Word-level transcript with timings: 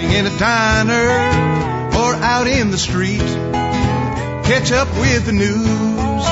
Sitting 0.00 0.16
in 0.16 0.26
a 0.26 0.38
diner 0.38 1.08
or 1.98 2.14
out 2.14 2.46
in 2.46 2.70
the 2.70 2.78
street. 2.78 3.18
Catch 3.18 4.72
up 4.72 4.88
with 4.98 5.26
the 5.26 5.32
news, 5.32 6.24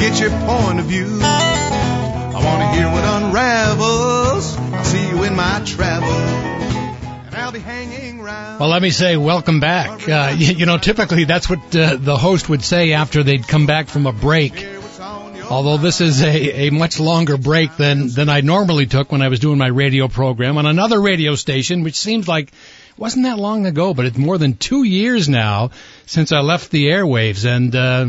get 0.00 0.18
your 0.18 0.30
point 0.46 0.80
of 0.80 0.86
view. 0.86 1.18
I 1.20 2.40
want 2.42 2.62
to 2.62 2.78
hear 2.78 2.90
what 2.90 3.04
unravels. 3.04 4.56
I'll 4.56 4.84
see 4.84 5.06
you 5.10 5.24
in 5.24 5.36
my 5.36 5.62
travels. 5.66 6.10
And 6.10 7.34
I'll 7.34 7.52
be 7.52 7.58
hanging 7.58 8.20
around. 8.20 8.60
Well, 8.60 8.70
let 8.70 8.80
me 8.80 8.88
say 8.88 9.18
welcome 9.18 9.60
back. 9.60 10.08
Uh, 10.08 10.34
you, 10.34 10.54
you 10.60 10.64
know, 10.64 10.78
typically 10.78 11.24
that's 11.24 11.50
what 11.50 11.76
uh, 11.76 11.96
the 11.96 12.16
host 12.16 12.48
would 12.48 12.64
say 12.64 12.94
after 12.94 13.22
they'd 13.22 13.46
come 13.46 13.66
back 13.66 13.88
from 13.88 14.06
a 14.06 14.12
break. 14.12 14.56
Hear 14.56 14.80
what's 14.80 14.98
on 14.98 15.36
your 15.36 15.44
Although 15.44 15.76
this 15.76 16.00
is 16.00 16.22
a, 16.22 16.68
a 16.68 16.70
much 16.70 16.98
longer 16.98 17.36
break 17.36 17.76
than, 17.76 18.08
than 18.08 18.30
I 18.30 18.40
normally 18.40 18.86
took 18.86 19.12
when 19.12 19.20
I 19.20 19.28
was 19.28 19.38
doing 19.38 19.58
my 19.58 19.66
radio 19.66 20.08
program 20.08 20.56
on 20.56 20.64
another 20.64 20.98
radio 20.98 21.34
station, 21.34 21.82
which 21.82 21.96
seems 21.96 22.26
like 22.26 22.50
wasn't 22.96 23.24
that 23.24 23.38
long 23.38 23.66
ago, 23.66 23.94
but 23.94 24.04
it's 24.04 24.18
more 24.18 24.38
than 24.38 24.56
two 24.56 24.84
years 24.84 25.28
now 25.28 25.70
since 26.06 26.32
I 26.32 26.40
left 26.40 26.70
the 26.70 26.88
airwaves. 26.88 27.44
And 27.44 27.74
uh, 27.74 28.06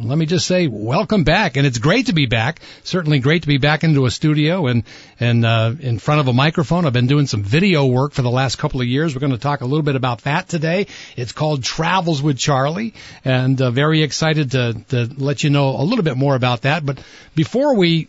let 0.00 0.18
me 0.18 0.26
just 0.26 0.46
say, 0.46 0.66
welcome 0.66 1.24
back. 1.24 1.56
And 1.56 1.66
it's 1.66 1.78
great 1.78 2.06
to 2.06 2.12
be 2.12 2.26
back. 2.26 2.60
Certainly 2.84 3.20
great 3.20 3.42
to 3.42 3.48
be 3.48 3.58
back 3.58 3.84
into 3.84 4.06
a 4.06 4.10
studio 4.10 4.66
and 4.66 4.84
and 5.18 5.44
uh, 5.44 5.74
in 5.80 5.98
front 5.98 6.20
of 6.20 6.28
a 6.28 6.32
microphone. 6.32 6.86
I've 6.86 6.92
been 6.92 7.06
doing 7.06 7.26
some 7.26 7.42
video 7.42 7.86
work 7.86 8.12
for 8.12 8.22
the 8.22 8.30
last 8.30 8.56
couple 8.56 8.80
of 8.80 8.86
years. 8.86 9.14
We're 9.14 9.20
going 9.20 9.32
to 9.32 9.38
talk 9.38 9.60
a 9.60 9.66
little 9.66 9.82
bit 9.82 9.96
about 9.96 10.22
that 10.22 10.48
today. 10.48 10.86
It's 11.16 11.32
called 11.32 11.62
Travels 11.62 12.22
with 12.22 12.38
Charlie, 12.38 12.94
and 13.24 13.60
uh, 13.60 13.70
very 13.70 14.02
excited 14.02 14.52
to 14.52 14.74
to 14.88 15.08
let 15.16 15.42
you 15.42 15.50
know 15.50 15.70
a 15.70 15.84
little 15.84 16.04
bit 16.04 16.16
more 16.16 16.34
about 16.34 16.62
that. 16.62 16.84
But 16.84 17.02
before 17.34 17.74
we 17.74 18.08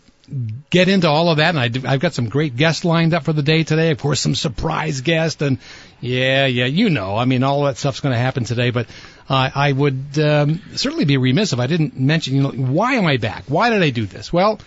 get 0.69 0.87
into 0.87 1.09
all 1.09 1.29
of 1.29 1.37
that, 1.37 1.55
and 1.55 1.59
I 1.59 1.93
I've 1.93 1.99
got 1.99 2.13
some 2.13 2.29
great 2.29 2.55
guests 2.55 2.85
lined 2.85 3.13
up 3.13 3.23
for 3.23 3.33
the 3.33 3.43
day 3.43 3.63
today. 3.63 3.91
Of 3.91 3.99
course, 3.99 4.19
some 4.19 4.35
surprise 4.35 5.01
guests, 5.01 5.41
and 5.41 5.57
yeah, 5.99 6.45
yeah, 6.45 6.65
you 6.65 6.89
know, 6.89 7.17
I 7.17 7.25
mean, 7.25 7.43
all 7.43 7.65
that 7.65 7.77
stuff's 7.77 7.99
going 7.99 8.13
to 8.13 8.19
happen 8.19 8.43
today. 8.43 8.71
But 8.71 8.87
uh, 9.29 9.49
I 9.53 9.71
would 9.71 10.17
um, 10.19 10.61
certainly 10.75 11.05
be 11.05 11.17
remiss 11.17 11.53
if 11.53 11.59
I 11.59 11.67
didn't 11.67 11.99
mention, 11.99 12.35
you 12.35 12.43
know, 12.43 12.51
why 12.51 12.95
am 12.95 13.05
I 13.05 13.17
back? 13.17 13.45
Why 13.47 13.69
did 13.69 13.81
I 13.81 13.89
do 13.89 14.05
this? 14.05 14.31
Well. 14.31 14.59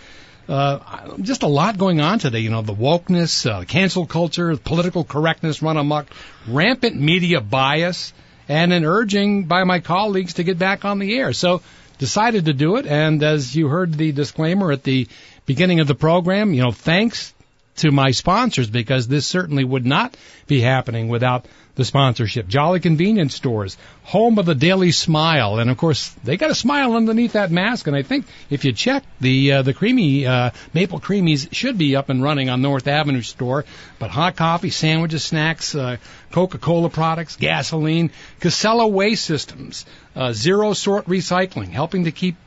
Uh, 0.49 1.17
just 1.17 1.43
a 1.43 1.47
lot 1.47 1.77
going 1.77 1.99
on 1.99 2.19
today. 2.19 2.39
You 2.39 2.49
know, 2.49 2.61
the 2.61 2.73
wokeness, 2.73 3.45
uh, 3.45 3.65
cancel 3.65 4.05
culture, 4.05 4.55
political 4.55 5.03
correctness 5.03 5.61
run 5.61 5.75
amok, 5.75 6.07
rampant 6.47 6.95
media 6.95 7.41
bias, 7.41 8.13
and 8.47 8.71
an 8.71 8.85
urging 8.85 9.43
by 9.43 9.65
my 9.65 9.81
colleagues 9.81 10.35
to 10.35 10.43
get 10.43 10.57
back 10.57 10.85
on 10.85 10.99
the 10.99 11.17
air. 11.17 11.33
So 11.33 11.63
decided 11.97 12.45
to 12.45 12.53
do 12.53 12.77
it. 12.77 12.85
And 12.85 13.23
as 13.23 13.55
you 13.55 13.67
heard 13.67 13.93
the 13.93 14.11
disclaimer 14.11 14.71
at 14.71 14.83
the 14.83 15.07
beginning 15.47 15.79
of 15.79 15.87
the 15.87 15.95
program, 15.95 16.53
you 16.53 16.61
know, 16.61 16.71
thanks 16.71 17.33
to 17.77 17.91
my 17.91 18.11
sponsors 18.11 18.69
because 18.69 19.07
this 19.07 19.25
certainly 19.25 19.63
would 19.63 19.85
not 19.85 20.15
be 20.47 20.61
happening 20.61 21.07
without 21.07 21.45
the 21.75 21.85
sponsorship. 21.85 22.47
Jolly 22.47 22.79
Convenience 22.79 23.35
Stores, 23.35 23.77
home 24.01 24.39
of 24.39 24.47
the 24.47 24.55
Daily 24.55 24.91
Smile, 24.91 25.59
and 25.59 25.69
of 25.69 25.77
course 25.77 26.09
they 26.23 26.35
got 26.35 26.49
a 26.49 26.55
smile 26.55 26.95
underneath 26.95 27.33
that 27.33 27.51
mask. 27.51 27.85
And 27.85 27.95
I 27.95 28.01
think 28.01 28.25
if 28.49 28.65
you 28.65 28.73
check 28.73 29.03
the 29.21 29.53
uh, 29.53 29.61
the 29.61 29.75
creamy 29.75 30.25
uh, 30.25 30.49
maple 30.73 30.99
creamies 30.99 31.53
should 31.53 31.77
be 31.77 31.95
up 31.95 32.09
and 32.09 32.23
running 32.23 32.49
on 32.49 32.63
North 32.63 32.87
Avenue 32.87 33.21
store. 33.21 33.63
But 33.99 34.09
hot 34.09 34.35
coffee, 34.35 34.71
sandwiches, 34.71 35.23
snacks, 35.23 35.75
uh, 35.75 35.97
Coca-Cola 36.31 36.89
products, 36.89 37.35
gasoline, 37.35 38.09
Casella 38.39 38.87
Waste 38.87 39.23
Systems, 39.23 39.85
uh, 40.15 40.33
zero 40.33 40.73
sort 40.73 41.05
recycling, 41.05 41.69
helping 41.69 42.05
to 42.05 42.11
keep 42.11 42.37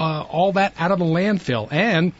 uh, 0.00 0.24
all 0.28 0.52
that 0.54 0.74
out 0.78 0.90
of 0.90 0.98
the 0.98 1.04
landfill 1.04 1.68
and 1.70 2.12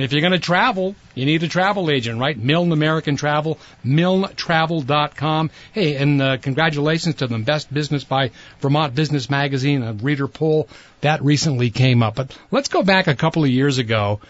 if 0.00 0.12
you're 0.12 0.20
going 0.20 0.32
to 0.32 0.38
travel, 0.38 0.94
you 1.14 1.26
need 1.26 1.42
a 1.42 1.48
travel 1.48 1.90
agent, 1.90 2.20
right? 2.20 2.36
Milne 2.36 2.72
American 2.72 3.16
Travel, 3.16 3.58
milnetravel.com. 3.84 5.50
Hey, 5.72 5.96
and 5.96 6.22
uh, 6.22 6.36
congratulations 6.38 7.16
to 7.16 7.26
them. 7.26 7.44
Best 7.44 7.72
Business 7.72 8.04
by 8.04 8.30
Vermont 8.60 8.94
Business 8.94 9.30
Magazine, 9.30 9.82
a 9.82 9.92
reader 9.92 10.28
poll 10.28 10.68
that 11.00 11.22
recently 11.22 11.70
came 11.70 12.02
up. 12.02 12.16
But 12.16 12.36
let's 12.50 12.68
go 12.68 12.82
back 12.82 13.06
a 13.06 13.14
couple 13.14 13.44
of 13.44 13.50
years 13.50 13.78
ago 13.78 14.20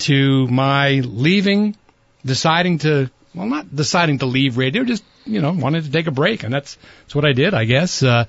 to 0.00 0.46
my 0.48 1.00
leaving, 1.00 1.76
deciding 2.24 2.78
to, 2.78 3.10
well, 3.34 3.46
not 3.46 3.74
deciding 3.74 4.18
to 4.18 4.26
leave 4.26 4.56
radio, 4.56 4.84
just, 4.84 5.04
you 5.24 5.40
know, 5.40 5.52
wanted 5.52 5.84
to 5.84 5.90
take 5.90 6.06
a 6.06 6.12
break. 6.12 6.42
And 6.42 6.52
that's, 6.52 6.76
that's 7.02 7.14
what 7.14 7.24
I 7.24 7.32
did, 7.32 7.54
I 7.54 7.64
guess. 7.64 8.02
Uh, 8.02 8.24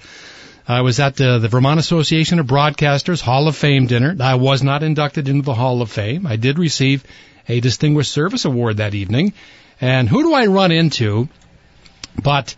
I 0.67 0.81
was 0.81 0.99
at 0.99 1.15
the, 1.15 1.39
the 1.39 1.47
Vermont 1.47 1.79
Association 1.79 2.39
of 2.39 2.47
Broadcasters 2.47 3.21
Hall 3.21 3.47
of 3.47 3.55
Fame 3.55 3.87
dinner. 3.87 4.15
I 4.19 4.35
was 4.35 4.63
not 4.63 4.83
inducted 4.83 5.27
into 5.27 5.43
the 5.43 5.53
Hall 5.53 5.81
of 5.81 5.91
Fame. 5.91 6.27
I 6.27 6.35
did 6.35 6.59
receive 6.59 7.03
a 7.47 7.59
Distinguished 7.59 8.11
Service 8.11 8.45
Award 8.45 8.77
that 8.77 8.93
evening. 8.93 9.33
And 9.79 10.07
who 10.07 10.23
do 10.23 10.33
I 10.33 10.45
run 10.45 10.71
into? 10.71 11.27
But, 12.21 12.55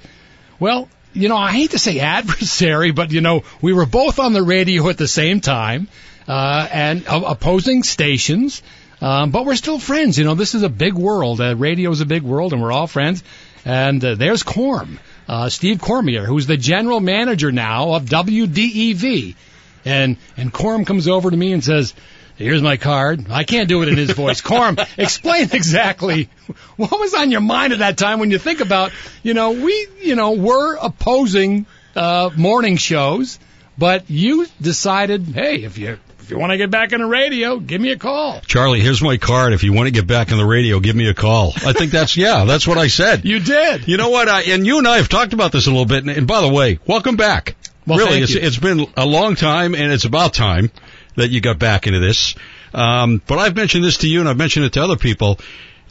well, 0.60 0.90
you 1.14 1.30
know, 1.30 1.38
I 1.38 1.52
hate 1.52 1.72
to 1.72 1.80
say 1.80 2.00
adversary, 2.00 2.92
but 2.92 3.12
you 3.12 3.22
know, 3.22 3.44
we 3.62 3.74
were 3.74 3.86
both 3.86 4.20
on 4.20 4.34
the 4.34 4.44
radio 4.44 4.90
at 4.90 4.98
the 4.98 5.08
same 5.08 5.40
time, 5.40 5.88
uh, 6.28 6.68
and 6.72 7.08
uh, 7.08 7.22
opposing 7.26 7.84
stations. 7.84 8.62
Um, 9.02 9.32
but 9.32 9.46
we're 9.46 9.56
still 9.56 9.80
friends. 9.80 10.18
You 10.18 10.24
know, 10.24 10.36
this 10.36 10.56
is 10.56 10.64
a 10.64 10.70
big 10.70 10.94
world. 10.94 11.42
Uh, 11.42 11.56
radio 11.56 11.92
is 11.92 12.02
a 12.02 12.06
big 12.06 12.24
world, 12.24 12.54
and 12.54 12.62
we're 12.62 12.72
all 12.72 12.88
friends. 12.88 13.24
And 13.66 14.04
uh, 14.04 14.16
there's 14.16 14.44
Corm, 14.44 14.98
uh, 15.28 15.50
Steve 15.50 15.82
Cormier, 15.82 16.26
who's 16.26 16.48
the 16.48 16.58
general 16.58 17.00
manager 17.00 17.52
now 17.52 17.94
of 17.94 18.06
WDEV. 18.06 19.36
And 19.86 20.18
and 20.38 20.54
Corm 20.54 20.86
comes 20.86 21.08
over 21.08 21.30
to 21.30 21.36
me 21.36 21.52
and 21.52 21.64
says, 21.64 21.94
"Here's 22.38 22.62
my 22.62 22.78
card." 22.78 23.30
I 23.30 23.44
can't 23.44 23.68
do 23.68 23.82
it 23.82 23.90
in 23.90 23.98
his 23.98 24.12
voice. 24.12 24.42
Corm, 24.50 24.80
explain 24.98 25.50
exactly 25.52 26.30
what 26.78 26.92
was 26.92 27.14
on 27.14 27.32
your 27.32 27.42
mind 27.42 27.74
at 27.74 27.80
that 27.80 27.98
time 27.98 28.20
when 28.20 28.32
you 28.32 28.38
think 28.38 28.62
about, 28.62 28.92
you 29.24 29.34
know, 29.34 29.52
we, 29.52 29.88
you 30.02 30.16
know, 30.16 30.32
we're 30.32 30.76
opposing 30.76 31.66
uh, 31.96 32.30
morning 32.38 32.78
shows, 32.78 33.40
but 33.78 34.10
you 34.10 34.48
decided, 34.62 35.26
hey, 35.28 35.64
if 35.64 35.78
you 35.78 36.00
if 36.24 36.32
you 36.32 36.40
want 36.40 36.52
to 36.52 36.58
get 36.58 36.72
back 36.72 36.94
in 36.94 37.02
the 37.02 37.06
radio, 37.06 37.60
give 37.60 37.82
me 37.82 37.92
a 37.92 37.98
call. 37.98 38.40
Charlie, 38.42 38.80
here's 38.80 39.02
my 39.02 39.18
card. 39.18 39.52
If 39.52 39.64
you 39.64 39.74
want 39.74 39.88
to 39.88 39.92
get 39.92 40.08
back 40.08 40.32
on 40.32 40.38
the 40.38 40.46
radio, 40.46 40.80
give 40.80 40.96
me 40.96 41.10
a 41.10 41.14
call. 41.14 41.52
I 41.66 41.74
think 41.74 41.92
that's, 41.92 42.16
yeah, 42.18 42.46
that's 42.46 42.66
what 42.66 42.78
I 42.78 42.88
said. 42.88 43.26
You 43.26 43.40
did. 43.40 43.90
You 43.90 43.98
know 43.98 44.10
what? 44.10 44.30
I, 44.30 44.44
and 44.44 44.66
you 44.66 44.78
and 44.78 44.88
I 44.88 44.98
have 44.98 45.10
talked 45.10 45.34
about 45.34 45.52
this 45.52 45.68
a 45.68 45.70
little 45.70 45.86
bit. 45.86 46.04
And, 46.04 46.10
and 46.10 46.26
by 46.26 46.40
the 46.40 46.48
way, 46.48 46.80
welcome 46.88 47.18
back. 47.18 47.58
Well, 47.86 47.98
really, 48.00 48.20
it's, 48.20 48.34
it's 48.34 48.58
been 48.58 48.88
a 48.96 49.06
long 49.06 49.36
time, 49.36 49.76
and 49.76 49.92
it's 49.92 50.06
about 50.06 50.34
time 50.34 50.72
that 51.16 51.30
you 51.30 51.42
got 51.42 51.60
back 51.60 51.88
into 51.88 52.00
this. 52.00 52.36
Um, 52.74 53.22
but 53.28 53.38
I've 53.40 53.56
mentioned 53.58 53.84
this 53.84 53.98
to 54.00 54.08
you, 54.08 54.22
and 54.22 54.30
I've 54.30 54.38
mentioned 54.38 54.66
it 54.66 54.74
to 54.74 54.84
other 54.84 54.96
people. 54.96 55.40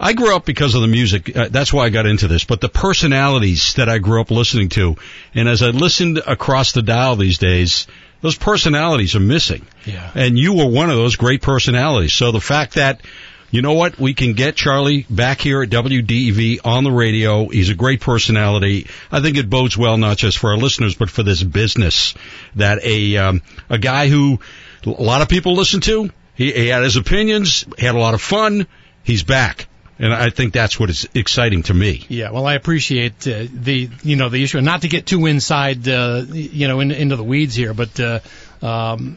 I 0.00 0.14
grew 0.14 0.34
up 0.34 0.46
because 0.46 0.74
of 0.74 0.80
the 0.80 0.88
music. 0.88 1.36
Uh, 1.36 1.48
that's 1.50 1.74
why 1.74 1.84
I 1.84 1.90
got 1.90 2.06
into 2.06 2.26
this. 2.26 2.44
But 2.44 2.62
the 2.62 2.70
personalities 2.70 3.74
that 3.74 3.90
I 3.90 3.98
grew 3.98 4.22
up 4.22 4.30
listening 4.30 4.70
to, 4.70 4.96
and 5.34 5.46
as 5.46 5.62
I 5.62 5.68
listened 5.68 6.22
across 6.26 6.72
the 6.72 6.80
dial 6.80 7.16
these 7.16 7.36
days, 7.36 7.86
those 8.22 8.36
personalities 8.36 9.14
are 9.14 9.20
missing. 9.20 9.66
Yeah. 9.84 10.10
And 10.14 10.38
you 10.38 10.54
were 10.54 10.66
one 10.66 10.88
of 10.88 10.96
those 10.96 11.16
great 11.16 11.42
personalities. 11.42 12.14
So 12.14 12.32
the 12.32 12.40
fact 12.40 12.74
that, 12.74 13.02
you 13.50 13.60
know 13.60 13.74
what, 13.74 13.98
we 13.98 14.14
can 14.14 14.32
get 14.32 14.56
Charlie 14.56 15.04
back 15.10 15.40
here 15.40 15.62
at 15.62 15.68
WDEV 15.68 16.60
on 16.64 16.84
the 16.84 16.90
radio. 16.90 17.48
He's 17.48 17.68
a 17.68 17.74
great 17.74 18.00
personality. 18.00 18.86
I 19.10 19.20
think 19.20 19.36
it 19.36 19.50
bodes 19.50 19.76
well 19.76 19.98
not 19.98 20.16
just 20.16 20.38
for 20.38 20.50
our 20.50 20.56
listeners, 20.56 20.94
but 20.94 21.10
for 21.10 21.22
this 21.22 21.42
business 21.42 22.14
that 22.54 22.82
a 22.82 23.16
um, 23.18 23.42
a 23.68 23.76
guy 23.76 24.08
who 24.08 24.38
a 24.86 24.90
lot 24.90 25.20
of 25.20 25.28
people 25.28 25.54
listen 25.54 25.80
to. 25.82 26.10
He, 26.34 26.50
he 26.50 26.68
had 26.68 26.82
his 26.82 26.96
opinions, 26.96 27.66
had 27.78 27.94
a 27.94 27.98
lot 27.98 28.14
of 28.14 28.22
fun. 28.22 28.66
He's 29.02 29.22
back. 29.22 29.66
And 30.02 30.12
I 30.12 30.30
think 30.30 30.52
that's 30.52 30.80
what 30.80 30.90
is 30.90 31.08
exciting 31.14 31.62
to 31.64 31.74
me. 31.74 32.04
Yeah, 32.08 32.32
well, 32.32 32.44
I 32.44 32.54
appreciate 32.54 33.26
uh, 33.28 33.46
the 33.52 33.88
you 34.02 34.16
know 34.16 34.30
the 34.30 34.42
issue, 34.42 34.58
and 34.58 34.64
not 34.64 34.82
to 34.82 34.88
get 34.88 35.06
too 35.06 35.26
inside, 35.26 35.86
uh, 35.88 36.24
you 36.28 36.66
know, 36.66 36.80
in, 36.80 36.90
into 36.90 37.14
the 37.14 37.22
weeds 37.22 37.54
here, 37.54 37.72
but 37.72 38.00
uh, 38.00 38.18
um, 38.62 39.16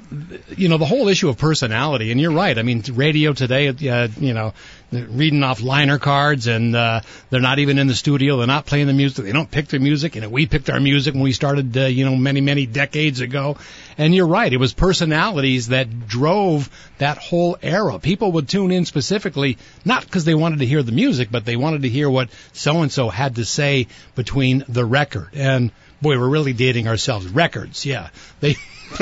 you 0.56 0.70
know, 0.70 0.78
the 0.78 0.86
whole 0.86 1.08
issue 1.08 1.30
of 1.30 1.40
personality. 1.40 2.12
And 2.12 2.22
you're 2.22 2.32
right. 2.32 2.56
I 2.56 2.62
mean, 2.62 2.84
radio 2.94 3.34
today, 3.34 3.68
uh, 3.68 4.08
you 4.20 4.36
know, 4.36 4.54
reading 4.92 5.44
off 5.44 5.62
liner 5.62 6.00
cards, 6.00 6.48
and 6.48 6.76
uh, 6.76 7.02
they're 7.30 7.42
not 7.42 7.60
even 7.60 7.78
in 7.78 7.88
the 7.88 7.96
studio. 7.96 8.38
They're 8.38 8.48
not 8.48 8.66
playing 8.66 8.88
the 8.88 8.94
music. 8.94 9.26
They 9.26 9.32
don't 9.32 9.50
pick 9.50 9.68
their 9.68 9.80
music. 9.80 10.16
Know, 10.16 10.30
we 10.30 10.46
picked 10.46 10.70
our 10.70 10.80
music 10.80 11.14
when 11.14 11.24
we 11.24 11.32
started, 11.32 11.76
uh, 11.78 11.86
you 11.86 12.06
know, 12.06 12.16
many 12.16 12.42
many 12.42 12.66
decades 12.66 13.20
ago. 13.20 13.58
And 13.98 14.14
you're 14.14 14.28
right. 14.28 14.52
It 14.52 14.58
was 14.58 14.74
personalities 14.74 15.70
that 15.70 16.08
drove 16.08 16.70
that 16.98 17.18
whole 17.18 17.58
era. 17.62 18.00
People 18.00 18.34
would 18.34 18.50
tune 18.50 18.72
in 18.72 18.86
specifically 18.86 19.58
not 19.84 20.04
because 20.04 20.26
they 20.26 20.36
wanted 20.36 20.60
to 20.60 20.66
hear 20.66 20.84
the 20.84 20.92
music, 20.92 21.30
but 21.32 21.46
they 21.46 21.56
wanted 21.56 21.84
to 21.84 21.90
hear 21.90 22.10
what 22.10 22.30
so 22.54 22.82
and 22.82 22.92
so 22.92 23.10
had 23.10 23.36
to 23.36 23.46
say 23.46 23.88
between 24.16 24.64
the 24.68 24.86
record. 24.86 25.30
And 25.34 25.72
boy, 26.02 26.18
we're 26.18 26.30
really 26.30 26.54
dating 26.54 26.88
ourselves. 26.88 27.28
Records, 27.28 27.86
yeah. 27.86 28.10
They 28.40 28.58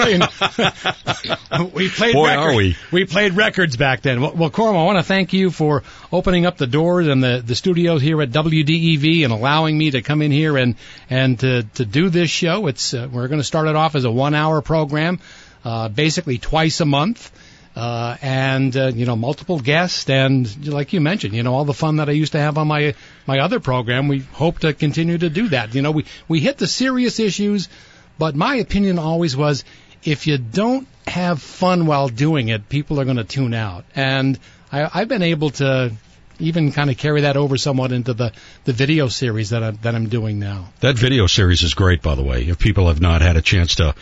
we 1.74 1.90
played 1.90 2.14
Boy, 2.14 2.28
records. 2.28 2.38
are 2.38 2.56
we. 2.56 2.78
we 2.92 3.06
played 3.06 3.34
records 3.34 3.78
back 3.78 4.02
then. 4.02 4.22
Well, 4.22 4.34
well 4.34 4.50
Corm, 4.50 4.76
I 4.76 4.84
want 4.86 4.98
to 4.98 5.04
thank 5.04 5.34
you 5.34 5.52
for 5.52 5.84
opening 6.12 6.46
up 6.46 6.58
the 6.58 6.68
doors 6.68 7.08
and 7.08 7.24
the, 7.24 7.44
the 7.46 7.56
studios 7.56 8.02
here 8.02 8.22
at 8.22 8.30
WDEV 8.32 9.24
and 9.24 9.34
allowing 9.34 9.78
me 9.78 9.92
to 9.92 10.02
come 10.02 10.22
in 10.22 10.32
here 10.32 10.58
and 10.58 10.76
and 11.10 11.40
to 11.40 11.64
to 11.76 11.86
do 11.86 12.10
this 12.10 12.30
show. 12.30 12.68
It's 12.68 12.94
uh, 12.94 13.08
we're 13.12 13.28
going 13.28 13.40
to 13.40 13.46
start 13.46 13.68
it 13.68 13.76
off 13.76 13.96
as 13.96 14.06
a 14.06 14.12
one 14.12 14.34
hour 14.34 14.62
program, 14.62 15.20
uh, 15.64 15.90
basically 15.90 16.38
twice 16.38 16.80
a 16.80 16.86
month. 16.86 17.32
Uh, 17.76 18.16
and 18.22 18.78
uh, 18.78 18.92
you 18.94 19.08
know 19.08 19.16
multiple 19.16 19.60
guests 19.60 20.08
and 20.08 20.68
like 20.68 20.94
you 20.94 21.02
mentioned 21.02 21.34
you 21.34 21.42
know 21.42 21.56
all 21.56 21.66
the 21.66 21.74
fun 21.74 21.96
that 21.96 22.08
I 22.08 22.12
used 22.12 22.34
to 22.34 22.40
have 22.40 22.60
on 22.60 22.68
my 22.68 22.94
my 23.26 23.40
other 23.40 23.60
program 23.60 24.08
we 24.08 24.20
hope 24.20 24.60
to 24.60 24.76
continue 24.76 25.18
to 25.18 25.28
do 25.28 25.48
that 25.48 25.74
you 25.74 25.82
know 25.82 25.90
we 25.90 26.06
we 26.28 26.40
hit 26.40 26.60
the 26.60 26.68
serious 26.68 27.20
issues 27.20 27.70
but 28.18 28.36
my 28.36 28.56
opinion 28.56 29.00
always 29.00 29.36
was 29.36 29.64
if 30.04 30.28
you 30.28 30.38
don't 30.38 30.88
have 31.08 31.42
fun 31.42 31.86
while 31.86 32.08
doing 32.08 32.50
it, 32.50 32.70
people 32.70 33.00
are 33.00 33.06
going 33.06 33.18
to 33.18 33.24
tune 33.24 33.54
out. 33.54 33.86
And 33.96 34.40
I, 34.72 34.90
I've 34.94 35.08
been 35.08 35.24
able 35.24 35.52
to 35.52 35.94
even 36.40 36.72
kind 36.72 36.90
of 36.90 36.98
carry 36.98 37.22
that 37.22 37.38
over 37.38 37.58
somewhat 37.58 37.92
into 37.92 38.14
the, 38.14 38.34
the 38.66 38.74
video 38.74 39.08
series 39.08 39.52
that 39.52 39.64
I'm, 39.64 39.78
that 39.84 39.96
I'm 39.96 40.10
doing 40.10 40.40
now. 40.40 40.70
That 40.80 40.98
video 40.98 41.28
series 41.28 41.64
is 41.64 41.74
great, 41.74 42.02
by 42.02 42.16
the 42.16 42.24
way, 42.24 42.44
if 42.48 42.60
people 42.60 42.88
have 42.88 43.02
not 43.02 43.22
had 43.22 43.38
a 43.38 43.42
chance 43.42 43.76
to 43.76 43.96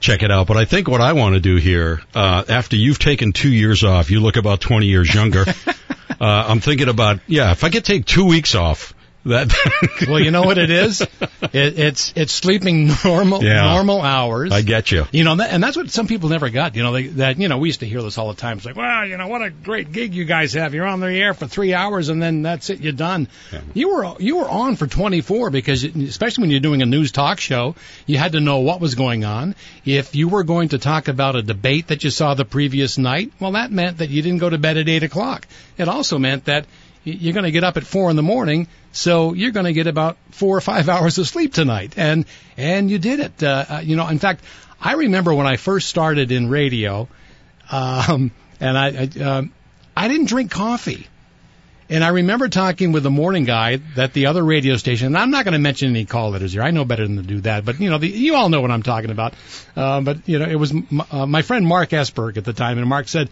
check 0.00 0.22
it 0.22 0.30
out. 0.30 0.46
But 0.46 0.56
I 0.56 0.64
think 0.64 0.88
what 0.88 1.00
I 1.00 1.12
want 1.12 1.34
to 1.34 1.40
do 1.40 1.56
here, 1.56 2.00
uh, 2.14 2.44
after 2.48 2.76
you've 2.76 2.98
taken 2.98 3.32
two 3.32 3.50
years 3.50 3.84
off, 3.84 4.10
you 4.10 4.20
look 4.20 4.36
about 4.36 4.60
20 4.60 4.86
years 4.86 5.12
younger. 5.12 5.44
uh, 5.66 5.74
I'm 6.20 6.60
thinking 6.60 6.88
about, 6.88 7.20
yeah, 7.26 7.52
if 7.52 7.64
I 7.64 7.70
could 7.70 7.84
take 7.84 8.04
two 8.04 8.26
weeks 8.26 8.54
off, 8.54 8.93
that 9.24 9.52
well, 10.08 10.20
you 10.20 10.30
know 10.30 10.42
what 10.42 10.58
it 10.58 10.70
is? 10.70 11.00
It, 11.00 11.08
it's 11.52 12.12
it's 12.16 12.32
sleeping 12.32 12.90
normal 13.04 13.42
Yeah. 13.42 13.62
normal 13.72 14.02
hours. 14.02 14.52
I 14.52 14.62
get 14.62 14.90
you. 14.90 15.06
You 15.12 15.24
know, 15.24 15.32
and 15.40 15.62
that's 15.62 15.76
what 15.76 15.90
some 15.90 16.06
people 16.06 16.28
never 16.28 16.50
got. 16.50 16.76
You 16.76 16.82
know, 16.82 16.92
they, 16.92 17.06
that 17.08 17.38
you 17.38 17.48
know 17.48 17.58
we 17.58 17.68
used 17.68 17.80
to 17.80 17.86
hear 17.86 18.02
this 18.02 18.18
all 18.18 18.28
the 18.28 18.40
time. 18.40 18.58
It's 18.58 18.66
like, 18.66 18.76
well, 18.76 19.06
you 19.06 19.16
know, 19.16 19.28
what 19.28 19.42
a 19.42 19.50
great 19.50 19.92
gig 19.92 20.14
you 20.14 20.24
guys 20.24 20.52
have. 20.54 20.74
You're 20.74 20.86
on 20.86 21.00
the 21.00 21.06
air 21.06 21.34
for 21.34 21.46
three 21.46 21.72
hours, 21.74 22.08
and 22.08 22.22
then 22.22 22.42
that's 22.42 22.70
it. 22.70 22.80
You're 22.80 22.92
done. 22.92 23.28
You 23.72 23.94
were 23.94 24.14
you 24.18 24.36
were 24.36 24.48
on 24.48 24.76
for 24.76 24.86
24 24.86 25.50
because, 25.50 25.84
especially 25.84 26.42
when 26.42 26.50
you're 26.50 26.60
doing 26.60 26.82
a 26.82 26.86
news 26.86 27.12
talk 27.12 27.40
show, 27.40 27.76
you 28.06 28.18
had 28.18 28.32
to 28.32 28.40
know 28.40 28.58
what 28.60 28.80
was 28.80 28.94
going 28.94 29.24
on. 29.24 29.54
If 29.84 30.14
you 30.14 30.28
were 30.28 30.44
going 30.44 30.68
to 30.70 30.78
talk 30.78 31.08
about 31.08 31.36
a 31.36 31.42
debate 31.42 31.88
that 31.88 32.04
you 32.04 32.10
saw 32.10 32.34
the 32.34 32.44
previous 32.44 32.98
night, 32.98 33.32
well, 33.40 33.52
that 33.52 33.70
meant 33.72 33.98
that 33.98 34.10
you 34.10 34.22
didn't 34.22 34.38
go 34.38 34.50
to 34.50 34.58
bed 34.58 34.76
at 34.76 34.88
eight 34.88 35.02
o'clock. 35.02 35.46
It 35.78 35.88
also 35.88 36.18
meant 36.18 36.44
that 36.44 36.66
you're 37.04 37.34
going 37.34 37.44
to 37.44 37.50
get 37.50 37.64
up 37.64 37.76
at 37.76 37.84
four 37.84 38.10
in 38.10 38.16
the 38.16 38.22
morning, 38.22 38.66
so 38.92 39.34
you're 39.34 39.50
going 39.50 39.66
to 39.66 39.72
get 39.72 39.86
about 39.86 40.16
four 40.30 40.56
or 40.56 40.60
five 40.60 40.88
hours 40.94 41.18
of 41.18 41.28
sleep 41.28 41.52
tonight, 41.52 41.94
and 41.96 42.24
and 42.56 42.90
you 42.90 42.98
did 42.98 43.20
it. 43.20 43.42
Uh, 43.42 43.64
uh, 43.68 43.80
you 43.84 43.96
know, 43.96 44.08
in 44.08 44.18
fact, 44.18 44.42
I 44.80 44.94
remember 44.94 45.34
when 45.34 45.46
I 45.46 45.56
first 45.56 45.88
started 45.88 46.32
in 46.32 46.48
radio, 46.48 47.08
um, 47.70 48.32
and 48.60 48.78
I 48.78 48.86
I, 48.88 49.22
um, 49.22 49.52
I 49.96 50.08
didn't 50.08 50.26
drink 50.26 50.50
coffee. 50.50 51.06
And 51.90 52.02
I 52.02 52.08
remember 52.08 52.48
talking 52.48 52.92
with 52.92 53.02
the 53.02 53.10
morning 53.10 53.44
guy 53.44 53.76
that 53.94 54.14
the 54.14 54.26
other 54.26 54.42
radio 54.42 54.76
station, 54.78 55.08
and 55.08 55.18
I'm 55.18 55.30
not 55.30 55.44
going 55.44 55.52
to 55.52 55.58
mention 55.58 55.90
any 55.90 56.06
call 56.06 56.30
letters 56.30 56.54
here. 56.54 56.62
I 56.62 56.70
know 56.70 56.86
better 56.86 57.06
than 57.06 57.16
to 57.16 57.22
do 57.22 57.40
that, 57.42 57.66
but 57.66 57.78
you 57.78 57.90
know, 57.90 57.98
the, 57.98 58.08
you 58.08 58.36
all 58.36 58.48
know 58.48 58.62
what 58.62 58.70
I'm 58.70 58.82
talking 58.82 59.10
about. 59.10 59.34
Uh, 59.76 60.00
but 60.00 60.26
you 60.26 60.38
know, 60.38 60.46
it 60.46 60.54
was 60.54 60.70
m- 60.70 61.02
uh, 61.10 61.26
my 61.26 61.42
friend 61.42 61.66
Mark 61.66 61.90
Esberg 61.90 62.38
at 62.38 62.44
the 62.46 62.54
time, 62.54 62.78
and 62.78 62.88
Mark 62.88 63.06
said, 63.06 63.28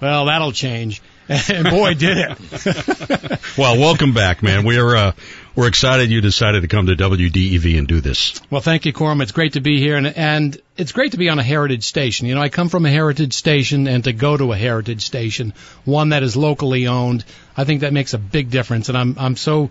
"Well, 0.00 0.26
that'll 0.26 0.52
change," 0.52 1.02
and 1.28 1.64
boy, 1.70 1.94
did 1.94 2.18
it. 2.18 3.40
Well, 3.56 3.78
welcome 3.78 4.12
back, 4.12 4.42
man. 4.42 4.66
We're 4.66 4.94
uh, 4.94 5.12
we're 5.54 5.68
excited 5.68 6.10
you 6.10 6.20
decided 6.20 6.60
to 6.60 6.68
come 6.68 6.88
to 6.88 6.94
WDEV 6.94 7.78
and 7.78 7.88
do 7.88 8.02
this. 8.02 8.38
Well, 8.50 8.60
thank 8.60 8.84
you, 8.84 8.92
Corm. 8.92 9.22
It's 9.22 9.32
great 9.32 9.54
to 9.54 9.60
be 9.60 9.78
here, 9.78 9.96
and 9.96 10.06
and 10.06 10.60
it's 10.76 10.92
great 10.92 11.12
to 11.12 11.16
be 11.16 11.30
on 11.30 11.38
a 11.38 11.42
heritage 11.42 11.84
station. 11.84 12.26
You 12.26 12.34
know, 12.34 12.42
I 12.42 12.50
come 12.50 12.68
from 12.68 12.84
a 12.84 12.90
heritage 12.90 13.32
station, 13.32 13.88
and 13.88 14.04
to 14.04 14.12
go 14.12 14.36
to 14.36 14.52
a 14.52 14.56
heritage 14.56 15.06
station, 15.06 15.54
one 15.86 16.10
that 16.10 16.22
is 16.22 16.36
locally 16.36 16.86
owned, 16.86 17.24
I 17.56 17.64
think 17.64 17.80
that 17.80 17.94
makes 17.94 18.12
a 18.12 18.18
big 18.18 18.50
difference. 18.50 18.90
And 18.90 18.98
I'm 18.98 19.16
I'm 19.18 19.36
so 19.36 19.70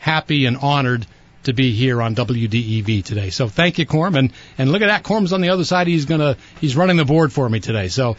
happy 0.00 0.44
and 0.44 0.58
honored 0.58 1.06
to 1.44 1.54
be 1.54 1.72
here 1.72 2.02
on 2.02 2.14
WDEV 2.14 3.04
today. 3.04 3.30
So 3.30 3.48
thank 3.48 3.78
you, 3.78 3.86
Corm, 3.86 4.18
and 4.18 4.34
and 4.58 4.70
look 4.70 4.82
at 4.82 4.88
that, 4.88 5.02
Corm's 5.02 5.32
on 5.32 5.40
the 5.40 5.48
other 5.48 5.64
side. 5.64 5.86
He's 5.86 6.04
gonna 6.04 6.36
he's 6.60 6.76
running 6.76 6.98
the 6.98 7.06
board 7.06 7.32
for 7.32 7.48
me 7.48 7.60
today. 7.60 7.88
So. 7.88 8.16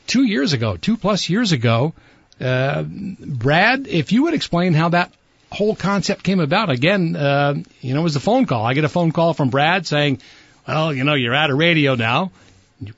two 0.07 0.23
years 0.23 0.53
ago, 0.53 0.77
two 0.77 0.97
plus 0.97 1.29
years 1.29 1.51
ago. 1.51 1.93
Uh, 2.39 2.83
Brad, 2.83 3.87
if 3.87 4.11
you 4.11 4.23
would 4.23 4.33
explain 4.33 4.73
how 4.73 4.89
that 4.89 5.11
whole 5.53 5.75
concept 5.75 6.23
came 6.23 6.39
about. 6.39 6.69
Again, 6.69 7.15
uh, 7.15 7.55
you 7.79 7.93
know, 7.93 8.01
it 8.01 8.03
was 8.03 8.15
a 8.15 8.19
phone 8.19 8.45
call. 8.45 8.65
I 8.65 8.73
get 8.73 8.83
a 8.83 8.89
phone 8.89 9.11
call 9.11 9.33
from 9.33 9.49
Brad 9.49 9.85
saying, 9.85 10.19
well, 10.67 10.93
you 10.93 11.03
know, 11.03 11.13
you're 11.13 11.35
out 11.35 11.51
of 11.51 11.57
radio 11.57 11.95
now. 11.95 12.31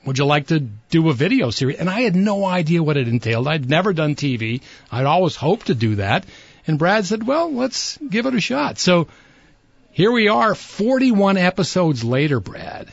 Would 0.04 0.18
you 0.18 0.24
like 0.24 0.48
to 0.48 0.60
do 0.60 1.08
a 1.10 1.12
video 1.12 1.50
series? 1.50 1.76
And 1.76 1.88
I 1.88 2.00
had 2.00 2.16
no 2.16 2.44
idea 2.44 2.82
what 2.82 2.96
it 2.96 3.06
entailed. 3.06 3.46
I'd 3.46 3.68
never 3.68 3.92
done 3.92 4.16
TV. 4.16 4.62
I'd 4.90 5.06
always 5.06 5.36
hoped 5.36 5.66
to 5.66 5.74
do 5.74 5.96
that. 5.96 6.24
And 6.66 6.78
Brad 6.78 7.04
said, 7.04 7.24
well, 7.24 7.52
let's 7.52 7.96
give 7.98 8.26
it 8.26 8.34
a 8.34 8.40
shot. 8.40 8.78
So 8.78 9.06
here 9.96 10.12
we 10.12 10.28
are 10.28 10.54
41 10.54 11.38
episodes 11.38 12.04
later, 12.04 12.38
Brad. 12.38 12.92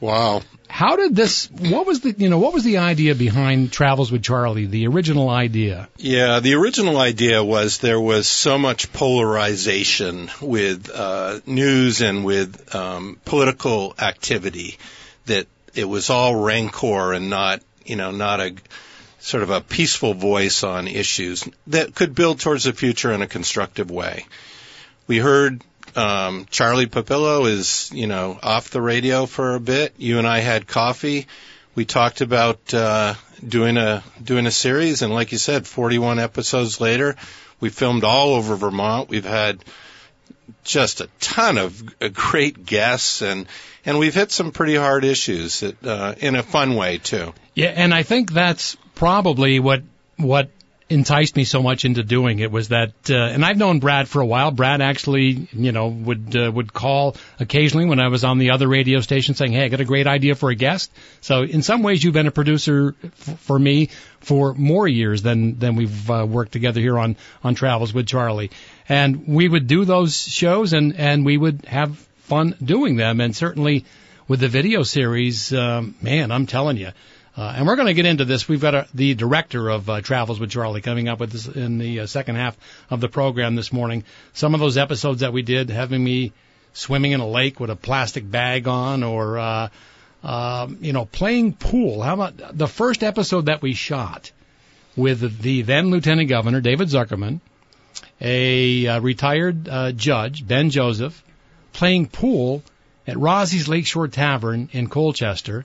Wow. 0.00 0.40
How 0.66 0.96
did 0.96 1.14
this, 1.14 1.50
what 1.50 1.84
was 1.84 2.00
the, 2.00 2.14
you 2.16 2.30
know, 2.30 2.38
what 2.38 2.54
was 2.54 2.64
the 2.64 2.78
idea 2.78 3.14
behind 3.14 3.70
Travels 3.70 4.10
with 4.10 4.22
Charlie, 4.22 4.64
the 4.64 4.86
original 4.86 5.28
idea? 5.28 5.90
Yeah, 5.98 6.40
the 6.40 6.54
original 6.54 6.96
idea 6.96 7.44
was 7.44 7.78
there 7.78 8.00
was 8.00 8.26
so 8.26 8.56
much 8.56 8.90
polarization 8.94 10.30
with 10.40 10.88
uh, 10.88 11.40
news 11.44 12.00
and 12.00 12.24
with 12.24 12.74
um, 12.74 13.20
political 13.26 13.94
activity 13.98 14.78
that 15.26 15.48
it 15.74 15.84
was 15.84 16.08
all 16.08 16.34
rancor 16.34 17.12
and 17.12 17.28
not, 17.28 17.60
you 17.84 17.96
know, 17.96 18.10
not 18.10 18.40
a 18.40 18.54
sort 19.18 19.42
of 19.42 19.50
a 19.50 19.60
peaceful 19.60 20.14
voice 20.14 20.64
on 20.64 20.88
issues 20.88 21.46
that 21.66 21.94
could 21.94 22.14
build 22.14 22.40
towards 22.40 22.64
the 22.64 22.72
future 22.72 23.12
in 23.12 23.20
a 23.20 23.26
constructive 23.26 23.90
way. 23.90 24.24
We 25.06 25.18
heard 25.18 25.62
um, 25.98 26.46
Charlie 26.48 26.86
Papillo 26.86 27.48
is, 27.48 27.90
you 27.92 28.06
know, 28.06 28.38
off 28.42 28.70
the 28.70 28.80
radio 28.80 29.26
for 29.26 29.54
a 29.54 29.60
bit. 29.60 29.94
You 29.98 30.18
and 30.18 30.26
I 30.26 30.38
had 30.38 30.66
coffee. 30.66 31.26
We 31.74 31.84
talked 31.84 32.20
about 32.20 32.72
uh, 32.72 33.14
doing 33.46 33.76
a 33.76 34.02
doing 34.22 34.46
a 34.46 34.50
series, 34.50 35.02
and 35.02 35.12
like 35.12 35.32
you 35.32 35.38
said, 35.38 35.66
41 35.66 36.18
episodes 36.18 36.80
later, 36.80 37.16
we 37.60 37.70
filmed 37.70 38.04
all 38.04 38.34
over 38.34 38.56
Vermont. 38.56 39.08
We've 39.08 39.24
had 39.24 39.64
just 40.64 41.00
a 41.00 41.08
ton 41.20 41.58
of 41.58 41.82
uh, 42.00 42.08
great 42.12 42.64
guests, 42.64 43.22
and 43.22 43.46
and 43.84 43.98
we've 43.98 44.14
hit 44.14 44.30
some 44.30 44.52
pretty 44.52 44.76
hard 44.76 45.04
issues 45.04 45.60
that, 45.60 45.84
uh, 45.84 46.14
in 46.18 46.36
a 46.36 46.42
fun 46.42 46.74
way 46.74 46.98
too. 46.98 47.34
Yeah, 47.54 47.72
and 47.74 47.92
I 47.92 48.02
think 48.04 48.32
that's 48.32 48.76
probably 48.94 49.58
what 49.58 49.82
what 50.16 50.50
enticed 50.90 51.36
me 51.36 51.44
so 51.44 51.62
much 51.62 51.84
into 51.84 52.02
doing 52.02 52.38
it 52.38 52.50
was 52.50 52.68
that, 52.68 52.92
uh, 53.10 53.14
and 53.14 53.44
I've 53.44 53.58
known 53.58 53.78
Brad 53.78 54.08
for 54.08 54.20
a 54.20 54.26
while. 54.26 54.50
Brad 54.50 54.80
actually, 54.80 55.48
you 55.52 55.72
know, 55.72 55.88
would 55.88 56.34
uh, 56.34 56.50
would 56.50 56.72
call 56.72 57.16
occasionally 57.38 57.86
when 57.86 58.00
I 58.00 58.08
was 58.08 58.24
on 58.24 58.38
the 58.38 58.50
other 58.50 58.66
radio 58.66 59.00
station 59.00 59.34
saying, 59.34 59.52
"Hey, 59.52 59.64
I 59.64 59.68
got 59.68 59.80
a 59.80 59.84
great 59.84 60.06
idea 60.06 60.34
for 60.34 60.50
a 60.50 60.54
guest." 60.54 60.90
So 61.20 61.42
in 61.42 61.62
some 61.62 61.82
ways, 61.82 62.02
you've 62.02 62.14
been 62.14 62.26
a 62.26 62.32
producer 62.32 62.94
f- 63.02 63.40
for 63.40 63.58
me 63.58 63.90
for 64.20 64.54
more 64.54 64.88
years 64.88 65.22
than 65.22 65.58
than 65.58 65.76
we've 65.76 66.10
uh, 66.10 66.26
worked 66.28 66.52
together 66.52 66.80
here 66.80 66.98
on 66.98 67.16
on 67.44 67.54
Travels 67.54 67.92
with 67.92 68.06
Charlie. 68.06 68.50
And 68.88 69.28
we 69.28 69.48
would 69.48 69.66
do 69.66 69.84
those 69.84 70.16
shows, 70.16 70.72
and 70.72 70.96
and 70.96 71.24
we 71.24 71.36
would 71.36 71.66
have 71.66 71.98
fun 72.20 72.54
doing 72.62 72.96
them. 72.96 73.20
And 73.20 73.36
certainly 73.36 73.84
with 74.26 74.40
the 74.40 74.48
video 74.48 74.82
series, 74.82 75.52
um, 75.52 75.94
man, 76.00 76.30
I'm 76.30 76.46
telling 76.46 76.76
you. 76.76 76.92
Uh, 77.38 77.54
and 77.54 77.68
we're 77.68 77.76
going 77.76 77.86
to 77.86 77.94
get 77.94 78.04
into 78.04 78.24
this. 78.24 78.48
We've 78.48 78.60
got 78.60 78.74
a, 78.74 78.88
the 78.92 79.14
director 79.14 79.68
of 79.68 79.88
uh, 79.88 80.00
Travels 80.00 80.40
with 80.40 80.50
Charlie 80.50 80.80
coming 80.80 81.06
up 81.06 81.20
with 81.20 81.30
this 81.30 81.46
in 81.46 81.78
the 81.78 82.00
uh, 82.00 82.06
second 82.06 82.34
half 82.34 82.58
of 82.90 83.00
the 83.00 83.08
program 83.08 83.54
this 83.54 83.72
morning. 83.72 84.02
Some 84.32 84.54
of 84.54 84.60
those 84.60 84.76
episodes 84.76 85.20
that 85.20 85.32
we 85.32 85.42
did, 85.42 85.70
having 85.70 86.02
me 86.02 86.32
swimming 86.72 87.12
in 87.12 87.20
a 87.20 87.28
lake 87.28 87.60
with 87.60 87.70
a 87.70 87.76
plastic 87.76 88.28
bag 88.28 88.66
on, 88.66 89.04
or 89.04 89.38
uh, 89.38 89.68
uh, 90.24 90.66
you 90.80 90.92
know, 90.92 91.04
playing 91.04 91.52
pool. 91.52 92.02
How 92.02 92.14
about 92.14 92.58
the 92.58 92.66
first 92.66 93.04
episode 93.04 93.46
that 93.46 93.62
we 93.62 93.72
shot 93.72 94.32
with 94.96 95.40
the 95.40 95.62
then 95.62 95.90
Lieutenant 95.90 96.28
Governor 96.28 96.60
David 96.60 96.88
Zuckerman, 96.88 97.38
a 98.20 98.84
uh, 98.88 99.00
retired 99.00 99.68
uh, 99.68 99.92
judge 99.92 100.44
Ben 100.44 100.70
Joseph, 100.70 101.22
playing 101.72 102.08
pool 102.08 102.64
at 103.06 103.16
Rozzi's 103.16 103.68
Lakeshore 103.68 104.08
Tavern 104.08 104.70
in 104.72 104.88
Colchester 104.88 105.64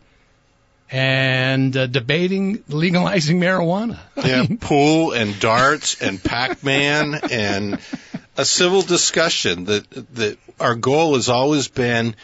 and 0.94 1.76
uh, 1.76 1.88
debating 1.88 2.64
legalizing 2.68 3.40
marijuana. 3.40 3.98
Yeah, 4.16 4.46
pool 4.62 5.12
and 5.12 5.40
darts 5.40 6.00
and 6.00 6.24
Pac-Man 6.24 7.16
and 7.32 7.80
a 8.38 8.46
civil 8.46 8.84
discussion. 8.84 9.66
That 9.66 9.90
that 10.14 10.38
our 10.60 10.76
goal 10.76 11.16
has 11.16 11.30
always 11.30 11.68
been 11.68 12.16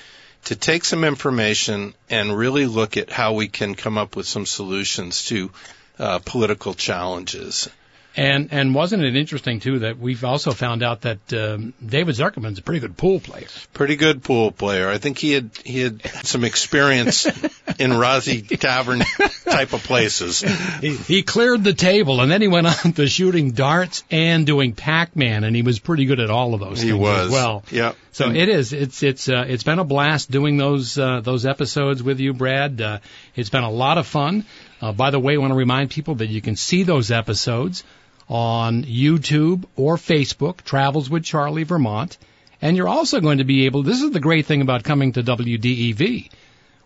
to 0.46 0.56
take 0.56 0.86
some 0.86 1.04
information 1.04 1.96
and 2.12 2.38
really 2.38 2.68
look 2.68 2.96
at 2.96 3.10
how 3.10 3.34
we 3.34 3.48
can 3.48 3.74
come 3.74 3.98
up 3.98 4.16
with 4.16 4.28
some 4.28 4.46
solutions 4.46 5.26
to 5.26 5.52
uh, 5.98 6.20
political 6.20 6.76
challenges. 6.76 7.70
And 8.16 8.50
and 8.52 8.74
wasn't 8.74 9.04
it 9.04 9.16
interesting 9.16 9.60
too 9.60 9.80
that 9.80 10.00
we've 10.00 10.24
also 10.24 10.52
found 10.52 10.82
out 10.84 11.02
that 11.02 11.32
um, 11.32 11.74
David 11.86 12.16
Zuckerman's 12.16 12.60
a 12.60 12.62
pretty 12.62 12.80
good 12.80 12.98
pool 12.98 13.20
player. 13.20 13.48
Pretty 13.74 13.96
good 13.96 14.24
pool 14.24 14.52
player. 14.52 14.90
I 14.90 14.98
think 14.98 15.20
he 15.20 15.32
had 15.32 15.52
he 15.64 15.82
had 15.82 16.04
some 16.26 16.44
experience 16.44 17.26
in 17.80 17.92
Rozzi 17.92 18.60
Tavern 18.60 19.02
type 19.46 19.74
of 19.74 19.84
places. 19.84 20.42
He, 20.82 20.96
he 20.96 21.24
cleared 21.24 21.64
the 21.64 21.74
table 21.74 22.20
and 22.20 22.32
then 22.32 22.42
he 22.42 22.48
went 22.48 22.68
on 22.68 22.94
to 22.94 23.08
shooting 23.08 23.52
darts 23.52 24.04
and 24.10 24.46
doing 24.46 24.74
Pac-Man, 24.74 25.44
and 25.44 25.56
he 25.56 25.62
was 25.62 25.80
pretty 25.80 26.06
good 26.06 26.20
at 26.20 26.32
all 26.32 26.56
of 26.56 26.60
those. 26.60 26.82
He 26.82 26.94
was 26.94 27.28
as 27.28 27.32
well. 27.32 27.64
Yeah. 27.70 27.94
So 28.12 28.32
it 28.32 28.50
is. 28.50 28.74
It's 28.74 29.04
it's 29.04 29.30
uh, 29.30 29.46
it's 29.48 29.64
been 29.64 29.80
a 29.80 29.84
blast 29.84 30.30
doing 30.30 30.58
those 30.58 30.98
uh, 30.98 31.22
those 31.22 31.46
episodes 31.46 32.02
with 32.04 32.20
you, 32.20 32.34
Brad. 32.34 32.82
Uh, 32.82 33.00
it's 33.36 33.50
been 33.50 33.64
a 33.64 33.70
lot 33.72 33.98
of 33.98 34.08
fun. 34.08 34.46
Uh, 34.82 34.92
by 34.92 35.12
the 35.12 35.20
way, 35.20 35.36
I 35.36 35.38
want 35.38 35.52
to 35.52 35.58
remind 35.58 35.92
people 35.92 36.16
that 36.16 36.28
you 36.28 36.42
can 36.42 36.56
see 36.56 36.84
those 36.84 37.12
episodes 37.12 37.84
on 38.30 38.84
YouTube 38.84 39.66
or 39.76 39.98
Facebook, 39.98 40.64
Travels 40.64 41.10
with 41.10 41.24
Charlie 41.24 41.64
Vermont. 41.64 42.20
And 42.62 42.78
you're 42.78 42.88
also 42.88 43.22
going 43.22 43.40
to 43.40 43.44
be 43.44 43.66
able, 43.66 43.82
this 43.84 44.02
is 44.02 44.12
the 44.12 44.20
great 44.20 44.46
thing 44.46 44.62
about 44.62 44.84
coming 44.84 45.14
to 45.14 45.24
WDEV. 45.24 46.30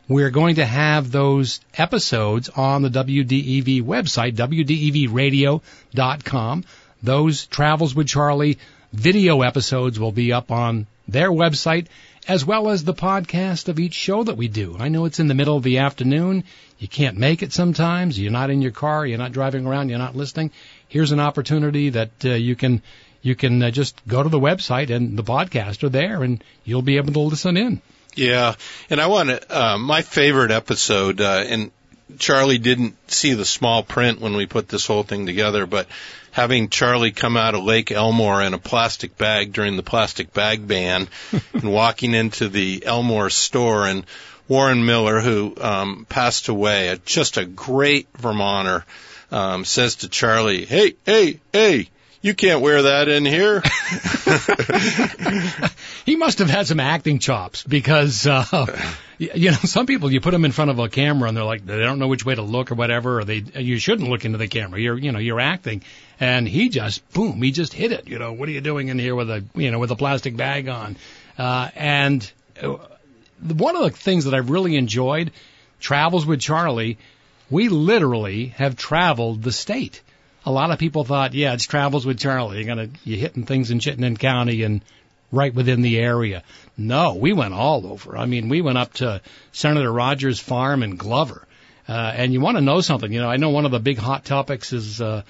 We're 0.07 0.29
going 0.29 0.55
to 0.55 0.65
have 0.65 1.11
those 1.11 1.59
episodes 1.77 2.47
on 2.49 2.81
the 2.81 2.89
WDEV 2.89 3.83
website, 3.83 4.35
WDEVradio.com. 4.35 6.63
Those 7.01 7.45
Travels 7.47 7.95
with 7.95 8.07
Charlie 8.07 8.59
video 8.91 9.41
episodes 9.41 9.99
will 9.99 10.11
be 10.11 10.31
up 10.31 10.51
on 10.51 10.85
their 11.07 11.31
website 11.31 11.87
as 12.27 12.45
well 12.45 12.69
as 12.69 12.83
the 12.83 12.93
podcast 12.93 13.67
of 13.67 13.79
each 13.79 13.93
show 13.93 14.23
that 14.23 14.37
we 14.37 14.47
do. 14.47 14.77
I 14.79 14.87
know 14.87 15.05
it's 15.05 15.19
in 15.19 15.27
the 15.27 15.33
middle 15.33 15.57
of 15.57 15.63
the 15.63 15.79
afternoon. 15.79 16.45
You 16.79 16.87
can't 16.87 17.17
make 17.17 17.43
it 17.43 17.51
sometimes. 17.51 18.17
You're 18.17 18.31
not 18.31 18.49
in 18.49 18.61
your 18.61 18.71
car. 18.71 19.05
You're 19.05 19.17
not 19.17 19.33
driving 19.33 19.65
around. 19.65 19.89
You're 19.89 19.99
not 19.99 20.15
listening. 20.15 20.51
Here's 20.93 21.11
an 21.11 21.19
opportunity 21.19 21.89
that 21.89 22.11
uh, 22.23 22.35
you 22.35 22.55
can 22.55 22.83
you 23.23 23.33
can 23.33 23.63
uh, 23.63 23.71
just 23.71 23.99
go 24.07 24.21
to 24.21 24.29
the 24.29 24.39
website 24.39 24.91
and 24.91 25.17
the 25.17 25.23
podcast 25.23 25.83
are 25.83 25.89
there, 25.89 26.21
and 26.21 26.43
you'll 26.65 26.83
be 26.83 26.97
able 26.97 27.13
to 27.13 27.19
listen 27.19 27.57
in. 27.57 27.81
Yeah, 28.13 28.53
and 28.91 29.01
I 29.01 29.07
want 29.07 29.29
to. 29.29 29.41
Uh, 29.49 29.77
my 29.79 30.03
favorite 30.03 30.51
episode, 30.51 31.19
uh, 31.19 31.45
and 31.47 31.71
Charlie 32.19 32.59
didn't 32.59 32.95
see 33.09 33.33
the 33.33 33.43
small 33.43 33.81
print 33.81 34.21
when 34.21 34.35
we 34.35 34.45
put 34.45 34.67
this 34.67 34.85
whole 34.85 35.01
thing 35.01 35.25
together, 35.25 35.65
but 35.65 35.87
having 36.29 36.69
Charlie 36.69 37.09
come 37.09 37.37
out 37.37 37.55
of 37.55 37.63
Lake 37.63 37.91
Elmore 37.91 38.43
in 38.43 38.53
a 38.53 38.59
plastic 38.59 39.17
bag 39.17 39.51
during 39.51 39.77
the 39.77 39.81
plastic 39.81 40.31
bag 40.31 40.67
ban 40.67 41.07
and 41.53 41.73
walking 41.73 42.13
into 42.13 42.49
the 42.49 42.85
Elmore 42.85 43.31
store 43.31 43.87
and 43.87 44.05
Warren 44.47 44.85
Miller, 44.85 45.21
who 45.21 45.55
um, 45.59 46.05
passed 46.07 46.49
away, 46.49 46.95
just 47.03 47.37
a 47.37 47.45
great 47.45 48.07
Vermonter, 48.15 48.85
um, 49.33 49.65
says 49.65 49.95
to 49.97 50.09
Charlie, 50.09 50.65
"Hey, 50.65 50.95
hey, 51.05 51.39
hey, 51.51 51.89
you 52.21 52.35
can't 52.35 52.61
wear 52.61 52.83
that 52.83 53.09
in 53.09 53.25
here." 53.25 53.61
he 56.05 56.15
must 56.15 56.39
have 56.39 56.49
had 56.49 56.67
some 56.67 56.79
acting 56.79 57.19
chops 57.19 57.63
because 57.63 58.27
uh, 58.27 58.65
you 59.17 59.51
know 59.51 59.57
some 59.57 59.87
people 59.87 60.11
you 60.11 60.21
put 60.21 60.31
them 60.31 60.45
in 60.45 60.51
front 60.51 60.69
of 60.69 60.77
a 60.77 60.87
camera 60.87 61.27
and 61.27 61.35
they're 61.35 61.43
like 61.43 61.65
they 61.65 61.79
don't 61.79 61.97
know 61.97 62.07
which 62.07 62.25
way 62.25 62.35
to 62.35 62.43
look 62.43 62.71
or 62.71 62.75
whatever 62.75 63.19
or 63.19 63.25
they 63.25 63.43
you 63.55 63.79
shouldn't 63.79 64.09
look 64.09 64.23
into 64.23 64.37
the 64.37 64.47
camera. 64.47 64.79
You're 64.79 64.97
you 64.97 65.11
know 65.11 65.19
you're 65.19 65.41
acting. 65.41 65.83
And 66.19 66.47
he 66.47 66.69
just 66.69 67.11
boom 67.11 67.41
he 67.41 67.51
just 67.51 67.73
hit 67.73 67.91
it. 67.91 68.07
You 68.07 68.19
know 68.19 68.33
what 68.33 68.47
are 68.47 68.51
you 68.51 68.61
doing 68.61 68.89
in 68.89 68.99
here 68.99 69.15
with 69.15 69.31
a 69.31 69.43
you 69.55 69.71
know 69.71 69.79
with 69.79 69.89
a 69.89 69.95
plastic 69.95 70.37
bag 70.37 70.67
on? 70.67 70.95
Uh, 71.39 71.69
and 71.75 72.31
uh, 72.61 72.77
one 73.41 73.75
of 73.75 73.81
the 73.81 73.89
things 73.89 74.25
that 74.25 74.35
I've 74.35 74.51
really 74.51 74.75
enjoyed 74.75 75.31
travels 75.79 76.25
with 76.25 76.39
Charlie 76.39 76.97
we 77.49 77.69
literally 77.69 78.47
have 78.47 78.75
traveled 78.75 79.43
the 79.43 79.51
state 79.51 80.01
a 80.45 80.51
lot 80.51 80.71
of 80.71 80.79
people 80.79 81.03
thought, 81.03 81.33
yeah, 81.33 81.53
it's 81.53 81.65
travels 81.65 82.05
with 82.05 82.19
Charlie. 82.19 82.57
You're 82.57 82.67
gonna 82.67 82.89
you're 83.03 83.19
hitting 83.19 83.45
things 83.45 83.71
in 83.71 83.79
Chittenden 83.79 84.17
County 84.17 84.63
and 84.63 84.81
right 85.31 85.53
within 85.53 85.81
the 85.81 85.99
area. 85.99 86.43
No, 86.77 87.15
we 87.15 87.33
went 87.33 87.53
all 87.53 87.87
over. 87.87 88.17
I 88.17 88.25
mean, 88.25 88.49
we 88.49 88.61
went 88.61 88.77
up 88.77 88.93
to 88.95 89.21
Senator 89.51 89.91
Rodgers' 89.91 90.39
farm 90.39 90.83
in 90.83 90.95
Glover. 90.95 91.47
Uh, 91.87 92.13
and 92.15 92.31
you 92.31 92.39
want 92.39 92.55
to 92.55 92.61
know 92.61 92.81
something? 92.81 93.11
You 93.11 93.19
know, 93.19 93.29
I 93.29 93.37
know 93.37 93.49
one 93.49 93.65
of 93.65 93.71
the 93.71 93.79
big 93.79 93.97
hot 93.97 94.23
topics 94.23 94.71
is, 94.71 95.01
uh, 95.01 95.23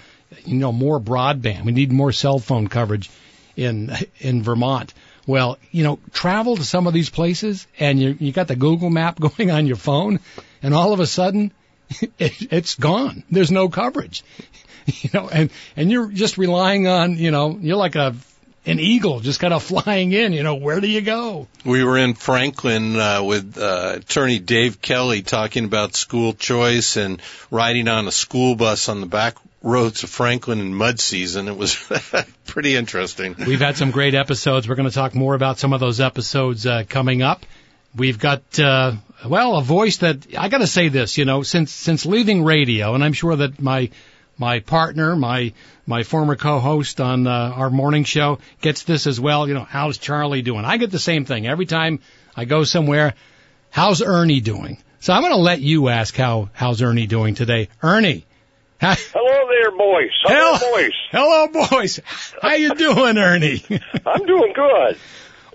you 0.45 0.55
know, 0.55 0.71
more 0.71 0.99
broadband. 0.99 1.65
We 1.65 1.71
need 1.71 1.91
more 1.91 2.11
cell 2.11 2.37
phone 2.37 2.67
coverage 2.67 3.09
in 3.55 3.95
in 4.19 4.43
Vermont. 4.43 4.93
Well, 5.25 5.57
you 5.71 5.83
know, 5.83 5.99
travel 6.11 6.57
to 6.57 6.65
some 6.65 6.85
of 6.85 6.93
these 6.93 7.09
places, 7.09 7.67
and 7.79 7.99
you 7.99 8.17
you 8.19 8.31
got 8.31 8.47
the 8.47 8.55
Google 8.55 8.89
map 8.89 9.19
going 9.37 9.51
on 9.51 9.67
your 9.67 9.77
phone, 9.77 10.19
and 10.61 10.73
all 10.73 10.93
of 10.93 10.99
a 10.99 11.07
sudden, 11.07 11.51
it, 12.19 12.51
it's 12.51 12.75
gone. 12.75 13.23
There's 13.29 13.51
no 13.51 13.69
coverage. 13.69 14.23
you 14.85 15.09
know, 15.13 15.29
and 15.29 15.49
and 15.75 15.91
you're 15.91 16.11
just 16.11 16.37
relying 16.37 16.87
on, 16.87 17.17
you 17.17 17.31
know, 17.31 17.57
you're 17.59 17.77
like 17.77 17.95
a 17.95 18.15
an 18.65 18.79
eagle 18.79 19.19
just 19.19 19.39
kind 19.39 19.53
of 19.53 19.63
flying 19.63 20.11
in. 20.11 20.33
You 20.33 20.43
know, 20.43 20.55
where 20.55 20.79
do 20.79 20.87
you 20.87 21.01
go? 21.01 21.47
We 21.65 21.83
were 21.83 21.97
in 21.97 22.13
Franklin 22.13 22.95
uh, 22.95 23.23
with 23.23 23.57
uh, 23.57 23.95
attorney 23.97 24.39
Dave 24.39 24.81
Kelly 24.81 25.21
talking 25.21 25.65
about 25.65 25.95
school 25.95 26.33
choice 26.33 26.97
and 26.97 27.21
riding 27.51 27.87
on 27.87 28.07
a 28.07 28.11
school 28.11 28.55
bus 28.55 28.89
on 28.89 29.01
the 29.01 29.07
back 29.07 29.35
roads 29.61 30.03
of 30.03 30.09
Franklin 30.09 30.59
in 30.59 30.73
mud 30.73 30.99
season. 30.99 31.47
It 31.47 31.57
was 31.57 31.75
pretty 32.45 32.75
interesting. 32.75 33.35
We've 33.47 33.61
had 33.61 33.77
some 33.77 33.91
great 33.91 34.13
episodes. 34.13 34.67
We're 34.67 34.75
going 34.75 34.89
to 34.89 34.95
talk 34.95 35.15
more 35.15 35.35
about 35.35 35.57
some 35.57 35.73
of 35.73 35.79
those 35.79 35.99
episodes 35.99 36.65
uh, 36.65 36.83
coming 36.87 37.21
up. 37.21 37.45
We've 37.95 38.19
got 38.19 38.59
uh, 38.59 38.93
well 39.25 39.57
a 39.57 39.61
voice 39.61 39.97
that 39.97 40.27
I 40.37 40.49
got 40.49 40.59
to 40.59 40.67
say 40.67 40.89
this. 40.89 41.17
You 41.17 41.25
know, 41.25 41.43
since 41.43 41.71
since 41.71 42.05
leaving 42.05 42.43
radio, 42.43 42.95
and 42.95 43.03
I'm 43.03 43.13
sure 43.13 43.35
that 43.35 43.61
my 43.61 43.89
my 44.37 44.59
partner, 44.59 45.15
my 45.15 45.53
my 45.85 46.03
former 46.03 46.35
co-host 46.35 46.99
on 47.01 47.27
uh, 47.27 47.31
our 47.55 47.69
morning 47.69 48.03
show 48.03 48.39
gets 48.61 48.83
this 48.83 49.07
as 49.07 49.19
well. 49.19 49.47
You 49.47 49.53
know, 49.53 49.63
how's 49.63 49.97
Charlie 49.97 50.41
doing? 50.41 50.65
I 50.65 50.77
get 50.77 50.91
the 50.91 50.99
same 50.99 51.25
thing 51.25 51.47
every 51.47 51.65
time 51.65 51.99
I 52.35 52.45
go 52.45 52.63
somewhere. 52.63 53.13
How's 53.69 54.01
Ernie 54.01 54.41
doing? 54.41 54.77
So 54.99 55.13
I'm 55.13 55.21
going 55.21 55.33
to 55.33 55.39
let 55.39 55.59
you 55.59 55.89
ask 55.89 56.15
how 56.15 56.49
how's 56.53 56.81
Ernie 56.81 57.07
doing 57.07 57.35
today, 57.35 57.69
Ernie. 57.81 58.25
Hello 58.79 59.47
there, 59.49 59.71
boys. 59.77 60.11
Hello, 60.23 60.57
Hello, 60.57 60.71
boys. 60.71 60.93
Hello, 61.11 61.67
boys. 61.69 61.99
How 62.41 62.53
you 62.55 62.75
doing, 62.75 63.17
Ernie? 63.17 63.63
I'm 64.05 64.25
doing 64.25 64.53
good. 64.53 64.97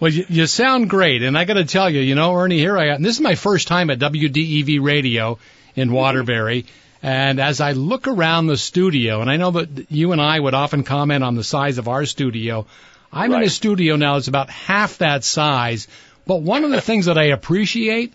Well, 0.01 0.13
you, 0.13 0.27
you 0.29 0.47
sound 0.47 0.89
great, 0.89 1.23
and 1.23 1.37
I 1.37 1.45
got 1.45 1.55
to 1.55 1.65
tell 1.65 1.91
you, 1.91 2.01
you 2.01 2.15
know, 2.15 2.35
Ernie, 2.35 2.59
here 2.59 2.79
I 2.79 2.95
am. 2.95 3.03
This 3.03 3.17
is 3.17 3.21
my 3.21 3.35
first 3.35 3.67
time 3.67 3.91
at 3.91 3.99
WDEV 3.99 4.81
Radio 4.81 5.39
in 5.75 5.93
Waterbury. 5.93 6.67
And 7.03 7.41
as 7.41 7.61
I 7.61 7.73
look 7.73 8.07
around 8.07 8.47
the 8.47 8.57
studio, 8.57 9.21
and 9.21 9.31
I 9.31 9.37
know 9.37 9.51
that 9.53 9.91
you 9.91 10.13
and 10.13 10.21
I 10.21 10.39
would 10.39 10.55
often 10.55 10.85
comment 10.85 11.25
on 11.25 11.35
the 11.35 11.43
size 11.43 11.79
of 11.79 11.89
our 11.89 12.05
studio, 12.05 12.67
I'm 13.13 13.33
in 13.33 13.43
a 13.43 13.49
studio 13.49 13.97
now 13.97 14.15
that's 14.15 14.29
about 14.29 14.51
half 14.51 14.99
that 14.99 15.25
size. 15.25 15.89
But 16.27 16.43
one 16.43 16.63
of 16.63 16.71
the 16.71 16.81
things 16.81 17.07
that 17.07 17.19
I 17.19 17.27
appreciate 17.27 18.15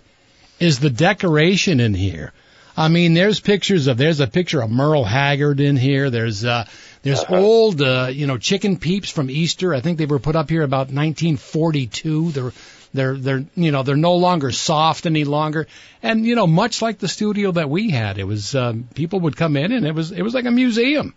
is 0.60 0.80
the 0.80 0.90
decoration 0.90 1.82
in 1.82 1.94
here. 1.94 2.32
I 2.78 2.88
mean, 2.88 3.14
there's 3.14 3.40
pictures 3.40 3.88
of 3.88 3.98
there's 3.98 4.20
a 4.20 4.28
picture 4.28 4.62
of 4.62 4.72
Merle 4.72 5.04
Haggard 5.04 5.60
in 5.60 5.76
here. 5.76 6.10
There's 6.10 6.46
uh 6.46 6.66
there's 7.04 7.20
Uh-huh. 7.20 7.36
old 7.38 7.82
uh 7.82 8.08
you 8.12 8.26
know 8.28 8.38
chicken 8.38 8.78
peeps 8.78 9.12
from 9.12 9.30
Easter. 9.30 9.74
I 9.74 9.82
think 9.82 9.98
they 10.00 10.06
were 10.08 10.20
put 10.20 10.36
up 10.36 10.50
here 10.50 10.64
about 10.64 10.88
1942. 10.92 12.32
They're 12.32 12.52
they're 12.94 13.16
they're 13.16 13.46
you 13.56 13.72
know 13.72 13.84
they're 13.84 13.96
no 13.96 14.16
longer 14.16 14.52
soft 14.52 15.06
any 15.06 15.24
longer. 15.24 15.68
And 16.02 16.26
you 16.26 16.36
know 16.36 16.48
much 16.48 16.82
like 16.82 17.00
the 17.00 17.08
studio 17.08 17.52
that 17.54 17.70
we 17.70 17.90
had, 17.92 18.18
it 18.18 18.24
was 18.26 18.56
um, 18.56 18.88
people 18.96 19.20
would 19.22 19.36
come 19.36 19.56
in 19.58 19.72
and 19.72 19.86
it 19.86 19.94
was 19.94 20.12
it 20.12 20.22
was 20.22 20.34
like 20.34 20.46
a 20.46 20.52
museum. 20.52 21.14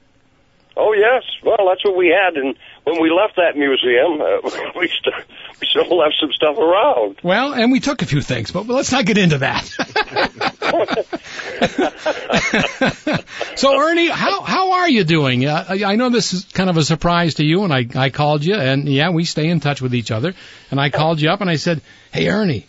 Oh 0.78 0.93
yes, 0.93 1.23
well 1.43 1.66
that's 1.69 1.83
what 1.85 1.97
we 1.97 2.09
had, 2.09 2.37
and 2.37 2.55
when 2.85 3.00
we 3.00 3.11
left 3.11 3.37
that 3.37 3.57
museum, 3.57 4.21
uh, 4.21 4.73
we, 4.78 4.88
st- 4.88 5.25
we 5.59 5.66
still 5.66 5.97
left 5.97 6.16
some 6.21 6.31
stuff 6.33 6.59
around. 6.59 7.16
Well, 7.23 7.55
and 7.55 7.73
we 7.73 7.81
took 7.81 8.02
a 8.02 8.07
few 8.07 8.21
things, 8.21 8.50
but 8.50 8.66
let's 8.66 8.93
not 8.93 9.07
get 9.07 9.16
into 9.16 9.38
that. 9.38 10.52
so, 13.57 13.81
Ernie, 13.81 14.09
how 14.09 14.43
how 14.43 14.73
are 14.73 14.89
you 14.89 15.05
doing? 15.05 15.47
Uh, 15.47 15.65
I 15.69 15.85
I 15.85 15.97
know 15.97 16.11
this 16.11 16.33
is 16.33 16.45
kind 16.45 16.69
of 16.69 16.77
a 16.77 16.85
surprise 16.85 17.35
to 17.35 17.45
you, 17.45 17.65
and 17.65 17.73
I 17.73 17.87
I 17.95 18.11
called 18.11 18.45
you, 18.45 18.55
and 18.55 18.89
yeah, 18.89 19.11
we 19.11 19.25
stay 19.25 19.49
in 19.49 19.61
touch 19.61 19.81
with 19.81 19.95
each 19.95 20.11
other. 20.11 20.35
And 20.71 20.81
I 20.81 20.91
called 20.91 21.21
you 21.21 21.31
up, 21.31 21.41
and 21.41 21.51
I 21.51 21.57
said, 21.57 21.81
"Hey, 22.13 22.29
Ernie, 22.29 22.67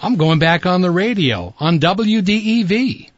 I'm 0.00 0.16
going 0.16 0.38
back 0.38 0.66
on 0.66 0.80
the 0.80 0.90
radio 0.90 1.54
on 1.58 1.80
WDEV." 1.80 3.10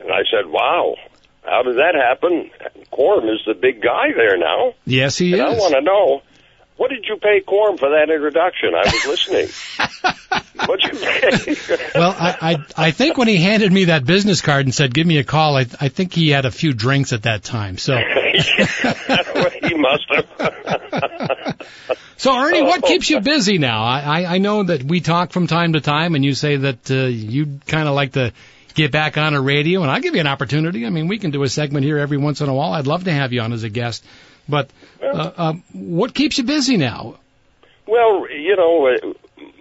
And 0.00 0.12
I 0.12 0.22
said, 0.30 0.46
"Wow, 0.46 0.96
how 1.44 1.62
did 1.62 1.76
that 1.76 1.94
happen?" 1.94 2.50
Corm 2.92 3.32
is 3.32 3.40
the 3.46 3.54
big 3.54 3.82
guy 3.82 4.12
there 4.16 4.38
now, 4.38 4.74
Yes, 4.86 5.18
he 5.18 5.34
and 5.34 5.42
I 5.42 5.54
want 5.54 5.74
to 5.74 5.82
know 5.82 6.22
what 6.76 6.90
did 6.90 7.06
you 7.08 7.16
pay 7.16 7.40
Corm 7.40 7.78
for 7.78 7.90
that 7.90 8.10
introduction? 8.10 8.74
I 8.74 8.84
was 8.84 9.06
listening. 9.06 9.48
What'd 10.66 10.92
you 10.92 10.98
pay? 10.98 11.78
Well, 11.94 12.14
I, 12.18 12.36
I 12.76 12.86
I 12.88 12.90
think 12.90 13.16
when 13.16 13.28
he 13.28 13.36
handed 13.36 13.72
me 13.72 13.84
that 13.86 14.04
business 14.04 14.40
card 14.40 14.66
and 14.66 14.74
said, 14.74 14.92
"Give 14.92 15.06
me 15.06 15.18
a 15.18 15.24
call," 15.24 15.56
I 15.56 15.66
I 15.80 15.88
think 15.88 16.12
he 16.12 16.30
had 16.30 16.44
a 16.44 16.50
few 16.50 16.72
drinks 16.72 17.12
at 17.12 17.22
that 17.22 17.44
time. 17.44 17.78
So. 17.78 17.96
he 19.62 19.74
must 19.74 20.04
have. 20.10 21.56
So 22.18 22.34
Ernie, 22.34 22.62
what 22.62 22.82
keeps 22.82 23.10
you 23.10 23.20
busy 23.20 23.58
now? 23.58 23.84
I, 23.84 24.00
I, 24.00 24.34
I 24.34 24.38
know 24.38 24.62
that 24.62 24.82
we 24.82 25.00
talk 25.00 25.32
from 25.32 25.46
time 25.46 25.74
to 25.74 25.82
time, 25.82 26.14
and 26.14 26.24
you 26.24 26.34
say 26.34 26.56
that 26.56 26.90
uh, 26.90 26.94
you 26.94 27.60
kind 27.66 27.86
of 27.86 27.94
like 27.94 28.12
to 28.12 28.32
get 28.74 28.90
back 28.90 29.18
on 29.18 29.34
a 29.34 29.40
radio, 29.40 29.82
and 29.82 29.90
I'll 29.90 30.00
give 30.00 30.14
you 30.14 30.20
an 30.20 30.26
opportunity. 30.26 30.86
I 30.86 30.90
mean, 30.90 31.08
we 31.08 31.18
can 31.18 31.30
do 31.30 31.42
a 31.42 31.48
segment 31.48 31.84
here 31.84 31.98
every 31.98 32.16
once 32.16 32.40
in 32.40 32.48
a 32.48 32.54
while. 32.54 32.72
I'd 32.72 32.86
love 32.86 33.04
to 33.04 33.12
have 33.12 33.34
you 33.34 33.42
on 33.42 33.52
as 33.52 33.64
a 33.64 33.68
guest. 33.68 34.02
But 34.48 34.70
uh, 35.02 35.32
uh, 35.36 35.52
what 35.72 36.14
keeps 36.14 36.38
you 36.38 36.44
busy 36.44 36.76
now? 36.76 37.18
Well, 37.86 38.30
you 38.30 38.56
know, 38.56 38.86
uh, 38.86 39.12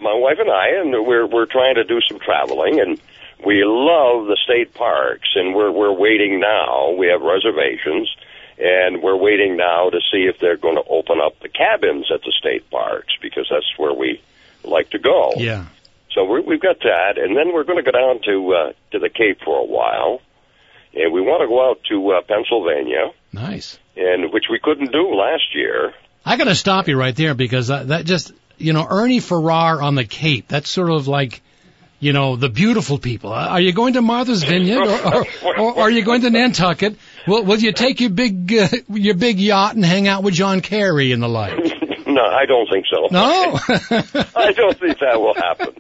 my 0.02 0.14
wife 0.14 0.38
and 0.40 0.50
I, 0.50 0.80
and 0.82 0.92
we're 1.06 1.26
we're 1.26 1.46
trying 1.46 1.76
to 1.76 1.84
do 1.84 2.00
some 2.08 2.20
traveling, 2.20 2.80
and 2.80 3.00
we 3.46 3.64
love 3.64 4.28
the 4.28 4.38
state 4.44 4.74
parks, 4.74 5.30
and 5.36 5.56
we're 5.56 5.72
we're 5.72 5.94
waiting 5.94 6.40
now. 6.40 6.92
We 6.92 7.08
have 7.08 7.22
reservations, 7.22 8.10
and 8.58 9.02
we're 9.02 9.18
waiting 9.18 9.58
now 9.58 9.90
to 9.90 10.00
see 10.12 10.26
if 10.26 10.40
they're 10.40 10.58
going 10.58 10.76
to 10.76 10.84
open 10.90 11.20
up 11.22 11.40
the 11.40 11.50
cabins 11.50 12.12
at 12.14 12.22
the 12.22 12.32
state 12.32 12.70
parks 12.70 13.14
because 13.22 13.48
that's 13.50 13.78
where 13.78 13.94
we 13.94 14.22
like 14.64 14.92
to 14.92 15.00
go. 15.00 15.34
Yeah. 15.38 15.66
So 16.12 16.24
we're, 16.24 16.42
we've 16.42 16.62
got 16.62 16.80
that, 16.80 17.18
and 17.18 17.36
then 17.36 17.54
we're 17.54 17.66
going 17.66 17.84
to 17.84 17.92
go 17.92 17.98
down 17.98 18.22
to 18.24 18.54
uh, 18.54 18.74
to 18.92 19.00
the 19.00 19.10
Cape 19.10 19.42
for 19.44 19.60
a 19.60 19.66
while, 19.66 20.22
and 20.96 21.14
we 21.14 21.22
want 21.22 21.42
to 21.42 21.48
go 21.48 21.70
out 21.70 21.80
to 21.90 22.12
uh, 22.12 22.22
Pennsylvania, 22.28 23.12
Nice. 23.34 23.78
and 23.98 24.32
which 24.34 24.46
we 24.50 24.60
couldn't 24.60 24.92
do 24.92 25.14
last 25.16 25.54
year. 25.54 25.94
I 26.26 26.38
got 26.38 26.46
to 26.46 26.56
stop 26.56 26.88
you 26.88 26.98
right 26.98 27.16
there 27.16 27.36
because 27.36 27.70
uh, 27.70 27.84
that 27.86 28.06
just, 28.06 28.32
you 28.58 28.74
know, 28.74 28.86
Ernie 28.90 29.20
Farrar 29.20 29.82
on 29.82 29.96
the 29.96 30.06
Cape. 30.06 30.48
That's 30.48 30.70
sort 30.70 30.90
of 30.90 31.08
like, 31.08 31.42
you 32.00 32.14
know, 32.14 32.36
the 32.36 32.50
beautiful 32.50 32.98
people. 32.98 33.32
Uh, 33.32 33.48
Are 33.50 33.62
you 33.62 33.72
going 33.74 33.94
to 33.94 34.02
Martha's 34.02 34.44
Vineyard 34.44 34.88
or, 34.88 35.16
or, 35.16 35.26
or, 35.46 35.74
or 35.74 35.82
are 35.82 35.90
you 35.92 36.04
going 36.04 36.22
to 36.22 36.30
Nantucket? 36.30 36.98
Will, 37.28 37.44
will 37.44 37.58
you 37.60 37.72
take 37.74 38.02
your 38.02 38.10
big, 38.10 38.54
uh, 38.54 38.68
your 38.90 39.16
big 39.16 39.40
yacht 39.40 39.76
and 39.76 39.86
hang 39.86 40.08
out 40.08 40.24
with 40.24 40.34
John 40.34 40.62
Kerry 40.62 41.12
and 41.12 41.22
the 41.22 41.28
like? 41.30 41.65
No, 42.16 42.24
I 42.24 42.46
don't 42.46 42.70
think 42.70 42.86
so. 42.90 43.10
No. 43.12 43.60
I 44.38 44.54
don't 44.54 44.80
think 44.80 45.00
that 45.00 45.20
will 45.20 45.36
happen. 45.36 45.76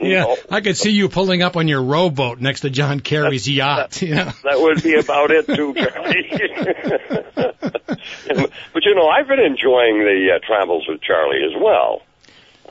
yeah, 0.00 0.24
No, 0.24 0.36
I 0.50 0.62
could 0.62 0.78
see 0.78 0.90
you 0.90 1.10
pulling 1.10 1.42
up 1.42 1.54
on 1.58 1.68
your 1.68 1.82
rowboat 1.82 2.40
next 2.40 2.60
to 2.60 2.70
John 2.70 3.00
Kerry's 3.00 3.46
yacht. 3.46 4.00
You 4.00 4.14
know. 4.14 4.32
that 4.44 4.58
would 4.58 4.82
be 4.82 4.94
about 4.98 5.30
it 5.30 5.46
too, 5.46 5.74
Charlie. 5.74 6.30
but 8.72 8.84
you 8.84 8.94
know, 8.94 9.06
I've 9.08 9.28
been 9.28 9.40
enjoying 9.40 9.98
the 9.98 10.36
uh, 10.36 10.46
travels 10.46 10.86
with 10.88 11.02
Charlie 11.02 11.44
as 11.44 11.52
well. 11.60 12.00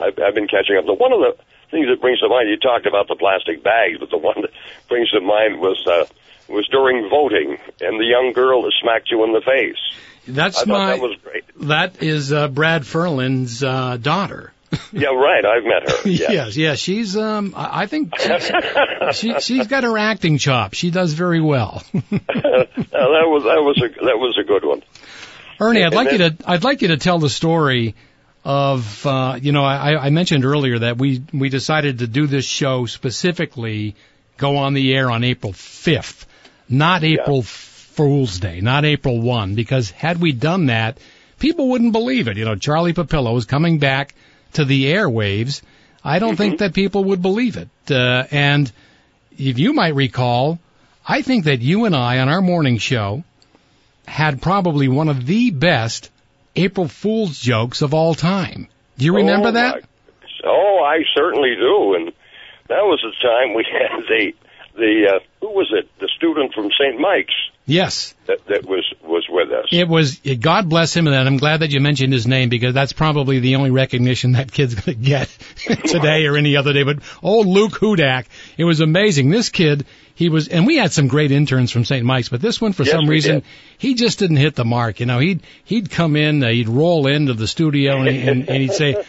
I've, 0.02 0.18
I've 0.18 0.34
been 0.34 0.48
catching 0.48 0.76
up. 0.76 0.84
The 0.84 0.94
one 0.94 1.12
of 1.12 1.20
the 1.20 1.36
things 1.70 1.86
that 1.86 2.00
brings 2.00 2.18
to 2.20 2.28
mind, 2.28 2.48
you 2.48 2.56
talked 2.58 2.86
about 2.86 3.06
the 3.06 3.14
plastic 3.14 3.62
bags, 3.62 3.98
but 4.00 4.10
the 4.10 4.18
one 4.18 4.42
that 4.42 4.50
brings 4.88 5.10
to 5.10 5.20
mind 5.20 5.60
was 5.60 5.80
uh, 5.86 6.06
was 6.48 6.66
during 6.72 7.08
voting 7.08 7.58
and 7.80 8.00
the 8.00 8.06
young 8.06 8.32
girl 8.32 8.62
that 8.62 8.72
smacked 8.80 9.12
you 9.12 9.22
in 9.22 9.32
the 9.32 9.40
face. 9.42 9.78
That's 10.26 10.66
my. 10.66 10.88
that 10.96 11.00
was 11.00 11.16
great. 11.22 11.44
that 11.68 12.02
is 12.02 12.32
uh, 12.32 12.48
Brad 12.48 12.86
Ferland's 12.86 13.62
uh, 13.62 13.96
daughter. 13.96 14.52
Yeah, 14.92 15.08
right. 15.08 15.44
I've 15.44 15.64
met 15.64 15.88
her. 15.90 15.96
Yes. 16.08 16.30
yes, 16.32 16.56
yes, 16.56 16.78
she's. 16.78 17.16
Um, 17.16 17.54
I 17.56 17.86
think 17.86 18.12
she's, 18.18 18.50
she 19.16 19.40
she's 19.40 19.66
got 19.68 19.84
her 19.84 19.96
acting 19.96 20.38
chops. 20.38 20.76
She 20.76 20.90
does 20.90 21.12
very 21.12 21.40
well. 21.40 21.82
Uh, 21.94 22.00
that 22.10 23.26
was 23.26 23.44
that 23.44 23.62
was 23.62 23.78
a 23.78 24.04
that 24.04 24.18
was 24.18 24.36
a 24.38 24.44
good 24.44 24.64
one. 24.64 24.82
Ernie, 25.60 25.82
I'd 25.82 25.86
And 25.86 25.94
like 25.94 26.12
you 26.12 26.18
to 26.18 26.36
I'd 26.44 26.64
like 26.64 26.82
you 26.82 26.88
to 26.88 26.96
tell 26.96 27.18
the 27.18 27.30
story 27.30 27.94
of 28.44 29.06
uh, 29.06 29.38
you 29.40 29.52
know 29.52 29.64
I, 29.64 30.06
I 30.06 30.10
mentioned 30.10 30.44
earlier 30.44 30.80
that 30.80 30.98
we 30.98 31.22
we 31.32 31.48
decided 31.48 32.00
to 32.00 32.06
do 32.06 32.26
this 32.26 32.44
show 32.44 32.86
specifically 32.86 33.94
go 34.36 34.56
on 34.58 34.74
the 34.74 34.94
air 34.94 35.10
on 35.10 35.24
April 35.24 35.52
5th, 35.52 36.26
not 36.68 37.04
April 37.04 37.42
Fool's 37.96 38.38
Day, 38.38 38.60
not 38.60 38.84
April 38.84 39.20
1, 39.20 39.54
because 39.54 39.90
had 39.90 40.20
we 40.20 40.32
done 40.32 40.66
that, 40.66 40.98
people 41.38 41.70
wouldn't 41.70 41.92
believe 41.92 42.28
it. 42.28 42.36
You 42.36 42.44
know, 42.44 42.54
Charlie 42.54 42.92
Papillo 42.92 43.36
is 43.38 43.46
coming 43.46 43.78
back 43.78 44.14
to 44.52 44.64
the 44.64 44.84
airwaves. 44.84 45.62
I 46.04 46.18
don't 46.18 46.36
think 46.36 46.58
that 46.58 46.74
people 46.74 47.04
would 47.04 47.22
believe 47.22 47.56
it. 47.56 47.68
Uh, 47.90 48.24
and 48.30 48.70
if 49.36 49.58
you 49.58 49.72
might 49.72 49.94
recall, 49.94 50.58
I 51.06 51.22
think 51.22 51.44
that 51.44 51.60
you 51.60 51.86
and 51.86 51.96
I 51.96 52.18
on 52.18 52.28
our 52.28 52.42
morning 52.42 52.78
show 52.78 53.24
had 54.06 54.42
probably 54.42 54.88
one 54.88 55.08
of 55.08 55.26
the 55.26 55.50
best 55.50 56.10
April 56.54 56.88
Fool's 56.88 57.38
jokes 57.38 57.82
of 57.82 57.94
all 57.94 58.14
time. 58.14 58.68
Do 58.98 59.04
you 59.04 59.16
remember 59.16 59.48
oh, 59.48 59.52
that? 59.52 59.74
my- 59.74 59.82
Oh, 60.44 60.84
I 60.84 61.02
certainly 61.14 61.56
do. 61.56 61.94
And 61.94 62.12
that 62.68 62.84
was 62.84 63.02
the 63.02 63.12
time 63.26 63.54
we 63.54 63.66
had 63.72 64.02
the 64.06 64.32
the 64.76 65.16
uh, 65.16 65.18
who 65.40 65.52
was 65.52 65.72
it? 65.72 65.88
The 65.98 66.08
student 66.16 66.52
from 66.52 66.70
St. 66.70 67.00
Mike's 67.00 67.34
Yes. 67.68 68.14
that 68.26 68.38
that 68.46 68.64
was 68.64 68.84
was 69.02 69.26
with 69.28 69.50
us. 69.50 69.66
It 69.72 69.88
was, 69.88 70.20
God 70.40 70.68
bless 70.68 70.94
him, 70.94 71.06
and 71.08 71.16
I'm 71.16 71.36
glad 71.36 71.60
that 71.60 71.70
you 71.72 71.80
mentioned 71.80 72.12
his 72.12 72.26
name 72.26 72.48
because 72.48 72.74
that's 72.74 72.92
probably 72.92 73.40
the 73.40 73.56
only 73.56 73.70
recognition 73.70 74.32
that 74.32 74.52
kid's 74.52 74.74
going 74.74 74.96
to 74.96 75.04
get 75.04 75.28
today 75.84 76.26
or 76.26 76.36
any 76.36 76.56
other 76.56 76.72
day. 76.72 76.84
But 76.84 76.98
old 77.22 77.46
Luke 77.46 77.72
Hudak, 77.72 78.26
it 78.56 78.64
was 78.64 78.80
amazing. 78.80 79.30
This 79.30 79.48
kid, 79.48 79.84
he 80.14 80.28
was, 80.28 80.48
and 80.48 80.66
we 80.66 80.76
had 80.76 80.92
some 80.92 81.08
great 81.08 81.32
interns 81.32 81.70
from 81.72 81.84
St. 81.84 82.04
Mike's, 82.04 82.28
but 82.28 82.40
this 82.40 82.60
one, 82.60 82.72
for 82.72 82.84
Yes, 82.84 82.92
some 82.92 83.08
reason, 83.08 83.34
did. 83.36 83.44
he 83.78 83.94
just 83.94 84.18
didn't 84.20 84.36
hit 84.38 84.54
the 84.54 84.64
mark. 84.64 85.00
You 85.00 85.06
know, 85.06 85.18
he'd, 85.18 85.42
he'd 85.64 85.90
come 85.90 86.14
in, 86.16 86.42
uh, 86.44 86.48
he'd 86.48 86.68
roll 86.68 87.06
into 87.06 87.34
the 87.34 87.46
studio 87.48 87.98
and, 88.00 88.08
and, 88.08 88.48
and 88.48 88.62
he'd 88.62 88.72
say, 88.72 89.04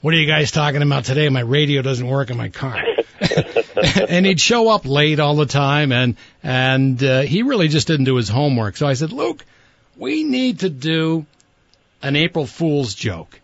what 0.00 0.14
are 0.14 0.16
you 0.16 0.26
guys 0.26 0.50
talking 0.50 0.82
about 0.82 1.04
today? 1.04 1.28
My 1.28 1.40
radio 1.40 1.82
doesn't 1.82 2.06
work 2.06 2.30
in 2.30 2.36
my 2.36 2.48
car. 2.48 2.82
and 4.08 4.24
he'd 4.24 4.40
show 4.40 4.68
up 4.68 4.86
late 4.86 5.20
all 5.20 5.36
the 5.36 5.46
time 5.46 5.92
and 5.92 6.16
and 6.42 7.02
uh, 7.02 7.20
he 7.22 7.42
really 7.42 7.68
just 7.68 7.86
didn't 7.86 8.06
do 8.06 8.16
his 8.16 8.28
homework. 8.28 8.76
So 8.76 8.86
I 8.86 8.94
said, 8.94 9.12
"Luke, 9.12 9.44
we 9.96 10.24
need 10.24 10.60
to 10.60 10.70
do 10.70 11.26
an 12.02 12.16
April 12.16 12.46
Fool's 12.46 12.94
joke. 12.94 13.38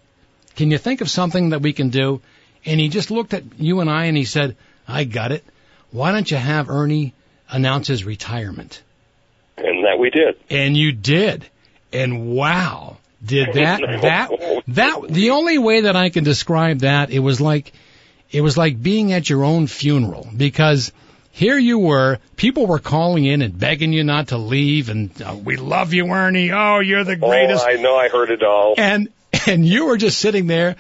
Can 0.57 0.71
you 0.71 0.79
think 0.79 1.03
of 1.03 1.11
something 1.11 1.51
that 1.51 1.61
we 1.61 1.73
can 1.73 1.91
do?" 1.91 2.23
And 2.65 2.81
he 2.81 2.89
just 2.89 3.11
looked 3.11 3.35
at 3.35 3.45
you 3.59 3.81
and 3.81 3.91
I 3.91 4.07
and 4.07 4.17
he 4.17 4.25
said, 4.25 4.57
"I 4.89 5.05
got 5.05 5.33
it. 5.33 5.45
Why 5.91 6.13
don't 6.13 6.31
you 6.31 6.37
have 6.37 6.71
Ernie 6.71 7.13
announce 7.51 7.87
his 7.87 8.05
retirement?" 8.05 8.83
and 9.57 9.85
that 9.85 9.99
we 9.99 10.11
did. 10.11 10.37
And 10.51 10.77
you 10.77 10.93
did. 10.93 11.47
And 11.93 12.29
wow, 12.29 12.99
did 13.25 13.49
that 13.55 13.81
that 14.03 14.31
that 14.69 15.09
the 15.09 15.31
only 15.31 15.59
way 15.59 15.83
that 15.83 15.97
I 15.97 16.11
can 16.11 16.25
describe 16.25 16.81
that 16.81 17.11
it 17.11 17.21
was 17.21 17.41
like 17.41 17.73
it 18.31 18.41
was 18.41 18.57
like 18.57 18.83
being 18.83 19.13
at 19.13 19.29
your 19.31 19.45
own 19.45 19.67
funeral 19.67 20.29
because 20.37 20.93
here 21.31 21.59
you 21.59 21.79
were, 21.79 22.19
people 22.37 22.67
were 22.67 22.79
calling 22.79 23.27
in 23.27 23.43
and 23.43 23.59
begging 23.59 23.93
you 23.93 24.05
not 24.05 24.29
to 24.29 24.39
leave 24.39 24.89
and 24.89 25.11
uh, 25.21 25.37
we 25.37 25.57
love 25.57 25.93
you 25.93 26.07
Ernie. 26.07 26.51
Oh, 26.51 26.81
you're 26.81 27.05
the 27.05 27.17
greatest. 27.17 27.65
Oh, 27.67 27.71
I 27.71 27.75
know. 27.75 27.95
I 27.95 28.09
heard 28.09 28.31
it 28.31 28.43
all. 28.43 28.75
and 28.79 29.09
and 29.47 29.67
you 29.67 29.87
were 29.87 29.97
just 29.97 30.19
sitting 30.19 30.47
there 30.47 30.77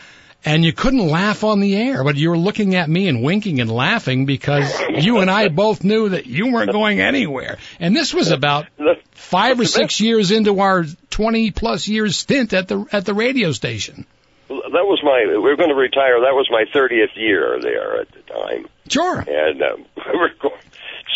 and 0.46 0.64
you 0.64 0.72
couldn't 0.72 1.06
laugh 1.06 1.44
on 1.44 1.60
the 1.60 1.76
air, 1.76 2.02
but 2.04 2.16
you 2.16 2.30
were 2.30 2.38
looking 2.38 2.74
at 2.76 2.88
me 2.88 3.08
and 3.08 3.22
winking 3.22 3.60
and 3.60 3.70
laughing 3.70 4.24
because 4.24 4.72
you 4.90 5.18
and 5.18 5.30
I 5.30 5.48
both 5.48 5.84
knew 5.84 6.10
that 6.10 6.26
you 6.26 6.52
weren't 6.52 6.72
going 6.72 7.00
anywhere. 7.00 7.58
And 7.80 7.94
this 7.94 8.14
was 8.14 8.30
about 8.30 8.66
five 9.12 9.58
or 9.60 9.64
six 9.66 10.00
years 10.00 10.30
into 10.30 10.60
our 10.60 10.84
20 11.10 11.50
plus 11.50 11.88
years 11.88 12.16
stint 12.16 12.52
at 12.52 12.68
the 12.68 12.86
at 12.92 13.04
the 13.04 13.12
radio 13.14 13.52
station. 13.52 14.06
that 14.48 14.86
was 14.86 15.00
my. 15.02 15.24
We 15.28 15.38
were 15.38 15.56
going 15.56 15.70
to 15.70 15.74
retire. 15.74 16.20
That 16.20 16.34
was 16.34 16.48
my 16.50 16.64
30th 16.72 17.16
year 17.16 17.58
there 17.60 18.00
at 18.00 18.08
the 18.12 18.20
time, 18.22 18.66
Sure. 18.88 19.18
and 19.18 19.60
um, 19.62 19.84
we 20.12 20.18
were 20.18 20.30
going. 20.40 20.54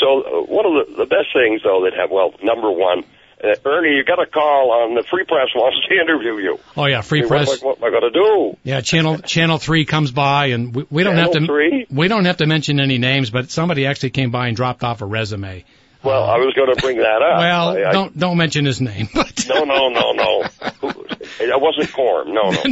So 0.00 0.22
uh, 0.22 0.42
one 0.44 0.66
of 0.66 0.88
the, 0.88 0.94
the 0.96 1.06
best 1.06 1.28
things 1.32 1.62
though 1.62 1.84
that 1.84 1.94
have 1.94 2.10
well, 2.10 2.34
number 2.42 2.70
one, 2.70 3.04
uh, 3.42 3.54
Ernie, 3.64 3.96
you 3.96 4.04
got 4.04 4.20
a 4.20 4.26
call 4.26 4.70
on 4.70 4.94
the 4.94 5.02
Free 5.02 5.24
Press 5.24 5.48
wants 5.54 5.78
to 5.88 5.94
interview 6.00 6.36
you. 6.36 6.60
Oh 6.76 6.86
yeah, 6.86 7.00
free 7.00 7.22
Hey, 7.22 7.28
press. 7.28 7.62
What, 7.62 7.78
am 7.78 7.84
I 7.84 7.90
going 7.90 8.02
to 8.02 8.10
do? 8.10 8.56
Yeah, 8.62 8.80
channel 8.80 9.18
channel 9.34 9.58
three 9.58 9.84
comes 9.84 10.10
by, 10.10 10.46
and 10.46 10.74
we, 10.74 10.86
we 10.90 11.02
don't 11.02 11.16
have 11.16 11.32
to 11.32 11.46
three? 11.46 11.86
we 11.90 12.08
don't 12.08 12.24
have 12.24 12.38
to 12.38 12.46
mention 12.46 12.80
any 12.80 12.98
names, 12.98 13.30
but 13.30 13.50
somebody 13.50 13.86
actually 13.86 14.10
came 14.10 14.30
by 14.30 14.48
and 14.48 14.56
dropped 14.56 14.84
off 14.84 15.02
a 15.02 15.06
resume. 15.06 15.64
Well, 16.02 16.24
I 16.24 16.36
was 16.38 16.54
going 16.54 16.74
to 16.74 16.80
bring 16.80 16.96
that 16.96 17.20
up. 17.20 17.38
Well, 17.38 17.68
I, 17.68 17.90
I, 17.90 17.92
don't 17.92 18.18
don't 18.18 18.38
mention 18.38 18.64
his 18.64 18.80
name. 18.80 19.08
But 19.14 19.46
No, 19.48 19.64
no, 19.64 19.88
no, 19.90 20.12
no. 20.12 20.44
It 21.40 21.60
wasn't 21.60 21.90
Corm. 21.90 22.28
No, 22.28 22.50
no. 22.50 22.62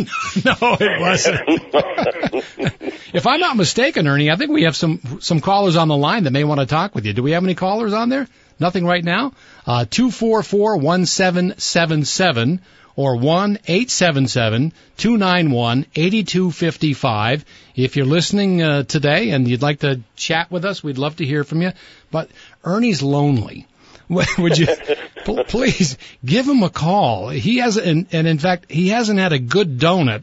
no, 0.61 0.77
it 0.81 1.01
wasn't. 1.01 2.89
If 3.13 3.27
I'm 3.27 3.41
not 3.41 3.57
mistaken, 3.57 4.07
Ernie, 4.07 4.31
I 4.31 4.37
think 4.37 4.51
we 4.51 4.63
have 4.65 4.77
some 4.77 5.19
some 5.21 5.41
callers 5.41 5.77
on 5.77 5.89
the 5.89 5.97
line 5.97 6.25
that 6.25 6.31
may 6.31 6.45
want 6.45 6.61
to 6.61 6.67
talk 6.67 6.95
with 6.95 7.05
you. 7.07 7.13
Do 7.13 7.23
we 7.23 7.33
have 7.33 7.45
any 7.45 7.55
callers 7.55 7.93
on 7.93 8.09
there? 8.09 8.29
Nothing 8.61 8.85
right 8.85 9.05
now. 9.05 9.33
Uh, 9.67 9.85
two 9.89 10.11
four 10.11 10.43
four 10.43 10.77
one 10.79 11.07
seven 11.07 11.59
seven 11.59 12.05
seven 12.05 12.61
or 12.97 13.17
one 13.17 13.59
eight 13.69 13.91
seven 13.91 14.27
seven 14.27 14.73
two 14.97 15.17
nine 15.17 15.51
one 15.51 15.87
eighty 15.95 16.25
two 16.25 16.51
fifty 16.51 16.93
five. 16.95 17.45
If 17.77 17.97
you're 17.97 18.07
listening 18.07 18.61
uh, 18.63 18.83
today 18.83 19.31
and 19.31 19.47
you'd 19.47 19.63
like 19.63 19.81
to 19.81 20.01
chat 20.17 20.51
with 20.51 20.65
us, 20.65 20.83
we'd 20.83 20.99
love 20.99 21.17
to 21.17 21.25
hear 21.25 21.45
from 21.45 21.63
you. 21.63 21.73
But 22.11 22.31
Ernie's 22.65 23.03
lonely. 23.03 23.67
Would 24.09 24.57
you 24.59 24.67
pl- 25.25 25.45
please 25.45 25.99
give 26.25 26.49
him 26.49 26.63
a 26.63 26.71
call? 26.71 27.29
He 27.29 27.59
has, 27.59 27.77
and, 27.77 28.07
and 28.11 28.27
in 28.27 28.39
fact, 28.39 28.73
he 28.73 28.89
hasn't 28.89 29.19
had 29.19 29.35
a 29.35 29.39
good 29.39 29.79
donut 29.79 30.23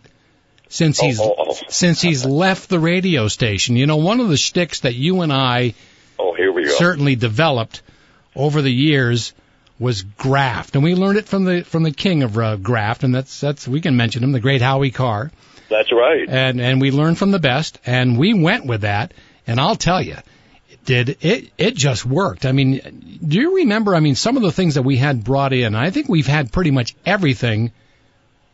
since 0.70 1.00
he's 1.00 1.20
oh, 1.20 1.36
oh. 1.38 1.58
since 1.70 2.02
he's 2.02 2.26
left 2.44 2.68
the 2.68 2.80
radio 2.80 3.28
station. 3.28 3.76
You 3.76 3.86
know, 3.86 3.98
one 3.98 4.20
of 4.20 4.30
the 4.30 4.38
shticks 4.38 4.82
that 4.82 4.96
you 4.96 5.22
and 5.22 5.32
I 5.32 5.76
Oh, 6.18 6.34
here 6.34 6.52
we 6.52 6.66
go. 6.66 6.72
certainly 6.72 7.16
developed 7.16 7.84
over 8.36 8.62
the 8.62 8.72
years 8.72 9.34
was 9.80 10.04
graft, 10.04 10.76
and 10.76 10.84
we 10.84 10.96
learned 10.96 11.18
it 11.18 11.26
from 11.26 11.44
the 11.44 11.64
from 11.64 11.84
the 11.84 11.92
king 11.92 12.24
of 12.24 12.38
uh, 12.38 12.56
graft, 12.56 13.04
and 13.04 13.14
that's 13.14 13.40
that's 13.42 13.68
we 13.68 13.82
can 13.82 13.98
mention 13.98 14.24
him, 14.24 14.32
the 14.32 14.40
great 14.40 14.62
Howie 14.62 14.92
Carr, 14.92 15.32
That's 15.70 15.92
right. 15.92 16.28
and 16.30 16.62
and 16.62 16.80
we 16.80 16.92
learned 16.92 17.18
from 17.18 17.32
the 17.32 17.40
best, 17.40 17.80
and 17.86 18.18
we 18.18 18.34
went 18.34 18.66
with 18.66 18.82
that, 18.82 19.14
and 19.48 19.60
I'll 19.60 19.76
tell 19.76 20.02
you. 20.02 20.18
Did 20.86 21.18
it? 21.22 21.52
It 21.58 21.76
just 21.76 22.06
worked. 22.06 22.46
I 22.46 22.52
mean, 22.52 23.20
do 23.28 23.40
you 23.40 23.56
remember? 23.56 23.96
I 23.96 24.00
mean, 24.02 24.14
some 24.14 24.38
of 24.38 24.44
the 24.44 24.52
things 24.52 24.76
that 24.76 24.84
we 24.84 24.98
had 24.98 25.24
brought 25.24 25.52
in. 25.52 25.74
I 25.74 25.90
think 25.90 26.08
we've 26.08 26.28
had 26.28 26.52
pretty 26.52 26.70
much 26.70 26.96
everything 27.08 27.72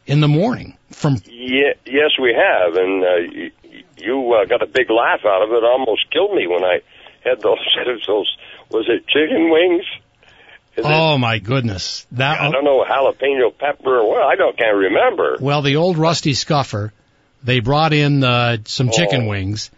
in 0.07 0.21
the 0.21 0.29
morning 0.29 0.77
from 0.91 1.21
Yeah, 1.25 1.73
yes, 1.85 2.11
we 2.21 2.33
have, 2.33 2.75
and 2.75 3.03
uh, 3.03 3.15
you, 3.17 3.51
you 3.97 4.33
uh, 4.33 4.45
got 4.45 4.61
a 4.61 4.65
big 4.65 4.89
laugh 4.89 5.25
out 5.25 5.41
of 5.43 5.51
it. 5.51 5.61
Almost 5.61 6.09
killed 6.09 6.33
me 6.33 6.47
when 6.47 6.63
I 6.63 6.79
had 7.25 7.41
those. 7.41 7.59
those 8.07 8.37
was 8.71 8.85
it 8.89 9.07
chicken 9.07 9.49
wings? 9.49 9.85
Is 10.77 10.85
it, 10.85 10.91
Oh 10.91 11.17
my 11.17 11.39
goodness! 11.39 12.07
That 12.13 12.39
I 12.39 12.49
don't 12.51 12.63
know 12.63 12.83
jalapeno 12.87 13.57
pepper 13.57 13.99
or 13.99 14.09
what. 14.09 14.21
I 14.23 14.35
don't 14.35 14.57
can't 14.57 14.75
remember. 14.77 15.37
well, 15.41 15.61
the 15.61 15.75
old 15.75 15.97
rusty 15.97 16.33
scuffer. 16.33 16.93
They 17.43 17.59
brought 17.59 17.91
in 17.91 18.23
uh, 18.23 18.57
some 18.65 18.89
chicken 18.91 19.23
Oh. 19.25 19.29
wings, 19.29 19.71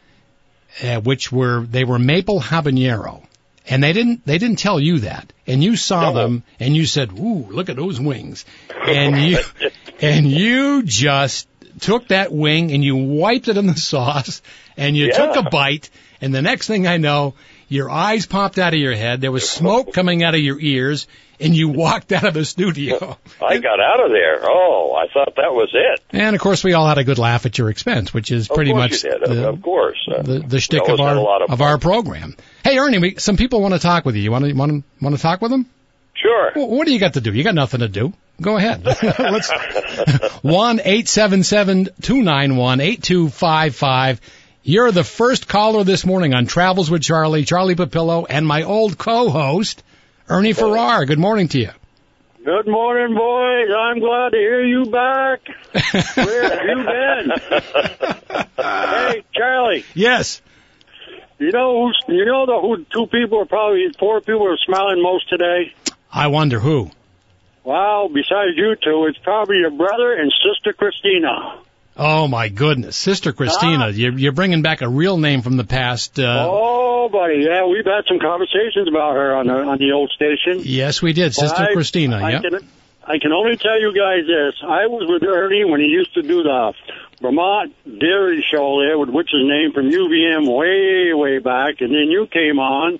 uh, 0.84 1.00
which 1.02 1.32
were 1.32 1.62
they 1.62 1.84
were 1.84 1.98
maple 1.98 2.40
habanero, 2.42 3.24
and 3.68 3.82
they 3.84 3.94
didn't 3.94 4.26
they 4.26 4.38
didn't 4.38 4.60
tell 4.60 4.80
you 4.80 5.00
that, 5.00 5.34
and 5.48 5.64
you 5.64 5.76
saw 5.76 6.12
No. 6.12 6.14
them, 6.14 6.44
and 6.60 6.76
you 6.76 6.86
said, 6.86 7.12
"Ooh, 7.14 7.48
look 7.50 7.70
at 7.70 7.76
those 7.76 8.00
wings," 8.00 8.46
and 8.88 9.18
you 9.18 9.40
and 10.02 10.30
you 10.30 10.84
just 10.84 11.48
took 11.80 12.10
that 12.10 12.32
wing 12.32 12.72
and 12.72 12.84
you 12.84 12.96
wiped 12.96 13.48
it 13.48 13.58
in 13.58 13.66
the 13.66 13.76
sauce, 13.92 14.42
and 14.78 14.96
you 14.96 15.08
Yeah. 15.08 15.14
took 15.14 15.36
a 15.38 15.50
bite, 15.50 15.90
and 16.22 16.36
the 16.36 16.42
next 16.44 16.68
thing 16.68 16.86
I 16.86 16.98
know. 16.98 17.34
Your 17.70 17.90
eyes 17.90 18.26
popped 18.26 18.60
out 18.60 18.74
of 18.74 18.80
your 18.80 18.96
head. 18.96 19.22
There 19.22 19.32
was 19.32 19.50
smoke 19.50 19.94
coming 19.94 20.24
out 20.24 20.36
of 20.36 20.42
your 20.42 20.60
ears, 20.60 21.08
and 21.40 21.56
you 21.56 21.70
walked 21.70 22.12
out 22.12 22.24
of 22.24 22.34
the 22.34 22.46
studio. 22.46 23.18
I 23.42 23.58
got 23.58 23.80
out 23.80 24.06
of 24.06 24.12
there. 24.12 24.42
Oh, 24.44 24.96
I 24.96 25.12
thought 25.14 25.36
that 25.36 25.54
was 25.54 25.70
it. 25.74 26.02
And 26.12 26.36
of 26.36 26.42
course, 26.42 26.64
we 26.64 26.74
all 26.74 26.88
had 26.88 26.98
a 26.98 27.04
good 27.04 27.18
laugh 27.18 27.46
at 27.46 27.58
your 27.58 27.70
expense, 27.70 28.14
which 28.14 28.32
is 28.32 28.48
pretty 28.48 28.74
much. 28.74 29.04
Of- 29.04 29.22
the, 29.22 29.50
of 29.50 29.62
course. 29.62 29.98
Uh, 30.08 30.22
the 30.22 30.40
the 30.40 30.60
shtick 30.60 30.88
of 30.88 31.00
our 31.00 31.10
had 31.10 31.18
a 31.18 31.22
lot 31.22 31.42
of 31.42 31.52
of 31.52 31.62
our 31.62 31.78
program. 31.78 32.36
Hey, 32.64 32.78
Ernie, 32.78 33.00
we, 33.00 33.16
some 33.18 33.38
people 33.38 33.62
want 33.62 33.74
to 33.74 33.80
talk 33.80 34.06
with 34.06 34.16
you. 34.16 34.22
You 34.22 34.32
want 34.32 34.46
to 34.46 34.54
want 34.54 34.72
to 34.72 34.84
want 35.04 35.16
to 35.16 35.22
talk 35.22 35.42
with 35.42 35.52
them? 35.52 35.70
Sure. 36.16 36.52
Well, 36.56 36.68
what 36.70 36.86
do 36.86 36.94
you 36.94 37.00
got 37.00 37.16
to 37.16 37.22
do? 37.22 37.34
You 37.34 37.44
got 37.44 37.56
nothing 37.56 37.82
to 37.82 37.90
do. 37.90 38.14
Go 38.42 38.58
ahead. 38.58 38.84
Let's 39.20 39.52
one 40.42 40.82
eight 40.84 41.08
seven 41.08 41.44
seven 41.44 41.90
two 42.02 42.22
nine 42.22 42.56
one 42.56 42.80
eight 42.80 43.04
two 43.04 43.30
five 43.30 43.76
five. 43.76 44.22
You're 44.66 44.94
the 44.94 45.04
first 45.04 45.50
caller 45.50 45.84
this 45.84 46.06
morning 46.06 46.34
on 46.34 46.46
Travels 46.46 46.90
with 46.90 47.02
Charlie, 47.02 47.44
Charlie 47.44 47.76
Papillo, 47.76 48.26
and 48.30 48.48
my 48.48 48.64
old 48.64 48.98
co-host 48.98 49.84
Ernie 50.30 50.54
Farrar. 50.54 51.04
Good 51.04 51.20
morning 51.20 51.50
to 51.50 51.60
you. 51.60 51.72
Good 52.46 52.68
morning, 52.68 53.14
boys. 53.14 53.68
I'm 53.78 54.00
glad 54.00 54.30
to 54.30 54.38
hear 54.38 54.64
you 54.64 54.86
back. 54.86 55.42
Where 56.16 56.50
have 56.50 56.64
you 56.66 56.86
been? 56.86 58.46
hey, 58.56 59.24
Charlie. 59.34 59.84
yes. 59.96 60.42
You 61.40 61.52
know 61.52 61.86
who's, 61.86 62.00
you 62.08 62.24
know 62.24 62.46
the 62.46 62.58
who 62.62 62.86
two 62.86 63.08
people 63.08 63.42
are 63.42 63.46
probably 63.46 63.92
four 64.00 64.22
people 64.22 64.48
are 64.48 64.58
smiling 64.66 65.04
most 65.04 65.28
today. 65.28 65.74
I 66.10 66.28
wonder 66.28 66.62
who. 66.62 66.90
Wow, 67.66 68.10
besides 68.14 68.56
you 68.56 68.76
two, 68.82 69.08
it's 69.10 69.18
probably 69.18 69.58
your 69.58 69.72
brother 69.72 70.14
and 70.14 70.32
sister 70.32 70.72
Christina. 70.72 71.60
Oh 71.96 72.28
my 72.28 72.50
goodness, 72.50 72.98
Sister 72.98 73.34
Christina, 73.34 73.86
Ah. 73.86 73.88
you're, 73.88 74.18
you're 74.18 74.32
bringing 74.32 74.62
back 74.64 74.82
a 74.82 74.90
real 74.90 75.18
name 75.18 75.42
from 75.44 75.58
the 75.58 75.64
past. 75.64 76.18
Uh, 76.20 76.48
oh, 76.50 77.08
buddy, 77.10 77.46
yeah, 77.48 77.66
we've 77.68 77.86
had 77.86 78.06
some 78.08 78.20
conversations 78.20 78.88
about 78.88 79.14
her 79.16 79.36
on 79.36 79.46
the 79.48 79.54
on 79.54 79.78
the 79.78 79.92
old 79.92 80.10
station. 80.12 80.62
Yes, 80.66 81.02
we 81.04 81.14
did, 81.14 81.36
Sister 81.36 81.56
Well, 81.62 81.70
I- 81.70 81.74
Christina. 81.74 82.16
I 82.18 82.32
Yep. 82.32 82.42
can, 82.42 82.56
I 83.06 83.18
can 83.20 83.32
only 83.32 83.58
tell 83.58 83.80
you 83.80 83.94
guys 83.94 84.26
this. 84.26 84.56
I 84.64 84.88
was 84.88 85.06
with 85.08 85.22
Ernie 85.28 85.66
when 85.66 85.82
he 85.82 85.88
used 85.88 86.14
to 86.16 86.24
do 86.24 86.42
the 86.42 86.74
Vermont 87.22 87.74
Dairy 87.86 88.44
Show 88.52 88.80
there, 88.82 88.98
with 88.98 89.10
which 89.10 89.28
is 89.34 89.42
name 89.44 89.72
from 89.74 89.90
UVM 89.92 90.48
way, 90.48 91.14
way 91.14 91.38
back, 91.40 91.82
and 91.82 91.92
then 91.94 92.10
you 92.10 92.26
came 92.28 92.58
on. 92.60 93.00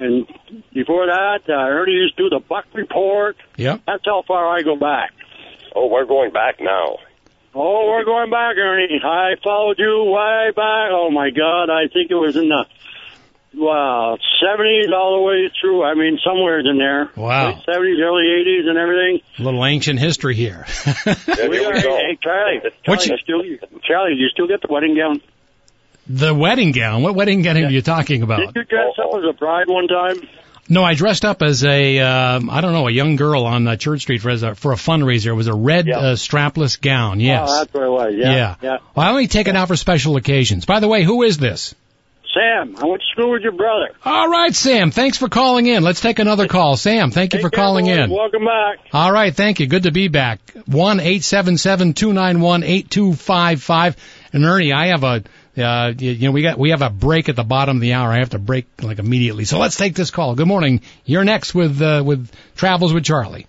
And 0.00 0.26
before 0.72 1.06
that, 1.06 1.40
uh, 1.48 1.52
Ernie 1.52 1.92
used 1.92 2.16
to 2.16 2.24
do 2.24 2.30
the 2.30 2.40
Buck 2.40 2.64
Report. 2.72 3.36
Yep. 3.58 3.82
That's 3.86 4.04
how 4.06 4.22
far 4.26 4.48
I 4.56 4.62
go 4.62 4.76
back. 4.76 5.12
Oh, 5.76 5.88
we're 5.88 6.06
going 6.06 6.32
back 6.32 6.56
now. 6.60 6.98
Oh, 7.54 7.86
we're 7.88 8.04
going 8.04 8.30
back, 8.30 8.56
Ernie. 8.56 9.00
I 9.04 9.36
followed 9.42 9.78
you 9.78 10.04
way 10.04 10.50
back. 10.56 10.90
Oh 10.90 11.10
my 11.10 11.30
God, 11.30 11.70
I 11.70 11.86
think 11.92 12.10
it 12.10 12.14
was 12.14 12.36
in 12.36 12.48
the 12.48 12.66
wow 13.54 14.18
seventies 14.40 14.86
all 14.92 15.18
the 15.18 15.22
way 15.22 15.50
through. 15.60 15.84
I 15.84 15.94
mean, 15.94 16.18
somewhere 16.24 16.58
in 16.58 16.78
there. 16.78 17.10
Wow. 17.14 17.62
seventies, 17.64 18.00
early 18.02 18.24
eighties, 18.26 18.66
and 18.66 18.76
everything. 18.76 19.20
A 19.38 19.42
little 19.42 19.64
ancient 19.64 20.00
history 20.00 20.34
here. 20.34 20.66
There 21.04 21.16
We 21.48 21.60
we 21.60 21.64
are, 21.64 21.80
go. 21.80 21.96
hey, 21.96 22.18
Charlie. 22.20 22.60
What 22.86 23.00
Charlie, 23.00 23.10
you 23.48 23.58
still, 23.58 23.80
Charlie, 23.82 24.14
do 24.14 24.20
you 24.20 24.28
still 24.30 24.48
get 24.48 24.60
the 24.60 24.68
wedding 24.72 24.96
gown? 24.96 25.20
the 26.06 26.34
wedding 26.34 26.72
gown. 26.72 27.02
What 27.02 27.14
wedding 27.14 27.42
gown 27.42 27.56
are 27.56 27.70
you 27.70 27.82
talking 27.82 28.22
about? 28.22 28.40
Did 28.40 28.56
you 28.56 28.64
dress 28.64 28.94
oh, 28.98 29.02
up 29.02 29.10
oh. 29.14 29.18
as 29.18 29.34
a 29.34 29.38
bride 29.38 29.68
one 29.68 29.88
time? 29.88 30.28
No, 30.68 30.82
I 30.82 30.94
dressed 30.94 31.24
up 31.24 31.42
as 31.42 31.62
a 31.64 31.98
um, 32.00 32.48
I 32.48 32.60
don't 32.62 32.72
know 32.72 32.88
a 32.88 32.90
young 32.92 33.16
girl 33.16 33.44
on 33.44 33.66
uh, 33.68 33.76
Church 33.76 34.02
Street 34.02 34.22
for 34.22 34.30
as 34.30 34.42
a, 34.42 34.54
for 34.54 34.72
a 34.72 34.76
fundraiser. 34.76 35.26
It 35.26 35.34
was 35.34 35.46
a 35.46 35.54
red 35.54 35.86
Yeah. 35.86 35.98
uh, 35.98 36.14
strapless 36.16 36.80
gown. 36.80 37.20
Yes. 37.20 37.48
Oh, 37.50 37.58
that's 37.58 37.74
what 37.74 37.82
it 37.82 37.90
was. 37.90 38.14
Yeah. 38.16 38.32
yeah. 38.32 38.54
Yeah. 38.62 38.76
Well, 38.94 39.06
I 39.06 39.10
only 39.10 39.26
take 39.26 39.46
it 39.48 39.56
out 39.56 39.68
for 39.68 39.76
special 39.76 40.16
occasions. 40.16 40.64
By 40.64 40.80
the 40.80 40.88
way, 40.88 41.02
who 41.04 41.22
is 41.22 41.36
this? 41.38 41.74
Sam, 42.32 42.74
I 42.78 42.86
went 42.86 43.00
to 43.00 43.06
school 43.12 43.30
with 43.30 43.42
your 43.42 43.52
brother. 43.52 43.90
All 44.04 44.28
right, 44.28 44.52
Sam. 44.52 44.90
Thanks 44.90 45.18
for 45.18 45.28
calling 45.28 45.66
in. 45.66 45.84
Let's 45.84 46.00
take 46.00 46.18
another 46.18 46.48
call. 46.48 46.76
Sam, 46.76 47.12
thank 47.12 47.32
you 47.32 47.38
Take 47.38 47.44
for 47.46 47.50
calling 47.50 47.84
boys. 47.84 47.96
in. 47.96 48.10
Welcome 48.10 48.44
back. 48.44 48.78
All 48.92 49.12
right, 49.12 49.32
thank 49.32 49.60
you. 49.60 49.68
Good 49.68 49.84
to 49.84 49.92
be 49.92 50.08
back. 50.08 50.40
One 50.66 50.98
eight 50.98 51.22
seven 51.22 51.58
seven 51.58 51.92
two 51.92 52.12
nine 52.12 52.40
one 52.40 52.64
eight 52.64 52.90
two 52.90 53.12
five 53.12 53.62
five. 53.62 53.96
And 54.32 54.44
Ernie, 54.44 54.72
I 54.72 54.86
have 54.88 55.04
a 55.04 55.22
uh, 55.56 55.92
you 55.96 56.10
you 56.12 56.28
know 56.28 56.32
we 56.32 56.42
got 56.42 56.58
we 56.58 56.70
have 56.70 56.82
a 56.82 56.90
break 56.90 57.28
at 57.28 57.36
the 57.36 57.44
bottom 57.44 57.76
of 57.76 57.80
the 57.80 57.92
hour. 57.92 58.10
I 58.10 58.18
have 58.18 58.30
to 58.30 58.38
break 58.38 58.66
like 58.82 58.98
immediately. 58.98 59.44
So 59.44 59.58
let's 59.58 59.76
take 59.76 59.94
this 59.94 60.10
call. 60.10 60.34
Good 60.34 60.48
morning. 60.48 60.82
You're 61.04 61.24
next 61.24 61.54
with 61.54 61.80
uh, 61.80 62.02
with 62.04 62.30
Travels 62.56 62.92
with 62.92 63.04
Charlie. 63.04 63.46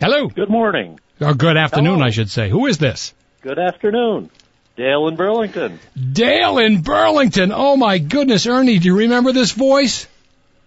Hello. 0.00 0.28
Good 0.28 0.50
morning. 0.50 1.00
Or 1.20 1.34
good 1.34 1.56
afternoon, 1.56 1.94
Hello. 1.94 2.06
I 2.06 2.10
should 2.10 2.30
say. 2.30 2.48
Who 2.48 2.66
is 2.66 2.78
this? 2.78 3.12
Good 3.42 3.58
afternoon. 3.58 4.30
Dale 4.76 5.08
in 5.08 5.16
Burlington. 5.16 5.80
Dale 6.12 6.58
in 6.58 6.82
Burlington. 6.82 7.50
Oh 7.52 7.76
my 7.76 7.98
goodness, 7.98 8.46
Ernie, 8.46 8.78
do 8.78 8.86
you 8.86 8.96
remember 8.98 9.32
this 9.32 9.50
voice? 9.50 10.06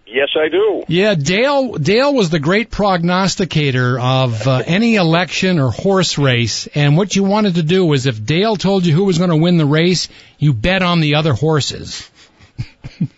Yes, 0.06 0.28
I 0.36 0.48
do. 0.48 0.84
Yeah, 0.88 1.14
Dale. 1.14 1.74
Dale 1.74 2.12
was 2.12 2.28
the 2.30 2.38
great 2.38 2.70
prognosticator 2.70 3.98
of 3.98 4.46
uh, 4.46 4.62
any 4.66 4.96
election 4.96 5.58
or 5.58 5.70
horse 5.70 6.18
race, 6.18 6.66
and 6.74 6.96
what 6.96 7.16
you 7.16 7.22
wanted 7.24 7.54
to 7.54 7.62
do 7.62 7.84
was, 7.86 8.06
if 8.06 8.22
Dale 8.24 8.56
told 8.56 8.84
you 8.84 8.94
who 8.94 9.04
was 9.04 9.18
going 9.18 9.30
to 9.30 9.36
win 9.36 9.56
the 9.56 9.66
race, 9.66 10.08
you 10.38 10.52
bet 10.52 10.82
on 10.82 11.00
the 11.00 11.14
other 11.14 11.32
horses. 11.32 12.08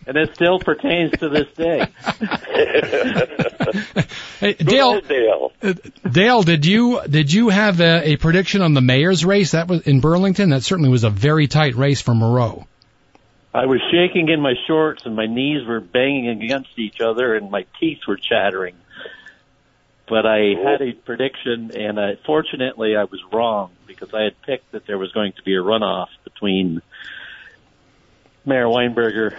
And 0.06 0.16
it 0.16 0.34
still 0.34 0.58
pertains 0.60 1.12
to 1.18 1.28
this 1.28 1.48
day. 1.56 1.86
Hey, 4.40 4.52
Dale, 4.54 5.00
Dale. 5.00 5.52
uh, 5.62 5.72
Dale, 6.10 6.42
did 6.42 6.66
you 6.66 7.00
did 7.08 7.32
you 7.32 7.48
have 7.48 7.80
a, 7.80 8.12
a 8.12 8.16
prediction 8.16 8.62
on 8.62 8.74
the 8.74 8.80
mayor's 8.80 9.24
race? 9.24 9.52
That 9.52 9.68
was 9.68 9.80
in 9.82 10.00
Burlington. 10.00 10.50
That 10.50 10.62
certainly 10.62 10.90
was 10.90 11.04
a 11.04 11.10
very 11.10 11.46
tight 11.46 11.74
race 11.74 12.00
for 12.00 12.14
Miro. 12.14 12.66
I 13.54 13.66
was 13.66 13.80
shaking 13.92 14.28
in 14.30 14.40
my 14.40 14.54
shorts 14.66 15.06
and 15.06 15.14
my 15.14 15.26
knees 15.26 15.64
were 15.64 15.80
banging 15.80 16.42
against 16.42 16.76
each 16.76 17.00
other 17.00 17.36
and 17.36 17.52
my 17.52 17.66
teeth 17.78 18.00
were 18.08 18.16
chattering. 18.16 18.74
But 20.08 20.26
I 20.26 20.54
had 20.60 20.82
a 20.82 20.92
prediction 20.92 21.70
and 21.70 21.98
uh, 21.98 22.16
fortunately 22.26 22.96
I 22.96 23.04
was 23.04 23.22
wrong 23.32 23.70
because 23.86 24.12
I 24.12 24.22
had 24.24 24.42
picked 24.42 24.72
that 24.72 24.86
there 24.86 24.98
was 24.98 25.12
going 25.12 25.32
to 25.34 25.42
be 25.44 25.54
a 25.54 25.60
runoff 25.60 26.08
between 26.24 26.82
Mayor 28.44 28.66
Weinberger 28.66 29.38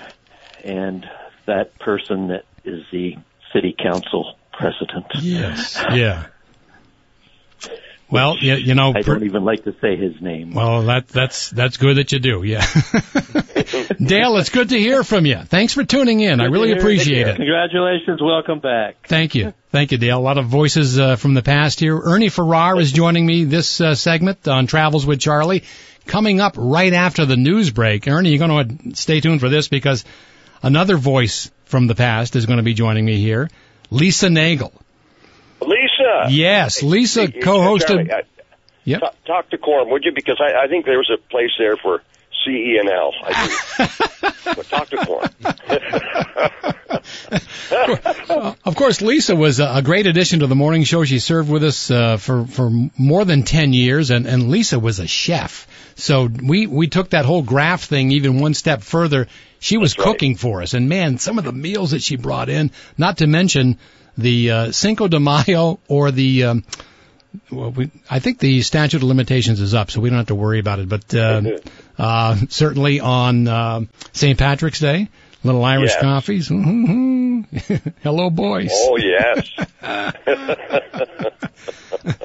and 0.64 1.06
that 1.46 1.78
person 1.78 2.30
that 2.30 2.46
is 2.64 2.84
the 2.94 3.18
city 3.52 3.76
council 3.78 4.38
president. 4.54 5.08
Yes. 5.22 5.84
Yeah. 5.94 6.28
Well, 8.10 8.38
you, 8.40 8.56
you 8.56 8.76
know, 8.76 8.94
I 8.96 9.02
don't 9.02 9.24
even 9.24 9.44
like 9.44 9.64
to 9.64 9.76
say 9.82 9.96
his 9.96 10.22
name. 10.22 10.54
well, 10.54 10.84
that 10.84 11.08
that's 11.08 11.50
that's 11.50 11.78
good 11.78 11.98
that 11.98 12.12
you 12.12 12.20
do. 12.20 12.44
Yeah. 12.44 12.66
Dale, 14.00 14.38
it's 14.38 14.50
good 14.50 14.70
to 14.70 14.80
hear 14.80 15.04
from 15.04 15.26
you. 15.26 15.40
Thanks 15.40 15.74
for 15.74 15.84
tuning 15.84 16.20
in. 16.20 16.40
I 16.40 16.46
really 16.46 16.72
appreciate 16.72 17.28
it. 17.28 17.36
Congratulations. 17.38 18.22
Welcome 18.22 18.60
back. 18.60 19.08
Thank 19.08 19.34
you. 19.34 19.54
Thank 19.72 19.92
you, 19.92 19.98
Dale. 19.98 20.20
A 20.20 20.22
lot 20.22 20.38
of 20.38 20.46
voices 20.46 21.00
uh, 21.00 21.16
from 21.16 21.34
the 21.34 21.42
past 21.42 21.80
here. 21.80 22.00
Ernie 22.00 22.30
Farrar 22.30 22.80
is 22.80 22.92
joining 22.92 23.26
me 23.26 23.44
this 23.44 23.82
uh, 23.82 23.96
segment 23.96 24.48
on 24.48 24.68
Travels 24.68 25.06
with 25.06 25.20
Charlie. 25.20 25.64
Coming 26.06 26.40
up 26.40 26.54
right 26.58 26.94
after 26.94 27.26
the 27.26 27.36
news 27.36 27.72
break. 27.72 28.08
Ernie, 28.08 28.30
you're 28.30 28.48
going 28.48 28.78
to 28.78 28.96
stay 28.96 29.20
tuned 29.20 29.40
for 29.40 29.50
this 29.50 29.68
because 29.68 30.06
another 30.62 30.98
voice 30.98 31.50
from 31.66 31.88
the 31.88 31.96
past 31.96 32.36
is 32.36 32.46
going 32.46 32.58
to 32.58 32.64
be 32.64 32.76
joining 32.76 33.04
me 33.04 33.18
here. 33.18 33.50
Lisa 33.90 34.30
Nagle. 34.30 34.72
Lisa. 36.26 36.32
Yes, 36.34 36.84
Lisa 36.84 37.22
Hey, 37.28 37.40
co-hosted. 37.42 38.08
Charlie, 38.08 38.24
Yep. 38.88 39.00
talk, 39.02 39.16
talk 39.26 39.50
to 39.50 39.58
Corm, 39.58 39.90
would 39.90 40.04
you? 40.06 40.12
Because 40.14 40.40
I, 40.40 40.66
I 40.66 40.68
think 40.68 40.86
there's 40.86 41.10
a 41.12 41.18
place 41.30 41.50
there 41.58 41.76
for 41.76 42.04
C 42.46 42.52
E 42.52 42.78
and 42.80 42.88
L. 42.88 43.14
I 43.24 43.48
do. 43.48 43.86
but 44.56 44.66
talk 44.70 44.90
to 44.90 44.98
Corm. 44.98 46.76
Of 48.64 48.76
course, 48.76 49.02
Lisa 49.02 49.36
was 49.36 49.60
a 49.60 49.82
great 49.84 50.06
addition 50.08 50.40
to 50.42 50.48
the 50.48 50.56
morning 50.56 50.84
show. 50.84 51.04
She 51.04 51.20
served 51.20 51.50
with 51.50 51.64
us 51.64 51.90
uh, 51.90 52.18
for 52.18 52.46
for 52.46 52.70
more 52.98 53.26
than 53.26 53.44
ten 53.44 53.74
years, 53.74 54.12
and 54.12 54.28
and 54.28 54.50
Lisa 54.50 54.80
was 54.80 55.00
a 55.00 55.08
chef. 55.08 55.68
So 55.96 56.26
we 56.28 56.68
we 56.68 56.88
took 56.88 57.10
that 57.12 57.26
whole 57.26 57.42
graph 57.42 57.84
thing 57.86 58.12
even 58.12 58.40
one 58.40 58.54
step 58.54 58.84
further. 58.84 59.28
She 59.60 59.78
was 59.78 59.94
That's 59.96 60.06
right. 60.06 60.14
cooking 60.14 60.36
for 60.36 60.62
us, 60.62 60.74
and 60.74 60.88
man, 60.90 61.18
some 61.18 61.38
of 61.40 61.44
the 61.46 61.52
meals 61.54 61.92
that 61.92 62.04
she 62.04 62.18
brought 62.18 62.50
in. 62.50 62.72
Not 62.98 63.18
to 63.18 63.28
mention 63.28 63.80
the 64.18 64.52
uh, 64.52 64.72
Cinco 64.72 65.08
de 65.08 65.20
Mayo 65.20 65.80
or 65.88 66.12
the. 66.12 66.44
Um, 66.46 66.64
well, 67.52 67.72
we, 67.72 67.92
I 68.10 68.20
think 68.20 68.40
the 68.40 68.62
statute 68.62 68.98
of 68.98 69.04
limitations 69.04 69.60
is 69.60 69.74
up, 69.74 69.92
so 69.92 70.00
we 70.00 70.10
don't 70.10 70.20
have 70.20 70.28
to 70.28 70.36
worry 70.36 70.60
about 70.60 70.80
it. 70.80 70.88
But 70.88 71.14
uh, 71.14 71.42
uh, 71.98 72.38
certainly 72.50 73.02
on 73.02 73.48
uh, 73.48 73.82
St. 74.14 74.40
Patrick's 74.40 74.80
Day, 74.80 75.10
little 75.44 75.64
Irish 75.64 75.92
Yes. 75.92 76.02
coffees. 76.02 76.48
Hello, 78.04 78.30
boys. 78.30 78.70
oh 78.72 78.98
yes. 78.98 79.50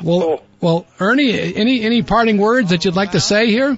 Well, 0.00 0.44
well, 0.60 0.86
Ernie, 1.00 1.54
any 1.56 1.82
any 1.82 2.02
parting 2.02 2.38
words 2.38 2.70
that 2.70 2.84
you'd 2.84 2.94
like 2.94 3.12
to 3.12 3.20
say 3.20 3.46
here? 3.50 3.76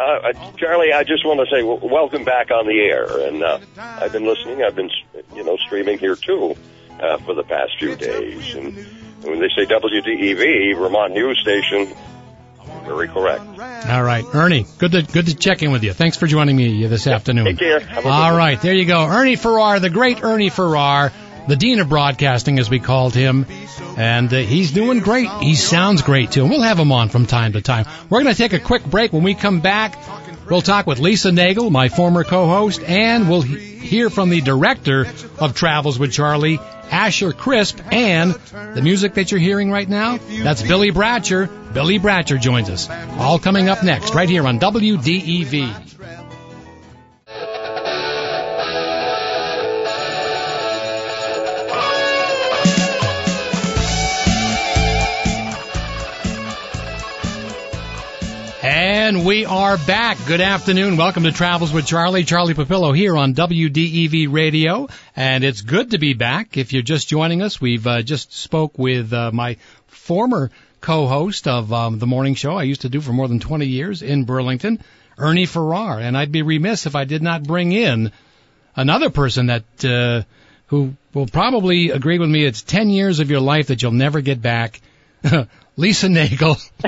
Uh, 0.00 0.02
uh, 0.32 0.52
Charlie, 0.56 0.94
I 0.94 1.04
just 1.04 1.26
want 1.26 1.40
to 1.40 1.46
say 1.54 1.60
w- 1.60 1.92
welcome 1.92 2.24
back 2.24 2.50
on 2.50 2.66
the 2.66 2.80
air, 2.80 3.04
and 3.28 3.42
uh, 3.42 3.58
I've 3.78 4.12
been 4.12 4.24
listening. 4.24 4.62
I've 4.62 4.74
been, 4.74 4.90
you 5.34 5.44
know, 5.44 5.58
streaming 5.58 5.98
here 5.98 6.16
too 6.16 6.56
uh, 6.98 7.18
for 7.18 7.34
the 7.34 7.42
past 7.42 7.72
few 7.78 7.96
days. 7.96 8.54
And 8.54 8.74
when 9.22 9.40
they 9.40 9.48
say 9.54 9.66
WDEV, 9.66 10.78
Vermont 10.78 11.12
News 11.12 11.38
Station, 11.40 11.94
very 12.86 13.08
correct. 13.08 13.42
All 13.90 14.02
right, 14.02 14.24
Ernie, 14.32 14.64
good 14.78 14.92
to 14.92 15.02
good 15.02 15.26
to 15.26 15.36
check 15.36 15.62
in 15.62 15.70
with 15.70 15.84
you. 15.84 15.92
Thanks 15.92 16.16
for 16.16 16.26
joining 16.26 16.56
me 16.56 16.86
this 16.86 17.06
afternoon. 17.06 17.44
Take 17.44 17.58
care. 17.58 17.80
Have 17.80 17.98
a 17.98 18.02
good 18.02 18.08
All 18.08 18.34
right, 18.34 18.58
there 18.62 18.74
you 18.74 18.86
go, 18.86 19.04
Ernie 19.06 19.36
Farrar, 19.36 19.80
the 19.80 19.90
great 19.90 20.24
Ernie 20.24 20.48
Farrar, 20.48 21.12
the 21.48 21.56
dean 21.56 21.80
of 21.80 21.88
broadcasting, 21.88 22.58
as 22.58 22.70
we 22.70 22.78
called 22.78 23.14
him, 23.14 23.46
and 23.96 24.32
uh, 24.32 24.38
he's 24.38 24.72
doing 24.72 25.00
great. 25.00 25.28
He 25.40 25.54
sounds 25.54 26.02
great 26.02 26.30
too, 26.32 26.42
and 26.42 26.50
we'll 26.50 26.62
have 26.62 26.78
him 26.78 26.92
on 26.92 27.08
from 27.08 27.26
time 27.26 27.52
to 27.52 27.60
time. 27.60 27.86
We're 28.08 28.22
going 28.22 28.34
to 28.34 28.38
take 28.38 28.52
a 28.52 28.58
quick 28.58 28.84
break. 28.84 29.12
When 29.12 29.22
we 29.22 29.34
come 29.34 29.60
back, 29.60 29.98
we'll 30.48 30.62
talk 30.62 30.86
with 30.86 30.98
Lisa 30.98 31.32
Nagle, 31.32 31.70
my 31.70 31.88
former 31.88 32.24
co-host, 32.24 32.82
and 32.82 33.28
we'll 33.28 33.42
he- 33.42 33.58
hear 33.58 34.10
from 34.10 34.30
the 34.30 34.40
director 34.40 35.06
of 35.38 35.54
Travels 35.54 35.98
with 35.98 36.12
Charlie. 36.12 36.58
Asher 36.90 37.30
Crispe 37.30 37.80
and 37.92 38.34
the 38.74 38.82
music 38.82 39.14
that 39.14 39.30
you're 39.30 39.38
hearing 39.38 39.70
right 39.70 39.88
now, 39.88 40.18
that's 40.42 40.60
Billy 40.60 40.90
Bratcher. 40.90 41.72
Billy 41.72 42.00
Bratcher 42.00 42.40
joins 42.40 42.68
us. 42.68 42.90
All 43.16 43.38
coming 43.38 43.68
up 43.68 43.84
next, 43.84 44.12
right 44.12 44.28
here 44.28 44.44
on 44.44 44.58
WDEV. 44.58 45.89
And 59.10 59.26
we 59.26 59.44
are 59.44 59.76
back. 59.76 60.18
Good 60.28 60.40
afternoon. 60.40 60.96
Welcome 60.96 61.24
to 61.24 61.32
Travels 61.32 61.72
with 61.72 61.84
Charlie. 61.84 62.22
Charlie 62.22 62.54
Papillo 62.54 62.96
here 62.96 63.16
on 63.16 63.34
WDEV 63.34 64.32
Radio. 64.32 64.86
And 65.16 65.42
it's 65.42 65.62
good 65.62 65.90
to 65.90 65.98
be 65.98 66.14
back. 66.14 66.56
If 66.56 66.72
you're 66.72 66.82
just 66.82 67.08
joining 67.08 67.42
us, 67.42 67.60
we've 67.60 67.84
uh, 67.88 68.02
just 68.02 68.32
spoke 68.32 68.78
with 68.78 69.12
uh, 69.12 69.32
my 69.32 69.56
former 69.88 70.52
co-host 70.80 71.48
of 71.48 71.72
um, 71.72 71.98
the 71.98 72.06
morning 72.06 72.36
show 72.36 72.52
I 72.52 72.62
used 72.62 72.82
to 72.82 72.88
do 72.88 73.00
for 73.00 73.10
more 73.10 73.26
than 73.26 73.40
20 73.40 73.66
years 73.66 74.02
in 74.02 74.26
Burlington, 74.26 74.80
Ernie 75.18 75.44
Farrar. 75.44 75.98
And 75.98 76.16
I'd 76.16 76.30
be 76.30 76.42
remiss 76.42 76.86
if 76.86 76.94
I 76.94 77.02
did 77.02 77.20
not 77.20 77.42
bring 77.42 77.72
in 77.72 78.12
another 78.76 79.10
person 79.10 79.46
that 79.46 79.84
uh, 79.84 80.22
who 80.66 80.94
will 81.14 81.26
probably 81.26 81.90
agree 81.90 82.20
with 82.20 82.30
me. 82.30 82.44
It's 82.44 82.62
10 82.62 82.90
years 82.90 83.18
of 83.18 83.28
your 83.28 83.40
life 83.40 83.66
that 83.66 83.82
you'll 83.82 83.90
never 83.90 84.20
get 84.20 84.40
back. 84.40 84.80
Lisa 85.80 86.10
Nagle. 86.10 86.58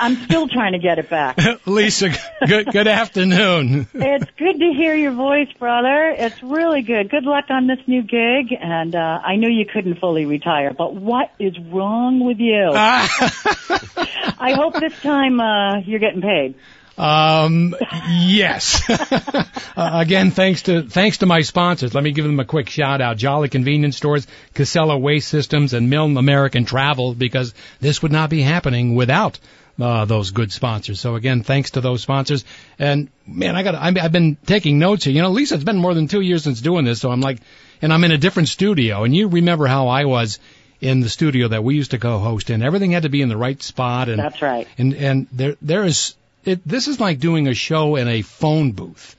I'm 0.00 0.16
still 0.24 0.48
trying 0.48 0.72
to 0.72 0.78
get 0.78 0.98
it 0.98 1.10
back. 1.10 1.36
Lisa, 1.66 2.08
good 2.46 2.72
good 2.72 2.88
afternoon. 2.88 3.86
It's 3.92 4.30
good 4.38 4.58
to 4.60 4.72
hear 4.74 4.94
your 4.94 5.12
voice, 5.12 5.52
brother. 5.58 6.14
It's 6.16 6.42
really 6.42 6.80
good. 6.80 7.10
Good 7.10 7.24
luck 7.24 7.50
on 7.50 7.66
this 7.66 7.80
new 7.86 8.00
gig. 8.00 8.56
And 8.58 8.96
uh, 8.96 8.98
I 8.98 9.36
knew 9.36 9.50
you 9.50 9.66
couldn't 9.70 9.98
fully 9.98 10.24
retire, 10.24 10.72
but 10.72 10.94
what 10.94 11.32
is 11.38 11.52
wrong 11.70 12.24
with 12.24 12.38
you? 12.38 12.70
I 12.74 14.54
hope 14.56 14.80
this 14.80 14.98
time 15.02 15.40
uh, 15.40 15.80
you're 15.80 16.00
getting 16.00 16.22
paid. 16.22 16.54
Um, 16.96 17.74
yes. 18.08 18.88
uh, 18.90 19.44
again, 19.76 20.30
thanks 20.30 20.62
to 20.62 20.82
thanks 20.82 21.18
to 21.18 21.26
my 21.26 21.40
sponsors. 21.40 21.94
Let 21.94 22.04
me 22.04 22.12
give 22.12 22.24
them 22.24 22.40
a 22.40 22.44
quick 22.44 22.68
shout 22.68 23.00
out: 23.00 23.16
Jolly 23.16 23.48
Convenience 23.48 23.96
Stores, 23.96 24.26
Casella 24.54 24.98
Waste 24.98 25.28
Systems, 25.28 25.74
and 25.74 25.90
Milne 25.90 26.16
American 26.16 26.64
Travel, 26.64 27.14
because 27.14 27.54
this 27.80 28.02
would 28.02 28.12
not 28.12 28.30
be 28.30 28.42
happening 28.42 28.94
without. 28.94 29.38
Uh, 29.76 30.04
those 30.04 30.30
good 30.30 30.52
sponsors. 30.52 31.00
So 31.00 31.16
again, 31.16 31.42
thanks 31.42 31.72
to 31.72 31.80
those 31.80 32.00
sponsors. 32.00 32.44
And 32.78 33.08
man, 33.26 33.56
I 33.56 33.64
got, 33.64 33.74
I've 33.74 34.12
been 34.12 34.36
taking 34.46 34.78
notes 34.78 35.02
here. 35.02 35.12
You 35.12 35.22
know, 35.22 35.32
Lisa, 35.32 35.56
it's 35.56 35.64
been 35.64 35.78
more 35.78 35.94
than 35.94 36.06
two 36.06 36.20
years 36.20 36.44
since 36.44 36.60
doing 36.60 36.84
this. 36.84 37.00
So 37.00 37.10
I'm 37.10 37.20
like, 37.20 37.40
and 37.82 37.92
I'm 37.92 38.04
in 38.04 38.12
a 38.12 38.16
different 38.16 38.50
studio. 38.50 39.02
And 39.02 39.16
you 39.16 39.26
remember 39.26 39.66
how 39.66 39.88
I 39.88 40.04
was 40.04 40.38
in 40.80 41.00
the 41.00 41.08
studio 41.08 41.48
that 41.48 41.64
we 41.64 41.74
used 41.74 41.90
to 41.90 41.98
co-host 41.98 42.50
in. 42.50 42.62
Everything 42.62 42.92
had 42.92 43.02
to 43.02 43.08
be 43.08 43.20
in 43.20 43.28
the 43.28 43.36
right 43.36 43.60
spot. 43.60 44.08
And 44.08 44.20
That's 44.20 44.40
right. 44.40 44.68
and 44.78 44.94
and 44.94 45.26
there 45.32 45.56
there 45.60 45.84
is 45.84 46.14
it. 46.48 46.66
This 46.66 46.88
is 46.88 47.00
like 47.00 47.18
doing 47.18 47.48
a 47.48 47.54
show 47.54 47.96
in 47.96 48.08
a 48.08 48.22
phone 48.22 48.72
booth. 48.72 49.16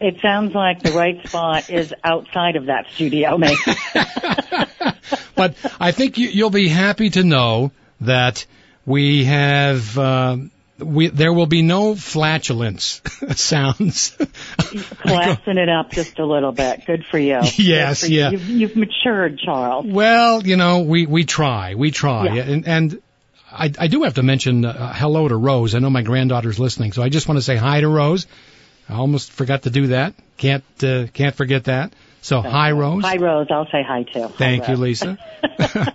It 0.00 0.20
sounds 0.20 0.54
like 0.54 0.80
the 0.82 0.92
right 0.92 1.26
spot 1.26 1.70
is 1.70 1.92
outside 2.04 2.54
of 2.56 2.66
that 2.66 2.86
studio, 2.94 3.36
mate. 3.36 3.58
But 5.34 5.54
I 5.80 5.92
think 5.92 6.18
you, 6.18 6.28
you'll 6.28 6.50
be 6.50 6.68
happy 6.68 7.10
to 7.10 7.22
know 7.22 7.70
that 8.00 8.44
we 8.84 9.24
have. 9.24 9.96
Um, 9.96 10.50
we, 10.80 11.08
there 11.08 11.32
will 11.32 11.46
be 11.46 11.62
no 11.62 11.94
flatulence 11.94 13.00
sounds. 13.36 14.16
Classing 15.00 15.58
it 15.58 15.68
up 15.68 15.90
just 15.92 16.18
a 16.18 16.26
little 16.26 16.52
bit. 16.52 16.84
Good 16.86 17.04
for 17.06 17.18
you. 17.18 17.40
Yes, 17.56 18.00
for 18.00 18.06
you. 18.06 18.18
yeah. 18.18 18.30
You've, 18.30 18.48
you've 18.48 18.76
matured, 18.76 19.38
Charles. 19.38 19.86
well, 19.86 20.44
you 20.46 20.56
know, 20.56 20.80
we 20.80 21.06
we 21.06 21.24
try, 21.24 21.74
we 21.76 21.90
try, 21.92 22.34
Yeah. 22.34 22.42
and 22.42 22.66
and 22.68 23.02
I 23.50 23.72
I 23.78 23.86
do 23.88 24.02
have 24.02 24.14
to 24.14 24.22
mention 24.22 24.64
uh, 24.64 24.92
hello 24.92 25.28
to 25.28 25.36
Rose. 25.36 25.74
I 25.74 25.78
know 25.78 25.90
my 25.90 26.02
granddaughter's 26.02 26.58
listening, 26.58 26.92
so 26.92 27.02
I 27.02 27.08
just 27.08 27.28
want 27.28 27.38
to 27.38 27.42
say 27.42 27.56
hi 27.56 27.80
to 27.80 27.88
Rose. 27.88 28.26
I 28.88 28.94
almost 28.94 29.32
forgot 29.32 29.62
to 29.62 29.70
do 29.70 29.88
that. 29.88 30.14
Can't 30.36 30.64
uh, 30.82 31.06
can't 31.12 31.34
forget 31.34 31.64
that. 31.64 31.92
So 32.20 32.40
hi, 32.40 32.72
Rose. 32.72 33.04
Hi, 33.04 33.16
Rose. 33.16 33.46
I'll 33.50 33.70
say 33.70 33.82
hi 33.82 34.02
too. 34.02 34.22
Hi, 34.22 34.28
Thank 34.28 34.68
you, 34.68 34.76
Lisa. 34.76 35.18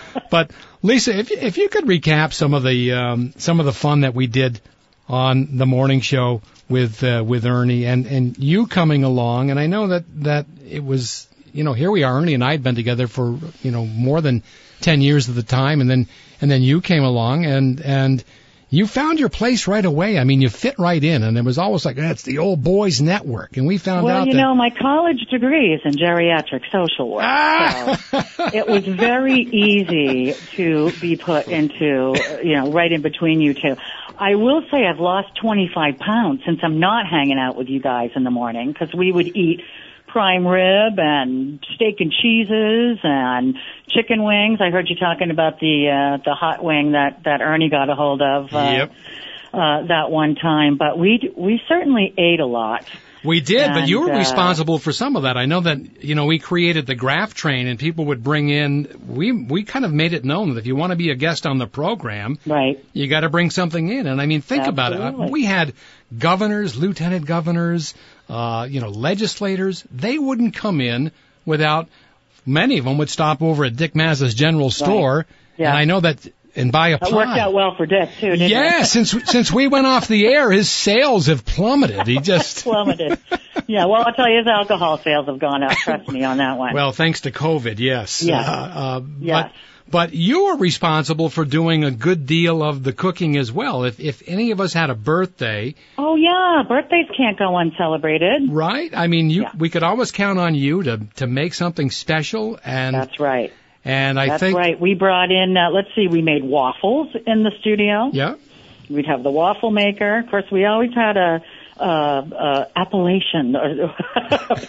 but 0.30 0.50
Lisa, 0.82 1.16
if 1.16 1.30
you, 1.30 1.38
if 1.38 1.58
you 1.58 1.68
could 1.68 1.84
recap 1.84 2.32
some 2.32 2.54
of 2.54 2.62
the 2.62 2.92
um, 2.92 3.32
some 3.36 3.60
of 3.60 3.66
the 3.66 3.72
fun 3.72 4.00
that 4.00 4.14
we 4.14 4.26
did 4.26 4.60
on 5.08 5.56
the 5.56 5.66
morning 5.66 6.00
show 6.00 6.42
with 6.68 7.02
uh, 7.02 7.22
with 7.26 7.46
Ernie 7.46 7.86
and 7.86 8.06
and 8.06 8.38
you 8.38 8.66
coming 8.66 9.04
along, 9.04 9.50
and 9.50 9.58
I 9.58 9.66
know 9.66 9.88
that 9.88 10.04
that 10.22 10.46
it 10.68 10.84
was 10.84 11.28
you 11.52 11.64
know 11.64 11.72
here 11.72 11.90
we 11.90 12.02
are, 12.02 12.18
Ernie 12.18 12.34
and 12.34 12.44
I 12.44 12.52
had 12.52 12.62
been 12.62 12.74
together 12.74 13.06
for 13.06 13.38
you 13.62 13.70
know 13.70 13.86
more 13.86 14.20
than 14.20 14.42
ten 14.80 15.00
years 15.00 15.28
at 15.28 15.34
the 15.34 15.42
time, 15.42 15.80
and 15.80 15.88
then 15.88 16.08
and 16.40 16.50
then 16.50 16.62
you 16.62 16.80
came 16.80 17.04
along 17.04 17.44
and 17.46 17.80
and 17.80 18.24
you 18.72 18.86
found 18.86 19.18
your 19.18 19.28
place 19.28 19.66
right 19.66 19.84
away. 19.84 20.16
I 20.16 20.22
mean, 20.22 20.40
you 20.40 20.48
fit 20.48 20.78
right 20.78 21.02
in, 21.02 21.24
and 21.24 21.36
it 21.36 21.44
was 21.44 21.58
always 21.58 21.84
like 21.84 21.96
that's 21.96 22.22
the 22.22 22.38
old 22.38 22.62
boys 22.62 23.00
network, 23.00 23.56
and 23.56 23.66
we 23.66 23.78
found 23.78 24.04
well, 24.04 24.14
out 24.14 24.18
Well, 24.20 24.26
you 24.28 24.32
that 24.34 24.38
know, 24.38 24.54
my 24.54 24.70
college 24.70 25.26
degree 25.28 25.74
is 25.74 25.80
in 25.84 25.92
geriatric 25.92 26.62
social 26.70 27.10
work. 27.10 27.24
Ah! 27.24 28.00
So 28.10 28.50
it 28.54 28.68
was 28.68 28.86
very 28.86 29.40
easy 29.40 30.34
to 30.56 30.92
be 31.00 31.16
put 31.16 31.48
into, 31.48 32.14
you 32.44 32.54
know, 32.56 32.70
right 32.70 32.90
in 32.90 33.02
between 33.02 33.40
you 33.40 33.54
two. 33.54 33.76
I 34.16 34.36
will 34.36 34.62
say 34.70 34.86
I've 34.86 35.00
lost 35.00 35.28
25 35.40 35.98
pounds 35.98 36.42
since 36.46 36.60
I'm 36.62 36.78
not 36.78 37.06
hanging 37.08 37.38
out 37.38 37.56
with 37.56 37.68
you 37.68 37.80
guys 37.80 38.10
in 38.14 38.22
the 38.22 38.30
morning 38.30 38.70
because 38.70 38.94
we 38.94 39.10
would 39.10 39.34
eat 39.36 39.62
prime 40.12 40.46
rib 40.46 40.98
and 40.98 41.64
steak 41.74 41.96
and 42.00 42.12
cheeses 42.12 42.98
and 43.02 43.56
chicken 43.88 44.22
wings. 44.22 44.58
I 44.60 44.70
heard 44.70 44.88
you 44.88 44.96
talking 44.96 45.30
about 45.30 45.60
the 45.60 45.88
uh, 45.88 46.22
the 46.24 46.34
hot 46.34 46.62
wing 46.62 46.92
that 46.92 47.22
that 47.24 47.40
Ernie 47.40 47.70
got 47.70 47.88
a 47.88 47.94
hold 47.94 48.22
of. 48.22 48.52
Uh, 48.52 48.70
Yep. 48.72 48.92
Uh, 49.52 49.86
that 49.88 50.12
one 50.12 50.36
time, 50.36 50.76
but 50.76 50.96
we 50.96 51.32
we 51.36 51.60
certainly 51.68 52.14
ate 52.16 52.38
a 52.38 52.46
lot. 52.46 52.84
We 53.24 53.40
did, 53.40 53.68
but 53.74 53.88
you 53.88 54.00
were 54.00 54.12
uh, 54.12 54.18
responsible 54.18 54.78
for 54.78 54.92
some 54.92 55.16
of 55.16 55.24
that. 55.24 55.36
I 55.36 55.44
know 55.46 55.60
that 55.60 56.04
you 56.04 56.14
know 56.14 56.24
we 56.26 56.38
created 56.38 56.86
the 56.86 56.94
graph 56.94 57.34
train, 57.34 57.66
and 57.66 57.76
people 57.76 58.06
would 58.06 58.22
bring 58.22 58.48
in. 58.48 58.86
We 59.08 59.32
we 59.32 59.64
kind 59.64 59.84
of 59.84 59.92
made 59.92 60.12
it 60.14 60.24
known 60.24 60.54
that 60.54 60.60
if 60.60 60.66
you 60.66 60.76
want 60.76 60.92
to 60.92 60.96
be 60.96 61.10
a 61.10 61.16
guest 61.16 61.46
on 61.48 61.58
the 61.58 61.66
program, 61.66 62.38
Right. 62.46 62.82
you 62.92 63.08
got 63.08 63.20
to 63.20 63.28
bring 63.28 63.50
something 63.50 63.88
in. 63.88 64.06
And 64.06 64.20
I 64.20 64.26
mean, 64.26 64.40
think 64.40 64.66
about 64.66 64.92
it. 64.92 65.30
We 65.32 65.44
had 65.44 65.74
governors, 66.16 66.76
lieutenant 66.76 67.26
governors, 67.26 67.94
uh, 68.28 68.66
you 68.68 68.80
know, 68.80 68.88
legislators. 68.90 69.84
They 69.90 70.18
wouldn't 70.18 70.54
come 70.54 70.80
in 70.80 71.12
without. 71.44 71.88
Many 72.46 72.78
of 72.78 72.84
them 72.84 72.98
would 72.98 73.10
stop 73.10 73.42
over 73.42 73.64
at 73.66 73.76
Dick 73.76 73.92
Mazza's 73.94 74.34
General 74.34 74.70
Store, 74.70 75.26
Yeah. 75.56 75.68
and 75.70 75.78
I 75.78 75.84
know 75.84 76.00
that 76.00 76.26
and 76.56 76.72
buy 76.72 76.88
a 76.88 76.98
That 76.98 77.12
worked 77.12 77.38
out 77.38 77.52
well 77.52 77.76
for 77.76 77.86
Dick 77.86 78.08
too, 78.18 78.30
didn't 78.30 78.50
Yeah, 78.50 78.82
since 78.82 79.14
since 79.30 79.52
we 79.52 79.68
went 79.68 79.86
off 79.86 80.08
the 80.08 80.26
air, 80.26 80.50
his 80.50 80.68
sales 80.68 81.26
have 81.26 81.44
plummeted. 81.44 82.06
He 82.08 82.18
just 82.18 82.62
plummeted. 82.64 83.18
Yeah, 83.68 83.84
well, 83.84 84.02
I'll 84.04 84.14
tell 84.14 84.28
you, 84.28 84.38
his 84.38 84.46
alcohol 84.48 84.98
sales 84.98 85.26
have 85.26 85.38
gone 85.38 85.62
up. 85.62 85.72
Trust 85.72 86.08
me 86.08 86.24
on 86.24 86.38
that 86.38 86.58
one. 86.58 86.74
Well, 86.74 86.90
thanks 86.92 87.20
to 87.20 87.30
COVID, 87.30 87.78
yes. 87.78 88.22
Yes. 88.22 88.48
Uh, 88.48 88.50
uh, 88.50 89.00
Yes. 89.20 89.44
But, 89.44 89.52
but 89.90 90.14
you 90.14 90.42
are 90.46 90.58
responsible 90.58 91.28
for 91.30 91.44
doing 91.44 91.84
a 91.84 91.90
good 91.90 92.26
deal 92.26 92.62
of 92.62 92.82
the 92.82 92.92
cooking 92.92 93.36
as 93.36 93.50
well. 93.50 93.84
If, 93.84 93.98
if 94.00 94.22
any 94.26 94.50
of 94.52 94.60
us 94.60 94.72
had 94.72 94.90
a 94.90 94.94
birthday, 94.94 95.74
oh 95.98 96.16
yeah, 96.16 96.62
birthdays 96.68 97.06
can't 97.16 97.38
go 97.38 97.56
uncelebrated. 97.56 98.50
right? 98.52 98.90
I 98.94 99.06
mean, 99.06 99.30
you, 99.30 99.42
Yeah. 99.42 99.52
we 99.58 99.68
could 99.70 99.82
always 99.82 100.12
count 100.12 100.38
on 100.38 100.54
you 100.54 100.82
to, 100.84 100.98
to 101.16 101.26
make 101.26 101.54
something 101.54 101.90
special. 101.90 102.58
And, 102.64 102.94
That's 102.94 103.18
right. 103.18 103.52
and 103.84 104.18
I 104.20 104.26
That's 104.28 104.40
think, 104.40 104.56
right. 104.58 104.78
We 104.80 104.94
brought 104.94 105.30
in. 105.30 105.56
Uh, 105.56 105.70
let's 105.70 105.88
see, 105.94 106.06
we 106.08 106.22
made 106.22 106.44
waffles 106.44 107.08
in 107.26 107.42
the 107.42 107.50
studio. 107.60 108.10
yeah, 108.12 108.34
We'd 108.88 109.06
have 109.06 109.22
the 109.22 109.30
waffle 109.30 109.70
maker. 109.70 110.18
Of 110.18 110.30
course, 110.30 110.44
we 110.50 110.64
always 110.64 110.92
had 110.94 111.16
a. 111.16 111.42
Uh, 111.80 112.22
uh, 112.36 112.64
appellation, 112.76 113.56
or 113.56 113.88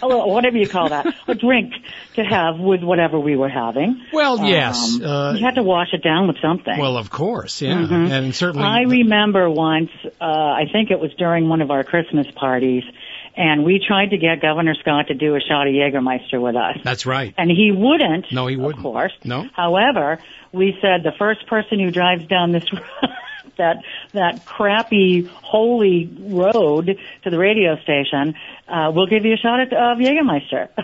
whatever 0.00 0.56
you 0.56 0.66
call 0.66 0.88
that, 0.88 1.06
a 1.28 1.34
drink 1.34 1.74
to 2.14 2.22
have 2.24 2.58
with 2.58 2.82
whatever 2.82 3.20
we 3.20 3.36
were 3.36 3.50
having. 3.50 4.00
well, 4.14 4.38
yes. 4.48 4.94
Um, 4.96 5.04
uh, 5.04 5.32
you 5.34 5.44
had 5.44 5.56
to 5.56 5.62
wash 5.62 5.88
it 5.92 6.02
down 6.02 6.26
with 6.26 6.38
something. 6.40 6.78
well, 6.78 6.96
of 6.96 7.10
course, 7.10 7.60
yeah. 7.60 7.74
Mhm. 7.74 8.10
And 8.10 8.34
certainly, 8.34 8.66
I 8.66 8.82
remember 8.82 9.50
once, 9.50 9.90
uh, 10.20 10.24
I 10.24 10.64
think 10.72 10.90
it 10.90 10.98
was 11.00 11.12
during 11.18 11.50
one 11.50 11.60
of 11.60 11.70
our 11.70 11.84
Christmas 11.84 12.26
parties, 12.34 12.84
and 13.36 13.62
we 13.62 13.78
tried 13.86 14.10
to 14.10 14.16
get 14.16 14.40
Governor 14.40 14.74
Scott 14.80 15.08
to 15.08 15.14
do 15.14 15.36
a 15.36 15.40
shot 15.40 15.66
of 15.66 15.74
Jägermeister 15.74 16.40
with 16.40 16.56
us. 16.56 16.78
that's 16.82 17.04
right. 17.04 17.34
And 17.36 17.50
he 17.50 17.72
wouldn't. 17.72 18.32
No, 18.32 18.46
he 18.46 18.56
wouldn't. 18.56 18.78
Of 18.86 18.90
course. 18.90 19.12
No. 19.22 19.46
However, 19.54 20.18
we 20.50 20.78
said 20.80 21.02
the 21.02 21.12
first 21.18 21.46
person 21.46 21.78
who 21.78 21.90
drives 21.90 22.24
down 22.26 22.52
this 22.52 22.64
that 23.58 23.82
that 24.12 24.44
crappy 24.44 25.22
holy 25.24 26.10
road 26.20 26.98
to 27.24 27.30
the 27.30 27.38
radio 27.38 27.76
station, 27.82 28.34
uh, 28.68 28.90
we'll 28.94 29.06
give 29.06 29.24
you 29.24 29.34
a 29.34 29.36
shot 29.36 29.60
at, 29.60 29.72
of 29.72 29.98
Jägermeister. 29.98 30.68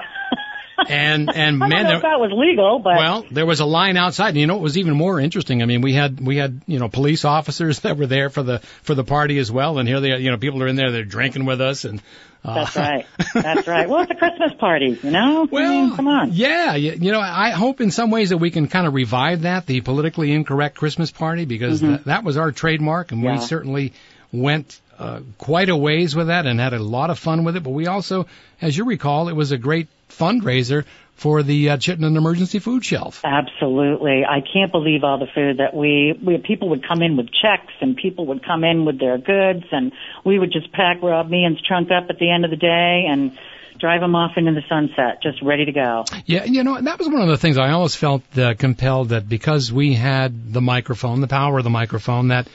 And, 0.89 1.29
and 1.35 1.59
man, 1.59 1.87
there- 1.87 2.01
that 2.01 2.21
was 2.21 2.31
legal, 2.33 2.79
but 2.79 2.97
Well, 2.97 3.27
there 3.33 3.47
was 3.47 3.59
a 3.59 3.65
line 3.65 3.97
outside, 3.97 4.29
and 4.29 4.37
you 4.39 4.47
know 4.47 4.55
it 4.57 4.63
was 4.63 4.79
even 4.79 4.95
more 4.95 5.19
interesting? 5.19 5.61
I 5.61 5.67
mean, 5.67 5.81
we 5.81 5.93
had 5.93 6.21
we 6.21 6.37
had 6.37 6.63
you 6.69 6.79
know 6.79 6.89
police 6.89 7.25
officers 7.25 7.81
that 7.85 7.97
were 7.97 8.07
there 8.07 8.31
for 8.31 8.45
the 8.45 8.61
for 8.83 8.95
the 8.95 9.03
party 9.03 9.39
as 9.39 9.51
well, 9.51 9.79
and 9.79 9.89
here 9.89 9.99
they 9.99 10.13
are, 10.13 10.19
you 10.19 10.31
know 10.31 10.37
people 10.37 10.63
are 10.63 10.69
in 10.69 10.77
there, 10.77 10.93
they're 10.93 11.05
drinking 11.05 11.47
with 11.47 11.61
us, 11.61 11.85
and 11.85 12.01
uh, 12.45 12.55
that's 12.55 12.77
right. 12.77 13.07
That's 13.35 13.67
right. 13.67 13.89
Well, 13.89 14.03
it's 14.03 14.11
a 14.11 14.15
Christmas 14.15 14.53
party, 14.59 14.99
you 15.03 15.11
know. 15.11 15.43
I 15.43 15.49
Well, 15.51 15.87
mean, 15.87 15.97
come 15.97 16.09
on. 16.09 16.31
Yeah, 16.33 16.75
you, 16.77 16.93
you 16.93 17.13
know, 17.13 17.21
I 17.21 17.51
hope 17.51 17.81
in 17.81 17.91
some 17.91 18.11
ways 18.11 18.31
that 18.31 18.39
we 18.39 18.51
can 18.51 18.69
kind 18.69 18.87
of 18.87 18.95
revive 18.95 19.43
that, 19.43 19.67
the 19.67 19.81
politically 19.81 20.33
incorrect 20.33 20.77
Christmas 20.77 21.11
party, 21.11 21.45
because 21.45 21.83
Mhm. 21.83 21.89
that, 21.89 22.05
that 22.05 22.25
was 22.25 22.37
our 22.37 22.53
trademark, 22.53 23.13
and 23.13 23.23
Yeah. 23.23 23.33
we 23.33 23.39
certainly 23.39 23.93
went 24.33 24.81
uh, 24.99 25.21
quite 25.39 25.69
a 25.69 25.77
ways 25.77 26.17
with 26.17 26.27
that 26.27 26.45
and 26.47 26.59
had 26.59 26.73
a 26.73 26.79
lot 26.81 27.09
of 27.11 27.19
fun 27.19 27.45
with 27.45 27.57
it. 27.57 27.63
But 27.63 27.71
we 27.71 27.87
also, 27.87 28.27
as 28.61 28.77
you 28.77 28.85
recall, 28.85 29.29
it 29.29 29.37
was 29.37 29.53
a 29.53 29.57
great 29.59 29.87
fundraiser 30.11 30.85
for 31.19 31.43
the 31.43 31.71
uh, 31.71 31.77
Chittenden 31.77 32.17
Emergency 32.17 32.61
Food 32.61 32.85
Shelf. 32.85 33.21
Absolutely. 33.25 34.25
I 34.25 34.39
can't 34.41 34.71
believe 34.71 35.03
all 35.03 35.19
the 35.19 35.27
food 35.35 35.59
that 35.59 35.75
we, 35.75 36.19
we 36.25 36.39
people 36.39 36.69
would 36.71 36.87
come 36.87 37.03
in 37.03 37.17
with 37.17 37.27
checks 37.27 37.73
and 37.81 37.97
people 37.97 38.27
would 38.27 38.45
come 38.47 38.63
in 38.63 38.85
with 38.85 39.01
their 39.01 39.19
goods 39.19 39.65
and 39.73 39.93
we 40.25 40.39
would 40.39 40.53
just 40.53 40.73
pack 40.73 41.03
Rob 41.03 41.29
Meehan's 41.29 41.61
trunk 41.61 41.91
up 41.91 42.09
at 42.09 42.21
the 42.21 42.31
end 42.31 42.45
of 42.45 42.51
the 42.51 42.57
day 42.57 43.07
and 43.09 43.37
drive 43.81 44.01
him 44.01 44.15
off 44.15 44.33
into 44.37 44.53
the 44.53 44.63
sunset, 44.69 45.21
just 45.21 45.43
ready 45.43 45.65
to 45.65 45.73
go. 45.73 46.05
Yeah, 46.25 46.45
you 46.45 46.63
know, 46.63 46.81
that 46.81 46.99
was 46.99 47.09
one 47.09 47.21
of 47.21 47.29
the 47.29 47.37
things 47.37 47.59
I 47.59 47.71
always 47.71 47.97
felt 47.97 48.23
uh, 48.39 48.55
compelled 48.55 49.09
that 49.11 49.29
because 49.29 49.73
we 49.73 49.95
had 49.95 50.53
the 50.53 50.61
microphone, 50.61 51.21
the 51.21 51.29
power 51.29 51.59
of 51.59 51.65
the 51.65 51.71
microphone, 51.71 52.29
that 52.29 52.49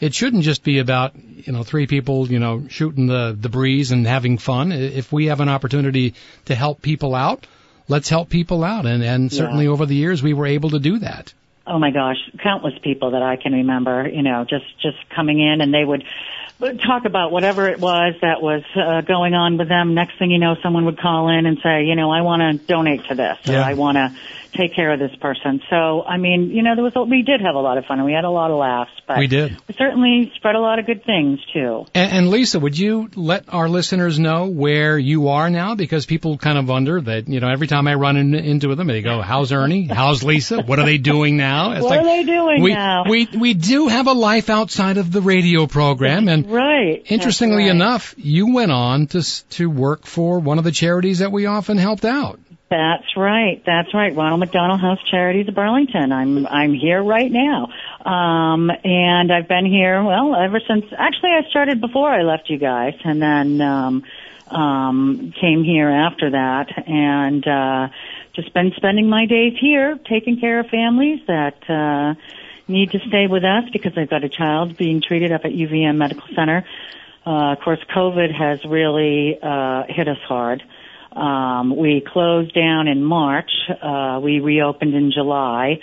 it 0.00 0.14
shouldn't 0.14 0.44
just 0.44 0.62
be 0.62 0.78
about, 0.78 1.16
you 1.16 1.52
know, 1.52 1.64
three 1.64 1.88
people, 1.88 2.28
you 2.28 2.38
know, 2.38 2.68
shooting 2.68 3.06
the, 3.06 3.36
the 3.38 3.48
breeze 3.48 3.90
and 3.90 4.06
having 4.06 4.38
fun. 4.38 4.70
If 4.70 5.12
we 5.12 5.26
have 5.26 5.40
an 5.40 5.48
opportunity 5.48 6.14
to 6.44 6.54
help 6.54 6.80
people 6.80 7.16
out, 7.16 7.46
let's 7.88 8.08
help 8.08 8.28
people 8.28 8.62
out. 8.64 8.86
And, 8.86 9.02
and 9.02 9.32
Yeah. 9.32 9.38
certainly 9.38 9.66
over 9.66 9.86
the 9.86 9.94
years, 9.96 10.22
we 10.22 10.34
were 10.34 10.46
able 10.46 10.70
to 10.70 10.78
do 10.78 10.98
that. 11.00 11.32
Oh 11.66 11.78
my 11.78 11.90
gosh, 11.90 12.16
countless 12.42 12.74
people 12.82 13.10
that 13.10 13.22
I 13.22 13.36
can 13.36 13.52
remember, 13.52 14.08
you 14.08 14.22
know, 14.22 14.44
just 14.48 14.64
just 14.80 14.96
coming 15.14 15.38
in 15.40 15.60
and 15.60 15.72
they 15.74 15.84
would 15.84 16.02
talk 16.60 17.04
about 17.04 17.30
whatever 17.30 17.68
it 17.68 17.78
was 17.78 18.14
that 18.22 18.40
was 18.42 18.62
uh, 18.74 19.02
going 19.02 19.34
on 19.34 19.58
with 19.58 19.68
them. 19.68 19.94
Next 19.94 20.18
thing 20.18 20.30
you 20.30 20.38
know, 20.38 20.56
someone 20.62 20.86
would 20.86 20.98
call 20.98 21.28
in 21.28 21.44
and 21.46 21.58
say, 21.62 21.84
you 21.84 21.94
know, 21.94 22.10
I 22.10 22.22
want 22.22 22.40
to 22.40 22.66
donate 22.66 23.04
to 23.08 23.14
this 23.14 23.38
or 23.48 23.52
Yeah. 23.52 23.62
I 23.66 23.74
want 23.74 23.96
to 23.96 24.12
take 24.52 24.74
care 24.74 24.92
of 24.92 24.98
this 24.98 25.14
person. 25.20 25.60
So, 25.70 26.02
I 26.02 26.16
mean, 26.16 26.50
you 26.50 26.62
know, 26.62 26.74
there 26.74 26.84
was 26.84 26.94
a, 26.96 27.02
we 27.02 27.22
did 27.22 27.40
have 27.40 27.54
a 27.54 27.60
lot 27.60 27.78
of 27.78 27.84
fun 27.86 27.98
and 27.98 28.06
we 28.06 28.12
had 28.12 28.24
a 28.24 28.30
lot 28.30 28.50
of 28.50 28.58
laughs, 28.58 28.90
but 29.06 29.18
We 29.18 29.26
did. 29.26 29.56
we 29.68 29.74
certainly 29.74 30.32
spread 30.36 30.54
a 30.54 30.60
lot 30.60 30.78
of 30.78 30.86
good 30.86 31.04
things 31.04 31.40
too. 31.52 31.86
And, 31.94 32.12
and 32.12 32.30
Lisa, 32.30 32.58
would 32.60 32.78
you 32.78 33.10
let 33.14 33.52
our 33.52 33.68
listeners 33.68 34.18
know 34.18 34.46
where 34.46 34.98
you 34.98 35.28
are 35.28 35.50
now? 35.50 35.74
Because 35.74 36.06
people 36.06 36.38
kind 36.38 36.58
of 36.58 36.68
wonder 36.68 37.00
that, 37.00 37.28
you 37.28 37.40
know, 37.40 37.48
every 37.48 37.66
time 37.66 37.86
I 37.86 37.94
run 37.94 38.16
in, 38.16 38.34
into 38.34 38.74
them, 38.74 38.86
they 38.86 39.02
go, 39.02 39.20
how's 39.20 39.52
Ernie? 39.52 39.86
How's 39.86 40.22
Lisa? 40.22 40.62
What 40.62 40.78
are 40.78 40.86
they 40.86 40.98
doing 40.98 41.36
now? 41.36 41.72
It's 41.72 41.82
What 41.82 41.98
are 41.98 42.04
they 42.04 42.24
doing 42.24 42.62
we, 42.62 42.72
now? 42.72 43.04
We, 43.08 43.26
we 43.38 43.54
do 43.54 43.88
have 43.88 44.06
a 44.06 44.12
life 44.12 44.50
outside 44.50 44.96
of 44.98 45.12
the 45.12 45.20
radio 45.20 45.66
program. 45.66 46.28
And 46.28 46.50
Right. 46.58 47.02
interestingly 47.06 47.64
right. 47.64 47.70
enough, 47.70 48.14
you 48.16 48.52
went 48.54 48.72
on 48.72 49.06
to, 49.08 49.22
to 49.50 49.70
work 49.70 50.06
for 50.06 50.38
one 50.40 50.58
of 50.58 50.64
the 50.64 50.72
charities 50.72 51.18
that 51.20 51.30
we 51.32 51.46
often 51.46 51.76
helped 51.78 52.04
out. 52.04 52.40
That's 52.70 53.16
right. 53.16 53.62
That's 53.64 53.94
right. 53.94 54.14
Ronald 54.14 54.40
McDonald 54.40 54.80
House 54.80 54.98
Charities 55.10 55.48
of 55.48 55.54
Burlington. 55.54 56.12
I'm 56.12 56.46
I'm 56.46 56.74
here 56.74 57.02
right 57.02 57.30
now, 57.30 57.68
um, 58.04 58.70
and 58.84 59.32
I've 59.32 59.48
been 59.48 59.64
here 59.64 60.02
well 60.04 60.36
ever 60.36 60.60
since. 60.68 60.84
Actually, 60.96 61.30
I 61.30 61.48
started 61.48 61.80
before 61.80 62.10
I 62.10 62.22
left 62.22 62.50
you 62.50 62.58
guys, 62.58 62.92
and 63.04 63.22
then 63.22 63.60
um, 63.62 64.04
um, 64.50 65.32
came 65.40 65.64
here 65.64 65.88
after 65.88 66.30
that, 66.30 66.66
and 66.86 67.46
uh, 67.46 67.88
just 68.34 68.52
been 68.52 68.72
spending 68.76 69.08
my 69.08 69.24
days 69.24 69.54
here, 69.58 69.98
taking 70.06 70.38
care 70.38 70.60
of 70.60 70.66
families 70.66 71.20
that 71.26 71.70
uh, 71.70 72.20
need 72.68 72.90
to 72.90 72.98
stay 73.08 73.28
with 73.28 73.44
us 73.44 73.64
because 73.72 73.94
they've 73.94 74.10
got 74.10 74.24
a 74.24 74.28
child 74.28 74.76
being 74.76 75.00
treated 75.00 75.32
up 75.32 75.46
at 75.46 75.52
UVM 75.52 75.96
Medical 75.96 76.28
Center. 76.34 76.64
Uh, 77.26 77.52
of 77.52 77.60
course, 77.60 77.80
COVID 77.96 78.34
has 78.34 78.62
really 78.66 79.38
uh, 79.42 79.84
hit 79.88 80.06
us 80.06 80.18
hard. 80.26 80.62
Um, 81.18 81.76
we 81.76 82.00
closed 82.06 82.54
down 82.54 82.88
in 82.88 83.02
March. 83.02 83.50
Uh, 83.82 84.20
we 84.22 84.40
reopened 84.40 84.94
in 84.94 85.10
July 85.12 85.80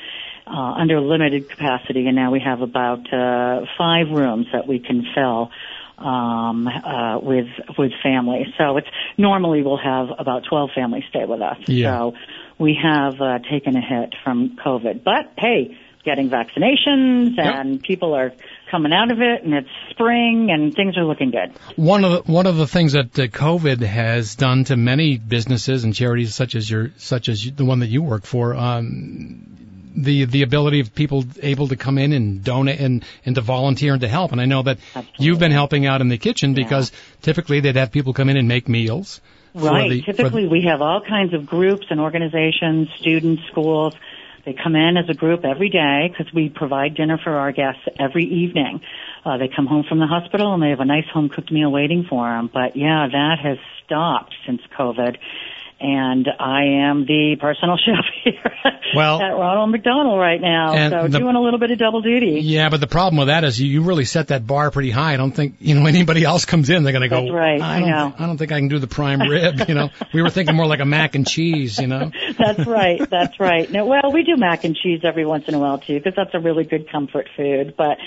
uh, 0.48 0.52
under 0.52 1.02
limited 1.02 1.50
capacity, 1.50 2.08
and 2.08 2.16
now 2.16 2.32
we 2.32 2.40
have 2.40 2.62
about 2.62 3.12
uh, 3.12 3.66
five 3.78 4.10
rooms 4.12 4.48
that 4.54 4.68
we 4.68 4.80
can 4.80 5.06
fill 5.14 5.50
um, 5.98 6.68
uh, 6.68 7.20
with 7.20 7.48
with 7.78 7.92
families. 8.04 8.48
So 8.58 8.78
it's 8.78 8.88
normally 9.18 9.62
we'll 9.64 9.78
have 9.78 10.08
about 10.18 10.44
12 10.50 10.72
families 10.76 11.04
stay 11.10 11.26
with 11.26 11.42
us. 11.42 11.58
Yeah. 11.68 11.98
So 11.98 12.14
we 12.60 12.78
have 12.82 13.20
uh, 13.20 13.40
taken 13.40 13.76
a 13.76 13.82
hit 13.82 14.14
from 14.24 14.58
COVID, 14.64 15.04
but 15.04 15.34
hey, 15.38 15.78
getting 16.04 16.30
vaccinations 16.30 17.36
Yep. 17.38 17.56
and 17.56 17.82
people 17.82 18.14
are 18.14 18.32
coming 18.76 18.92
out 18.92 19.10
of 19.10 19.22
it, 19.22 19.44
and 19.44 19.54
it's 19.54 19.70
spring, 19.92 20.50
and 20.52 20.76
things 20.76 20.98
are 20.98 21.06
looking 21.06 21.32
good. 21.32 21.54
One 21.78 22.04
of 22.04 22.12
the, 22.26 22.32
one 22.32 22.46
of 22.46 22.58
the 22.58 22.68
things 22.68 22.92
that 22.92 23.18
uh, 23.18 23.28
COVID 23.28 23.80
has 23.82 24.36
done 24.36 24.66
to 24.66 24.76
many 24.76 25.18
businesses 25.18 25.86
and 25.86 25.96
charities 25.96 26.36
such 26.36 26.56
as 26.56 26.70
your 26.70 26.92
such 26.98 27.30
as 27.30 27.50
the 27.56 27.64
one 27.64 27.80
that 27.80 27.88
you 27.88 28.04
work 28.04 28.26
for, 28.26 28.54
um, 28.54 29.94
the 29.96 30.26
the 30.26 30.42
ability 30.42 30.82
of 30.82 30.94
people 30.94 31.24
able 31.42 31.70
to 31.70 31.78
come 31.78 31.98
in 31.98 32.12
and 32.12 32.44
donate 32.44 32.82
and 32.82 33.06
and 33.26 33.36
to 33.36 33.42
volunteer 33.42 33.94
and 33.94 34.02
to 34.02 34.10
help. 34.10 34.34
And 34.34 34.42
I 34.42 34.46
know 34.46 34.64
that 34.64 34.78
Absolutely. 34.94 35.26
you've 35.26 35.40
been 35.40 35.54
helping 35.54 35.86
out 35.86 36.02
in 36.02 36.10
the 36.10 36.18
kitchen 36.18 36.54
because 36.54 36.92
typically 37.22 37.62
they'd 37.62 37.78
have 37.78 37.94
people 37.94 38.12
come 38.14 38.28
in 38.30 38.36
and 38.36 38.48
make 38.48 38.68
meals. 38.68 39.22
Right. 39.54 39.90
the- 39.90 40.02
for 40.02 40.12
the- 40.12 40.18
Typically, 40.18 40.48
we 40.50 40.64
have 40.64 40.82
all 40.82 41.00
kinds 41.00 41.34
of 41.34 41.46
groups 41.46 41.88
and 41.90 42.02
organizations, 42.02 42.90
students, 43.00 43.44
schools. 43.50 43.94
They 44.46 44.54
come 44.54 44.76
in 44.76 44.96
as 44.98 45.10
a 45.10 45.14
group 45.14 45.44
every 45.44 45.70
day 45.70 46.08
because 46.10 46.32
we 46.34 46.50
provide 46.50 46.96
dinner 46.96 47.20
for 47.22 47.34
our 47.34 47.52
guests 47.52 47.82
every 48.00 48.26
evening. 48.26 48.82
Uh, 49.26 49.38
they 49.38 49.50
come 49.54 49.66
home 49.66 49.84
from 49.90 50.00
the 50.00 50.06
hospital 50.06 50.54
and 50.54 50.62
they 50.62 50.70
have 50.70 50.80
a 50.80 50.86
nice 50.86 51.08
home 51.12 51.30
cooked 51.30 51.52
meal 51.52 51.72
waiting 51.72 52.06
for 52.08 52.30
them. 52.30 52.50
But 52.54 52.76
yeah, 52.76 53.08
that 53.12 53.38
has 53.42 53.58
stopped 53.84 54.36
since 54.46 54.62
COVID. 54.78 55.18
And 55.80 56.28
I 56.40 56.88
am 56.90 57.06
the 57.06 57.36
personal 57.40 57.78
chef 57.86 58.06
here 58.24 58.54
Well- 58.96 59.22
at 59.22 59.32
Ronald 59.32 59.72
McDonald 59.72 60.18
right 60.20 60.40
now. 60.40 60.90
So 60.90 61.08
the- 61.10 61.20
doing 61.20 61.36
a 61.36 61.42
little 61.42 61.60
bit 61.60 61.72
of 61.72 61.78
double 61.78 62.02
duty. 62.02 62.40
Yeah, 62.42 62.70
but 62.70 62.80
the 62.80 62.88
problem 62.88 63.18
with 63.18 63.28
that 63.28 63.44
is 63.44 63.60
you, 63.60 63.68
you 63.68 63.82
really 63.84 64.06
set 64.06 64.30
that 64.30 64.48
bar 64.48 64.72
pretty 64.72 64.90
high. 64.92 65.14
I 65.14 65.18
don't 65.18 65.32
think 65.34 65.56
you 65.60 65.76
know 65.76 65.86
anybody 65.88 66.24
else 66.24 66.46
comes 66.46 66.70
in. 66.70 66.84
They're 66.84 66.94
going 66.94 67.02
to 67.02 67.10
go. 67.10 67.22
That's 67.22 67.34
right, 67.34 67.62
I 67.62 67.78
I 67.78 67.80
don't. 67.82 67.90
know. 67.90 68.14
I 68.18 68.26
don't 68.26 68.38
think 68.38 68.52
I 68.54 68.60
can 68.60 68.70
do 68.70 68.80
the 68.80 68.88
prime 68.88 69.20
rib. 69.22 69.68
You 69.68 69.76
know, 69.76 69.90
we 70.14 70.22
were 70.22 70.30
thinking 70.30 70.56
more 70.56 70.66
like 70.68 70.80
a 70.80 70.86
mac 70.86 71.16
and 71.16 71.28
cheese. 71.28 71.78
You 71.78 71.88
know. 71.88 72.12
That's 72.38 72.66
right. 72.66 73.08
That's 73.10 73.40
right. 73.40 73.70
No, 73.70 73.86
well, 73.86 74.12
we 74.14 74.24
do 74.24 74.38
mac 74.38 74.64
and 74.64 74.76
cheese 74.76 75.02
every 75.04 75.26
once 75.26 75.46
in 75.48 75.56
a 75.56 75.60
while 75.60 75.78
too, 75.80 75.96
because 75.98 76.14
that's 76.16 76.34
a 76.34 76.40
really 76.40 76.64
good 76.64 76.90
comfort 76.92 77.28
food. 77.36 77.76
But 77.78 77.98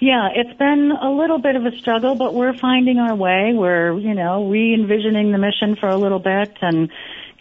yeah, 0.00 0.28
it's 0.34 0.56
been 0.58 0.92
a 0.92 1.10
little 1.10 1.38
bit 1.38 1.56
of 1.56 1.64
a 1.66 1.76
struggle, 1.78 2.14
but 2.14 2.34
we're 2.34 2.56
finding 2.56 2.98
our 2.98 3.14
way. 3.14 3.52
We're, 3.54 3.98
you 3.98 4.14
know, 4.14 4.48
re-envisioning 4.48 5.32
the 5.32 5.38
mission 5.38 5.76
for 5.76 5.88
a 5.88 5.96
little 5.96 6.18
bit 6.20 6.56
and 6.60 6.90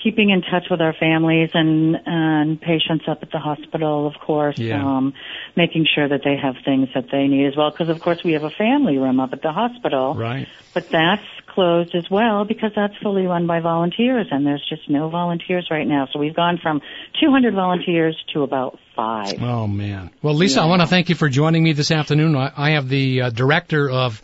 keeping 0.07 0.29
in 0.29 0.41
touch 0.41 0.67
with 0.71 0.79
our 0.79 0.93
families 0.93 1.49
and 1.53 1.97
and 2.05 2.61
patients 2.61 3.05
up 3.09 3.19
at 3.21 3.31
the 3.31 3.39
hospital, 3.39 4.07
of 4.07 4.13
course. 4.25 4.57
Yeah. 4.57 4.81
Um, 4.81 5.13
making 5.57 5.85
sure 5.93 6.07
that 6.07 6.21
they 6.23 6.37
have 6.41 6.55
things 6.63 6.87
that 6.95 7.07
they 7.11 7.27
need 7.27 7.47
as 7.47 7.57
well, 7.57 7.71
because 7.71 7.89
of 7.89 7.99
course 7.99 8.23
we 8.23 8.33
have 8.33 8.43
a 8.43 8.49
family 8.49 8.97
room 8.97 9.19
up 9.19 9.33
at 9.33 9.41
the 9.41 9.51
hospital. 9.51 10.15
Right. 10.15 10.47
But 10.73 10.89
that's 10.89 11.25
closed 11.47 11.93
as 11.95 12.09
well 12.09 12.45
because 12.45 12.71
that's 12.75 12.93
fully 13.01 13.25
run 13.25 13.47
by 13.47 13.59
volunteers 13.59 14.27
and 14.29 14.45
there's 14.45 14.63
just 14.69 14.87
no 14.89 15.09
volunteers 15.09 15.67
right 15.71 15.87
now. 15.87 16.07
So 16.13 16.19
we've 16.19 16.35
gone 16.35 16.59
from 16.61 16.81
200 17.19 17.53
volunteers 17.53 18.15
to 18.33 18.43
about 18.43 18.77
five. 18.95 19.41
Oh 19.41 19.67
man. 19.67 20.11
Well, 20.21 20.35
Lisa, 20.35 20.61
I 20.61 20.65
want 20.67 20.81
to 20.83 20.87
thank 20.87 21.09
you 21.09 21.15
for 21.15 21.27
joining 21.29 21.63
me 21.63 21.73
this 21.73 21.91
afternoon. 21.91 22.35
I, 22.35 22.51
I 22.55 22.69
have 22.71 22.87
the 22.87 23.23
uh, 23.23 23.29
director 23.31 23.89
of 23.89 24.21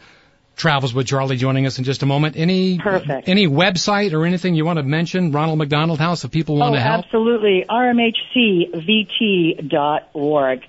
Travels 0.55 0.93
with 0.93 1.07
Charlie 1.07 1.37
joining 1.37 1.65
us 1.65 1.79
in 1.79 1.83
just 1.83 2.03
a 2.03 2.05
moment. 2.05 2.35
Any 2.37 2.77
Perfect. 2.77 3.27
any 3.27 3.47
website 3.47 4.13
or 4.13 4.25
anything 4.25 4.53
you 4.55 4.65
want 4.65 4.77
to 4.77 4.83
mention? 4.83 5.31
Ronald 5.31 5.57
McDonald 5.57 5.99
House 5.99 6.23
if 6.23 6.31
people 6.31 6.57
want 6.57 6.73
oh, 6.73 6.75
to 6.75 6.81
help. 6.81 7.05
absolutely. 7.05 7.65
RMHCVT.org. 7.69 10.61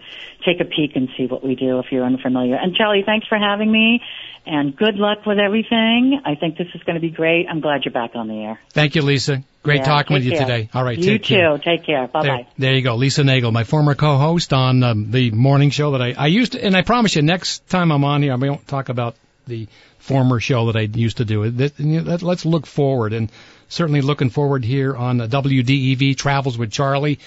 Take 0.45 0.61
a 0.61 0.65
peek 0.65 0.97
and 0.97 1.09
see 1.17 1.27
what 1.27 1.45
we 1.45 1.55
do 1.55 1.79
if 1.79 1.87
you're 1.91 2.05
unfamiliar. 2.05 2.57
And 2.57 2.75
Charlie, 2.75 3.03
thanks 3.05 3.27
for 3.27 3.39
having 3.39 3.71
me 3.71 4.01
and 4.47 4.77
good 4.77 4.97
luck 4.97 5.25
with 5.27 5.39
everything. 5.39 6.21
I 6.25 6.35
think 6.35 6.59
this 6.59 6.69
is 6.75 6.83
going 6.83 6.97
to 6.97 7.01
be 7.01 7.11
great. 7.11 7.47
I'm 7.49 7.61
glad 7.61 7.85
you're 7.85 7.93
back 7.95 8.11
on 8.15 8.29
the 8.29 8.43
air. 8.43 8.61
Thank 8.71 8.95
you, 8.95 9.03
Lisa. 9.03 9.43
Great 9.63 9.79
Yeah, 9.81 9.85
talking 9.85 10.15
with 10.15 10.25
you 10.25 10.33
care. 10.33 10.41
today. 10.41 10.69
All 10.75 10.85
right, 10.85 10.99
You 10.99 11.13
take 11.19 11.25
too. 11.25 11.35
care. 11.35 11.59
Take 11.59 11.85
care. 11.87 12.07
Bye 12.09 12.23
There, 12.23 12.37
bye. 12.37 12.47
there 12.59 12.75
you 12.75 12.83
go, 12.83 12.97
Lisa 12.97 13.25
Nagle, 13.25 13.53
my 13.53 13.65
former 13.65 13.95
co-host 13.95 14.53
on 14.53 14.83
um, 14.83 15.11
the 15.11 15.31
morning 15.31 15.71
show 15.71 15.93
that 15.93 16.03
I, 16.03 16.13
I 16.13 16.27
used 16.27 16.53
to, 16.53 16.63
and 16.63 16.77
I 16.77 16.83
promise 16.83 17.17
you, 17.17 17.23
next 17.23 17.67
time 17.69 17.91
I'm 17.91 18.05
on 18.05 18.23
here, 18.23 18.35
I 18.35 18.37
won't 18.37 18.69
talk 18.69 18.91
about 18.91 19.17
the 19.47 19.69
former 19.99 20.41
show 20.41 20.67
that 20.67 20.77
I 20.77 20.83
used 20.83 21.19
to 21.19 21.25
do. 21.25 21.45
Let's 21.45 22.45
look 22.45 22.67
forward, 22.67 23.13
and 23.13 23.31
certainly 23.69 24.01
looking 24.01 24.31
forward 24.31 24.65
here 24.65 24.95
on 24.95 25.19
WDEV 25.19 26.17
Travels 26.17 26.59
with 26.59 26.71
Charlie. 26.71 27.19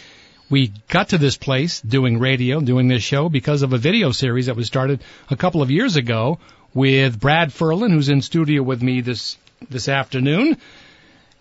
We 0.49 0.71
got 0.87 1.09
to 1.09 1.17
this 1.17 1.35
place 1.35 1.81
doing 1.81 2.19
radio, 2.19 2.61
doing 2.61 2.87
this 2.87 3.03
show 3.03 3.27
because 3.27 3.63
of 3.63 3.73
a 3.73 3.77
video 3.77 4.11
series 4.11 4.45
that 4.45 4.55
was 4.55 4.67
started 4.67 5.01
a 5.29 5.35
couple 5.35 5.61
of 5.61 5.71
years 5.71 5.97
ago 5.97 6.39
with 6.73 7.19
Brad 7.19 7.51
Ferland, 7.51 7.93
who's 7.93 8.09
in 8.09 8.21
studio 8.21 8.63
with 8.63 8.81
me 8.81 9.01
this 9.01 9.37
this 9.69 9.89
afternoon. 9.89 10.57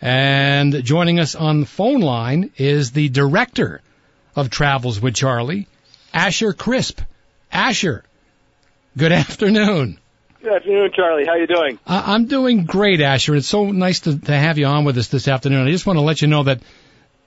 And 0.01 0.85
joining 0.85 1.21
us 1.21 1.35
on 1.35 1.61
the 1.61 1.67
phone 1.67 2.01
line 2.01 2.51
is 2.57 2.91
the 2.91 3.09
director 3.09 3.81
of 4.35 4.51
Travels 4.51 5.01
with 5.01 5.15
Charlie, 5.15 5.69
Asher 6.13 6.53
Crispe. 6.53 7.01
Asher, 7.51 8.05
good 8.97 9.13
afternoon. 9.25 9.99
Good 10.47 10.55
afternoon, 10.59 10.91
Charlie. 10.95 11.25
How 11.27 11.35
you 11.35 11.49
doing? 11.49 11.81
I- 11.85 12.15
I'm 12.15 12.27
doing 12.27 12.67
great, 12.67 13.01
Asher. 13.01 13.35
It's 13.35 13.49
so 13.49 13.73
nice 13.73 13.99
to, 14.01 14.17
to 14.17 14.33
have 14.33 14.59
you 14.59 14.67
on 14.67 14.85
with 14.85 14.97
us 14.97 15.09
this 15.09 15.27
afternoon. 15.27 15.67
I 15.67 15.73
just 15.73 15.87
want 15.87 15.97
to 15.99 16.05
let 16.05 16.23
you 16.23 16.29
know 16.29 16.45
that 16.45 16.61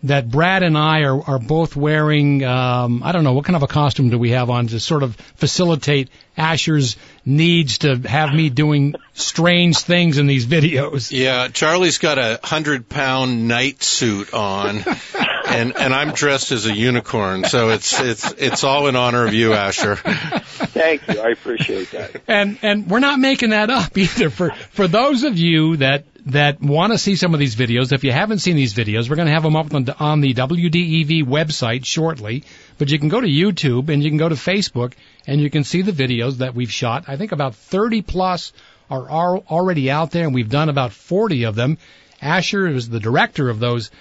that 0.04 0.30
Brad 0.30 0.64
and 0.64 0.78
I 0.78 1.02
are, 1.02 1.22
are 1.22 1.38
both 1.38 1.76
wearing, 1.76 2.46
um, 2.46 3.04
I 3.04 3.12
don't 3.12 3.26
know, 3.26 3.34
what 3.34 3.44
kind 3.44 3.58
of 3.58 3.64
a 3.64 3.68
costume 3.68 4.10
do 4.10 4.18
we 4.18 4.30
have 4.30 4.50
on 4.50 4.68
to 4.68 4.80
sort 4.80 5.04
of 5.04 5.18
facilitate 5.36 6.08
Asher's 6.40 6.96
needs 7.26 7.80
to 7.80 7.98
have 7.98 8.34
me 8.34 8.50
doing 8.50 8.96
strange 9.14 9.78
things 9.78 10.18
in 10.18 10.26
these 10.26 10.48
videos? 10.48 11.12
Yeah, 11.12 11.50
Charlie's 11.50 11.98
got 11.98 12.18
a 12.18 12.40
hundred 12.44 12.88
pound 12.90 13.48
knight 13.48 13.84
suit 13.84 14.34
on, 14.34 14.78
and 15.48 15.76
and 15.78 15.94
I'm 15.94 16.12
dressed 16.12 16.52
as 16.52 16.66
a 16.66 16.74
unicorn. 16.74 17.44
So 17.44 17.70
it's 17.70 18.00
it's 18.00 18.32
it's 18.32 18.64
all 18.64 18.88
in 18.88 18.96
honor 18.96 19.26
of 19.26 19.34
you, 19.34 19.54
Asher. 19.54 19.98
Thank 19.98 21.08
you. 21.08 21.20
I 21.20 21.30
appreciate 21.30 21.92
that. 21.92 22.22
And 22.28 22.58
and 22.62 22.90
we're 22.90 23.00
not 23.00 23.20
making 23.20 23.50
that 23.50 23.70
up 23.70 23.98
either. 23.98 24.30
For 24.30 24.52
for 24.72 24.88
those 24.88 25.24
of 25.24 25.38
you 25.38 25.78
that 25.78 26.06
that 26.28 26.62
want 26.62 26.94
to 26.94 26.98
see 26.98 27.16
some 27.16 27.34
of 27.34 27.40
these 27.40 27.56
videos, 27.56 27.92
if 27.92 28.04
you 28.04 28.12
haven't 28.12 28.40
seen 28.40 28.56
these 28.56 28.74
videos, 28.74 29.10
we're 29.10 29.16
going 29.16 29.28
to 29.28 29.34
have 29.34 29.44
them 29.44 29.56
up 29.56 29.74
on, 29.74 29.90
on 30.00 30.22
the 30.22 30.34
WDEV 30.34 31.24
website 31.24 31.86
shortly. 31.86 32.44
But 32.80 32.90
you 32.90 32.98
can 32.98 33.10
go 33.10 33.22
to 33.22 33.28
YouTube 33.28 33.90
and 33.90 34.04
you 34.04 34.10
can 34.10 34.18
go 34.18 34.30
to 34.30 34.36
Facebook 34.36 34.94
and 35.28 35.40
you 35.40 35.52
can 35.52 35.64
see 35.64 35.84
the 35.84 35.92
videos 35.92 36.38
that 36.38 36.56
we've 36.56 36.72
shot. 36.72 37.04
I 37.08 37.18
think 37.18 37.32
about 37.32 37.54
30 37.54 38.02
plus 38.02 38.52
are, 38.90 39.38
already 39.38 39.92
out 39.92 40.10
there, 40.10 40.24
and 40.26 40.34
we've 40.34 40.50
done 40.50 40.68
about 40.68 40.92
40 40.92 41.44
of 41.44 41.54
them. 41.54 41.78
Asher 42.24 42.68
is 42.68 42.90
the 42.90 43.00
director 43.00 43.50
of 43.50 43.60
those 43.60 43.92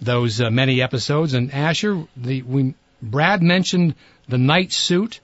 those 0.00 0.40
uh, 0.40 0.50
many 0.50 0.80
episodes, 0.80 1.34
and 1.34 1.52
Asher, 1.52 2.06
the 2.16 2.42
we 2.42 2.74
Brad 3.02 3.42
mentioned 3.42 3.96
the 4.28 4.38
knight 4.38 4.72
suit 4.72 5.20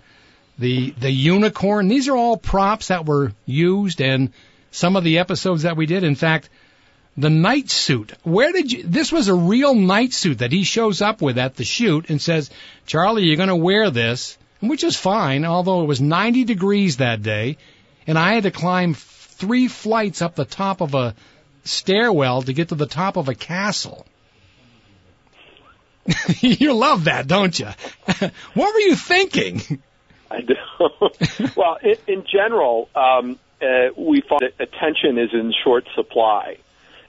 the 0.59 0.91
the 0.99 1.11
unicorn. 1.11 1.89
These 1.89 2.09
are 2.09 2.17
all 2.17 2.37
props 2.37 2.89
that 2.89 3.07
were 3.07 3.33
used 3.45 4.01
in 4.01 4.33
some 4.71 4.97
of 4.97 5.05
the 5.05 5.19
episodes 5.19 5.63
that 5.63 5.77
we 5.77 5.87
did. 5.87 6.05
In 6.05 6.15
fact, 6.15 6.49
the 7.17 7.31
knight 7.31 7.71
suit. 7.71 8.13
Where 8.23 8.53
did 8.53 8.73
you? 8.73 8.83
This 8.83 9.11
was 9.11 9.29
a 9.29 9.35
real 9.35 9.75
knight 9.75 10.13
suit 10.13 10.39
that 10.39 10.53
he 10.53 10.65
shows 10.65 11.01
up 11.01 11.23
with 11.23 11.39
at 11.39 11.57
the 11.57 11.65
shoot 11.65 12.11
and 12.11 12.21
says, 12.21 12.51
"Charlie, 12.87 13.25
you're 13.25 13.37
going 13.37 13.49
to 13.49 13.57
wear 13.57 13.91
this," 13.91 14.37
which 14.61 14.85
is 14.85 14.97
fine. 14.97 15.45
Although 15.45 15.83
it 15.83 15.87
was 15.87 16.01
90 16.01 16.45
degrees 16.45 16.99
that 16.99 17.23
day, 17.23 17.57
and 18.07 18.19
I 18.19 18.35
had 18.35 18.45
to 18.45 18.51
climb 18.51 18.95
three 18.95 19.69
flights 19.69 20.23
up 20.23 20.35
the 20.35 20.45
top 20.45 20.81
of 20.81 20.95
a 20.95 21.15
stairwell 21.65 22.43
to 22.43 22.53
get 22.53 22.69
to 22.69 22.75
the 22.75 22.87
top 22.87 23.17
of 23.17 23.29
a 23.29 23.35
castle. 23.35 24.07
you 26.41 26.73
love 26.73 27.05
that, 27.05 27.27
don't 27.27 27.59
you? 27.59 27.67
what 28.55 28.75
were 28.75 28.81
you 28.81 28.95
thinking? 28.95 29.83
I 30.31 30.41
do. 30.41 30.55
well, 31.57 31.79
in, 32.07 32.25
general, 32.31 32.89
um, 32.95 33.39
uh, 33.61 33.89
we 33.97 34.21
find 34.21 34.43
that 34.43 34.55
attention 34.61 35.19
is 35.19 35.31
in 35.33 35.53
short 35.65 35.87
supply. 35.95 36.59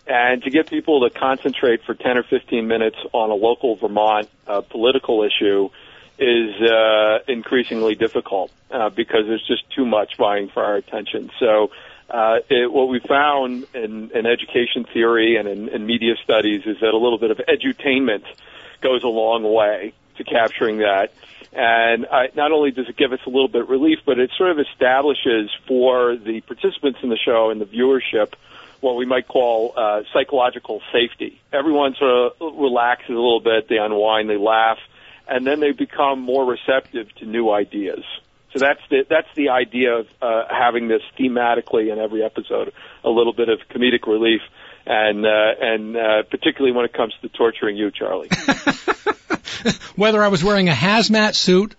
And 0.07 0.41
to 0.43 0.49
get 0.49 0.69
people 0.69 1.07
to 1.07 1.09
concentrate 1.09 1.83
for 1.83 1.93
10 1.93 2.17
or 2.17 2.23
15 2.23 2.65
minutes 2.65 2.97
on 3.11 3.29
a 3.29 3.33
local 3.33 3.75
Vermont 3.75 4.29
uh, 4.47 4.61
political 4.61 5.23
issue 5.23 5.69
is 6.17 6.61
uh, 6.61 7.19
increasingly 7.27 7.95
difficult 7.95 8.51
uh, 8.71 8.89
because 8.89 9.25
there's 9.27 9.45
just 9.45 9.69
too 9.71 9.85
much 9.85 10.15
vying 10.17 10.47
for 10.49 10.63
our 10.63 10.75
attention. 10.75 11.29
So, 11.39 11.71
uh, 12.09 12.37
it, 12.49 12.71
what 12.71 12.87
we 12.87 12.99
found 12.99 13.65
in, 13.73 14.11
in 14.11 14.25
education 14.25 14.85
theory 14.93 15.35
and 15.35 15.47
in, 15.47 15.67
in 15.67 15.85
media 15.85 16.15
studies 16.23 16.61
is 16.65 16.77
that 16.79 16.93
a 16.93 16.97
little 16.97 17.17
bit 17.19 17.31
of 17.31 17.37
edutainment 17.39 18.23
goes 18.81 19.03
a 19.03 19.07
long 19.07 19.43
way 19.43 19.93
to 20.15 20.23
capturing 20.23 20.77
that. 20.77 21.11
And 21.51 22.05
I, 22.05 22.29
not 22.33 22.53
only 22.53 22.71
does 22.71 22.87
it 22.87 22.95
give 22.95 23.11
us 23.11 23.19
a 23.25 23.29
little 23.29 23.49
bit 23.49 23.63
of 23.63 23.69
relief, 23.69 23.99
but 24.05 24.19
it 24.19 24.31
sort 24.37 24.51
of 24.51 24.59
establishes 24.59 25.49
for 25.67 26.15
the 26.15 26.41
participants 26.41 26.99
in 27.03 27.09
the 27.09 27.17
show 27.17 27.49
and 27.49 27.59
the 27.59 27.65
viewership 27.65 28.33
what 28.81 28.95
we 28.95 29.05
might 29.05 29.27
call 29.27 29.73
uh, 29.75 30.01
psychological 30.13 30.81
safety. 30.91 31.39
Everyone 31.51 31.95
sort 31.95 32.33
of 32.39 32.57
relaxes 32.57 33.09
a 33.09 33.13
little 33.13 33.41
bit, 33.41 33.67
they 33.69 33.77
unwind, 33.77 34.29
they 34.29 34.37
laugh, 34.37 34.77
and 35.27 35.45
then 35.45 35.59
they 35.59 35.71
become 35.71 36.19
more 36.19 36.45
receptive 36.45 37.13
to 37.15 37.25
new 37.25 37.51
ideas. 37.51 38.03
So 38.53 38.59
that's 38.59 38.81
the 38.89 39.05
that's 39.09 39.27
the 39.35 39.49
idea 39.49 39.97
of 39.97 40.07
uh, 40.21 40.43
having 40.49 40.87
this 40.87 41.01
thematically 41.19 41.91
in 41.91 41.99
every 41.99 42.23
episode, 42.23 42.73
a 43.03 43.09
little 43.09 43.33
bit 43.33 43.49
of 43.49 43.59
comedic 43.69 44.07
relief, 44.07 44.41
and 44.85 45.25
uh, 45.25 45.53
and 45.59 45.97
uh, 45.97 46.23
particularly 46.23 46.75
when 46.75 46.85
it 46.85 46.93
comes 46.93 47.13
to 47.21 47.29
torturing 47.29 47.75
you, 47.75 47.91
Charlie. 47.91 48.29
whether 49.95 50.23
I 50.23 50.29
was 50.29 50.43
wearing 50.43 50.69
a 50.69 50.73
hazmat 50.73 51.35
suit, 51.35 51.75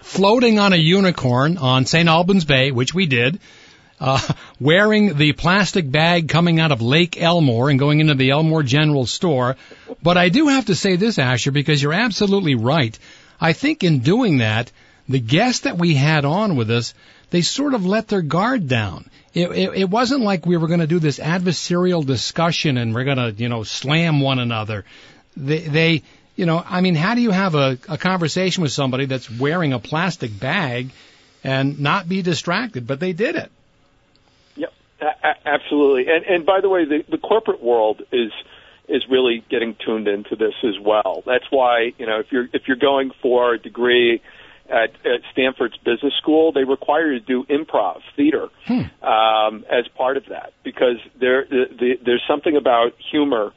floating 0.00 0.58
on 0.58 0.72
a 0.72 0.76
unicorn 0.76 1.58
on 1.58 1.86
St. 1.86 2.08
Albans 2.08 2.44
Bay, 2.44 2.70
which 2.70 2.94
we 2.94 3.06
did, 3.06 3.40
uh, 4.02 4.20
wearing 4.60 5.16
the 5.16 5.32
plastic 5.32 5.88
bag 5.88 6.28
coming 6.28 6.58
out 6.58 6.72
of 6.72 6.82
Lake 6.82 7.22
Elmore 7.22 7.70
and 7.70 7.78
going 7.78 8.00
into 8.00 8.14
the 8.14 8.30
Elmore 8.30 8.64
General 8.64 9.06
Store. 9.06 9.56
But 10.02 10.18
I 10.18 10.28
do 10.28 10.48
have 10.48 10.66
to 10.66 10.74
say 10.74 10.96
this, 10.96 11.20
Asher, 11.20 11.52
because 11.52 11.80
you're 11.80 11.92
absolutely 11.92 12.56
right. 12.56 12.98
I 13.40 13.52
think 13.52 13.84
in 13.84 14.00
doing 14.00 14.38
that, 14.38 14.72
the 15.08 15.20
guests 15.20 15.60
that 15.60 15.78
we 15.78 15.94
had 15.94 16.24
on 16.24 16.56
with 16.56 16.68
us, 16.72 16.94
they 17.30 17.42
sort 17.42 17.74
of 17.74 17.86
let 17.86 18.08
their 18.08 18.22
guard 18.22 18.66
down. 18.66 19.08
It, 19.34 19.50
it, 19.52 19.70
it 19.74 19.90
wasn't 19.90 20.22
like 20.22 20.46
we 20.46 20.56
were 20.56 20.66
going 20.66 20.80
to 20.80 20.88
do 20.88 20.98
this 20.98 21.20
adversarial 21.20 22.04
discussion 22.04 22.78
and 22.78 22.92
we're 22.92 23.04
going 23.04 23.18
to, 23.18 23.30
you 23.30 23.48
know, 23.48 23.62
slam 23.62 24.20
one 24.20 24.40
another. 24.40 24.84
They, 25.36 25.60
they, 25.60 26.02
you 26.34 26.44
know, 26.44 26.62
I 26.68 26.80
mean, 26.80 26.96
how 26.96 27.14
do 27.14 27.20
you 27.20 27.30
have 27.30 27.54
a, 27.54 27.78
a 27.88 27.98
conversation 27.98 28.62
with 28.62 28.72
somebody 28.72 29.06
that's 29.06 29.30
wearing 29.30 29.72
a 29.72 29.78
plastic 29.78 30.38
bag 30.38 30.90
and 31.44 31.78
not 31.78 32.08
be 32.08 32.20
distracted? 32.22 32.84
But 32.88 32.98
they 32.98 33.12
did 33.12 33.36
it. 33.36 33.52
A- 35.02 35.48
absolutely. 35.48 36.06
And 36.12 36.24
and 36.24 36.46
by 36.46 36.60
the 36.60 36.68
way, 36.68 36.84
the, 36.84 37.04
the 37.10 37.18
corporate 37.18 37.62
world 37.62 38.02
is 38.12 38.32
is 38.88 39.02
really 39.10 39.44
getting 39.50 39.76
tuned 39.84 40.08
into 40.08 40.36
this 40.36 40.54
as 40.64 40.78
well. 40.80 41.22
That's 41.26 41.44
why 41.50 41.92
you 41.98 42.06
know 42.06 42.20
if 42.20 42.26
you're 42.30 42.48
if 42.52 42.62
you're 42.68 42.76
going 42.76 43.10
for 43.20 43.54
a 43.54 43.58
degree 43.58 44.22
at, 44.68 44.90
at 45.04 45.20
Stanford's 45.32 45.76
business 45.78 46.14
school, 46.18 46.52
they 46.52 46.64
require 46.64 47.12
you 47.12 47.20
to 47.20 47.26
do 47.26 47.44
improv 47.44 48.00
theater 48.16 48.48
Hmm. 48.66 48.82
um, 49.04 49.64
as 49.70 49.86
part 49.96 50.16
of 50.16 50.26
that 50.26 50.52
because 50.64 50.96
there 51.18 51.44
the, 51.48 51.64
the, 51.78 51.98
there's 52.04 52.22
something 52.28 52.56
about 52.56 52.94
humor 53.10 53.52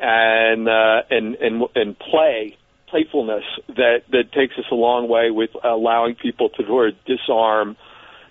and 0.00 0.68
uh, 0.68 1.02
and 1.10 1.34
and 1.36 1.62
and 1.74 1.98
play 1.98 2.56
playfulness 2.88 3.44
that 3.68 4.02
that 4.12 4.32
takes 4.32 4.56
us 4.58 4.64
a 4.70 4.74
long 4.74 5.08
way 5.08 5.30
with 5.30 5.50
allowing 5.64 6.14
people 6.14 6.48
to 6.50 6.64
sort 6.66 6.88
of 6.90 6.94
disarm 7.04 7.76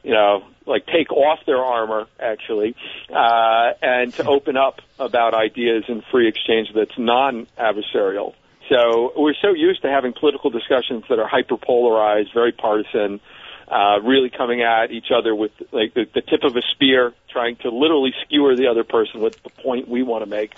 you 0.06 0.12
know 0.12 0.44
like 0.66 0.86
take 0.86 1.12
off 1.12 1.40
their 1.46 1.58
armor 1.58 2.08
actually 2.20 2.76
uh, 3.10 3.72
and 3.82 4.14
to 4.14 4.26
open 4.26 4.56
up 4.56 4.80
about 5.00 5.34
ideas 5.34 5.84
in 5.88 6.02
free 6.12 6.28
exchange 6.28 6.70
that's 6.74 6.98
non 6.98 7.48
adversarial 7.58 8.34
so 8.70 9.12
we're 9.18 9.36
so 9.42 9.50
used 9.54 9.82
to 9.82 9.90
having 9.90 10.14
political 10.14 10.50
discussions 10.50 11.04
that 11.10 11.20
are 11.20 11.28
hyper 11.28 11.58
polarized 11.58 12.30
very 12.34 12.52
partisan 12.52 13.20
uh, 13.68 14.00
really 14.04 14.30
coming 14.30 14.62
at 14.62 14.92
each 14.92 15.08
other 15.16 15.34
with 15.34 15.52
like 15.72 15.94
the, 15.94 16.06
the 16.14 16.22
tip 16.22 16.44
of 16.44 16.56
a 16.56 16.62
spear, 16.74 17.14
trying 17.30 17.56
to 17.58 17.70
literally 17.70 18.14
skewer 18.24 18.56
the 18.56 18.68
other 18.68 18.84
person 18.84 19.22
with 19.22 19.42
the 19.42 19.50
point 19.50 19.88
we 19.88 20.04
want 20.04 20.24
to 20.24 20.30
make. 20.30 20.54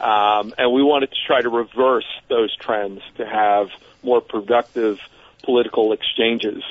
Um, 0.00 0.52
and 0.58 0.72
we 0.72 0.82
wanted 0.82 1.10
to 1.10 1.16
try 1.26 1.40
to 1.40 1.48
reverse 1.48 2.06
those 2.28 2.54
trends 2.56 3.00
to 3.16 3.26
have 3.26 3.68
more 4.02 4.20
productive 4.20 4.98
political 5.44 5.92
exchanges. 5.92 6.62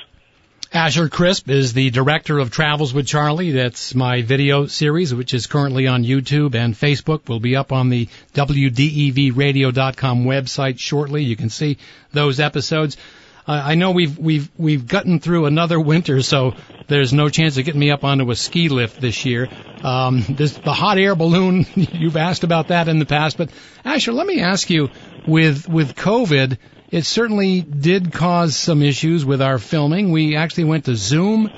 Asher 0.72 1.08
Crispe 1.08 1.48
is 1.48 1.72
the 1.72 1.88
director 1.88 2.38
of 2.38 2.50
Travels 2.50 2.92
with 2.92 3.06
Charlie. 3.06 3.52
That's 3.52 3.94
my 3.94 4.20
video 4.20 4.66
series, 4.66 5.14
which 5.14 5.32
is 5.32 5.46
currently 5.46 5.86
on 5.86 6.04
YouTube 6.04 6.54
and 6.54 6.74
Facebook. 6.74 7.26
Will 7.26 7.40
be 7.40 7.56
up 7.56 7.72
on 7.72 7.88
the 7.88 8.06
WDEVradio.com 8.34 10.24
website 10.26 10.78
shortly. 10.78 11.24
You 11.24 11.36
can 11.36 11.48
see 11.48 11.78
those 12.12 12.38
episodes. 12.38 12.98
Uh, 13.46 13.62
I 13.64 13.76
know 13.76 13.92
we've 13.92 14.18
we've 14.18 14.50
we've 14.58 14.86
gotten 14.86 15.20
through 15.20 15.46
another 15.46 15.80
winter, 15.80 16.20
so 16.20 16.54
there's 16.86 17.14
no 17.14 17.30
chance 17.30 17.56
of 17.56 17.64
getting 17.64 17.80
me 17.80 17.90
up 17.90 18.04
onto 18.04 18.30
a 18.30 18.36
ski 18.36 18.68
lift 18.68 19.00
this 19.00 19.24
year. 19.24 19.48
Um, 19.82 20.22
this 20.28 20.52
the 20.52 20.74
hot 20.74 20.98
air 20.98 21.14
balloon. 21.14 21.64
You've 21.76 22.18
asked 22.18 22.44
about 22.44 22.68
that 22.68 22.88
in 22.88 22.98
the 22.98 23.06
past, 23.06 23.38
but 23.38 23.48
Asher, 23.86 24.12
let 24.12 24.26
me 24.26 24.42
ask 24.42 24.68
you 24.68 24.90
with 25.26 25.66
with 25.66 25.94
COVID 25.96 26.58
it 26.90 27.04
certainly 27.04 27.60
did 27.60 28.12
cause 28.12 28.56
some 28.56 28.82
issues 28.82 29.24
with 29.24 29.42
our 29.42 29.58
filming. 29.58 30.10
We 30.10 30.36
actually 30.36 30.64
went 30.64 30.86
to 30.86 30.96
Zoom 30.96 31.50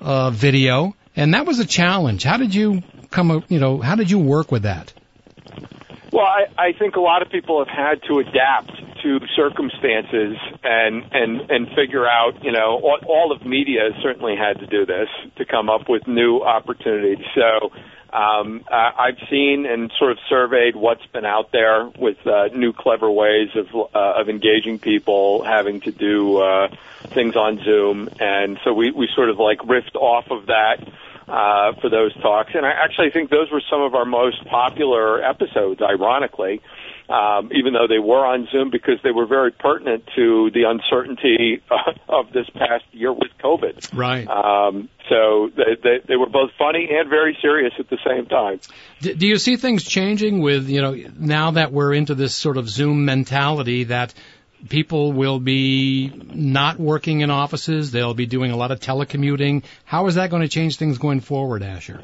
uh, 0.00 0.30
video, 0.30 0.94
and 1.16 1.34
that 1.34 1.46
was 1.46 1.58
a 1.58 1.66
challenge. 1.66 2.22
How 2.24 2.36
did 2.36 2.54
you 2.54 2.82
come? 3.10 3.44
You 3.48 3.60
know, 3.60 3.80
how 3.80 3.94
did 3.94 4.10
you 4.10 4.18
work 4.18 4.50
with 4.50 4.62
that? 4.62 4.92
Well, 6.10 6.24
I, 6.24 6.46
I 6.56 6.72
think 6.72 6.96
a 6.96 7.00
lot 7.00 7.20
of 7.20 7.30
people 7.30 7.62
have 7.64 7.68
had 7.68 8.02
to 8.08 8.18
adapt 8.20 8.72
to 9.02 9.20
circumstances 9.36 10.36
and 10.64 11.04
and 11.12 11.50
and 11.50 11.68
figure 11.76 12.06
out. 12.06 12.42
You 12.42 12.52
know, 12.52 12.80
all, 12.82 12.98
all 13.06 13.32
of 13.32 13.44
media 13.44 13.90
certainly 14.02 14.34
had 14.36 14.60
to 14.60 14.66
do 14.66 14.86
this 14.86 15.08
to 15.36 15.44
come 15.44 15.68
up 15.68 15.88
with 15.88 16.06
new 16.06 16.40
opportunities. 16.40 17.24
So. 17.34 17.70
Um, 18.12 18.64
uh, 18.70 18.90
I've 18.98 19.18
seen 19.30 19.66
and 19.66 19.92
sort 19.98 20.12
of 20.12 20.18
surveyed 20.28 20.74
what's 20.74 21.04
been 21.06 21.26
out 21.26 21.52
there 21.52 21.90
with 21.98 22.16
uh, 22.26 22.48
new 22.54 22.72
clever 22.72 23.10
ways 23.10 23.50
of 23.54 23.66
uh, 23.74 24.20
of 24.20 24.28
engaging 24.28 24.78
people, 24.78 25.44
having 25.44 25.80
to 25.82 25.92
do 25.92 26.38
uh, 26.38 26.68
things 27.14 27.36
on 27.36 27.62
Zoom, 27.62 28.08
and 28.18 28.58
so 28.64 28.72
we 28.72 28.90
we 28.92 29.08
sort 29.14 29.28
of 29.28 29.38
like 29.38 29.58
riffed 29.58 29.94
off 29.94 30.30
of 30.30 30.46
that 30.46 30.88
uh, 31.28 31.72
for 31.80 31.90
those 31.90 32.14
talks. 32.22 32.52
And 32.54 32.64
I 32.64 32.70
actually 32.70 33.10
think 33.10 33.28
those 33.28 33.50
were 33.50 33.62
some 33.70 33.82
of 33.82 33.94
our 33.94 34.06
most 34.06 34.44
popular 34.46 35.22
episodes, 35.22 35.82
ironically, 35.82 36.62
um, 37.08 37.50
even 37.54 37.72
though 37.72 37.86
they 37.88 37.98
were 37.98 38.24
on 38.24 38.48
Zoom 38.52 38.70
because 38.70 38.98
they 39.02 39.10
were 39.10 39.26
very 39.26 39.50
pertinent 39.50 40.04
to 40.16 40.50
the 40.52 40.64
uncertainty 40.64 41.62
uh, 41.70 41.92
of 42.08 42.32
this 42.32 42.48
past 42.50 42.84
year 42.92 43.12
with 43.12 43.30
COVID. 43.42 43.96
Right. 43.96 44.26
Um, 44.28 44.88
so 45.08 45.50
they, 45.56 45.76
they, 45.82 45.98
they 46.06 46.16
were 46.16 46.28
both 46.28 46.50
funny 46.58 46.88
and 46.90 47.08
very 47.08 47.36
serious 47.40 47.72
at 47.78 47.88
the 47.88 47.98
same 48.06 48.26
time. 48.26 48.60
Do 49.00 49.26
you 49.26 49.38
see 49.38 49.56
things 49.56 49.84
changing 49.84 50.40
with, 50.40 50.68
you 50.68 50.82
know, 50.82 50.94
now 51.18 51.52
that 51.52 51.72
we're 51.72 51.94
into 51.94 52.14
this 52.14 52.34
sort 52.34 52.58
of 52.58 52.68
Zoom 52.68 53.04
mentality 53.04 53.84
that 53.84 54.12
people 54.68 55.12
will 55.12 55.38
be 55.38 56.12
not 56.34 56.78
working 56.78 57.20
in 57.20 57.30
offices, 57.30 57.90
they'll 57.90 58.14
be 58.14 58.26
doing 58.26 58.50
a 58.50 58.56
lot 58.56 58.70
of 58.70 58.80
telecommuting. 58.80 59.64
How 59.84 60.06
is 60.08 60.16
that 60.16 60.30
going 60.30 60.42
to 60.42 60.48
change 60.48 60.76
things 60.76 60.98
going 60.98 61.20
forward, 61.20 61.62
Asher? 61.62 62.02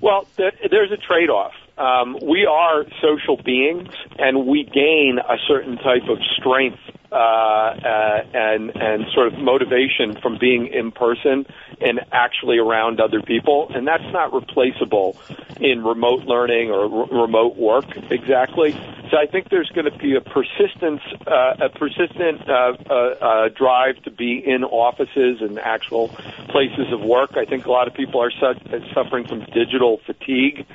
Well, 0.00 0.26
there's 0.36 0.92
a 0.92 0.96
trade-off. 0.96 1.52
Um, 1.78 2.18
we 2.20 2.44
are 2.44 2.84
social 3.00 3.40
beings, 3.42 3.88
and 4.18 4.46
we 4.46 4.64
gain 4.64 5.18
a 5.18 5.36
certain 5.46 5.76
type 5.76 6.08
of 6.08 6.18
strength 6.36 6.78
uh, 7.10 7.14
uh, 7.14 8.22
and 8.34 8.70
and 8.76 9.06
sort 9.14 9.28
of 9.32 9.38
motivation 9.38 10.20
from 10.20 10.38
being 10.38 10.66
in 10.66 10.90
person 10.92 11.46
and 11.80 12.00
actually 12.12 12.58
around 12.58 13.00
other 13.00 13.22
people, 13.22 13.70
and 13.74 13.86
that's 13.86 14.12
not 14.12 14.32
replaceable 14.32 15.16
in 15.60 15.84
remote 15.84 16.24
learning 16.24 16.70
or 16.70 17.06
remote 17.06 17.56
work 17.56 17.86
exactly. 18.10 18.72
So 19.10 19.16
I 19.16 19.26
think 19.26 19.48
there's 19.48 19.70
going 19.70 19.90
to 19.90 19.96
be 19.96 20.16
a 20.16 20.20
persistence, 20.20 21.00
uh, 21.26 21.54
a 21.64 21.68
persistent 21.70 22.46
uh, 22.46 22.74
uh, 22.90 22.94
uh, 22.94 23.48
drive 23.48 24.02
to 24.02 24.10
be 24.10 24.42
in 24.44 24.64
offices 24.64 25.40
and 25.40 25.58
actual 25.58 26.08
places 26.50 26.92
of 26.92 27.00
work. 27.00 27.30
I 27.36 27.46
think 27.46 27.64
a 27.64 27.70
lot 27.70 27.88
of 27.88 27.94
people 27.94 28.20
are 28.20 28.30
su- 28.30 28.80
suffering 28.92 29.26
from 29.26 29.46
digital 29.54 30.00
fatigue 30.04 30.66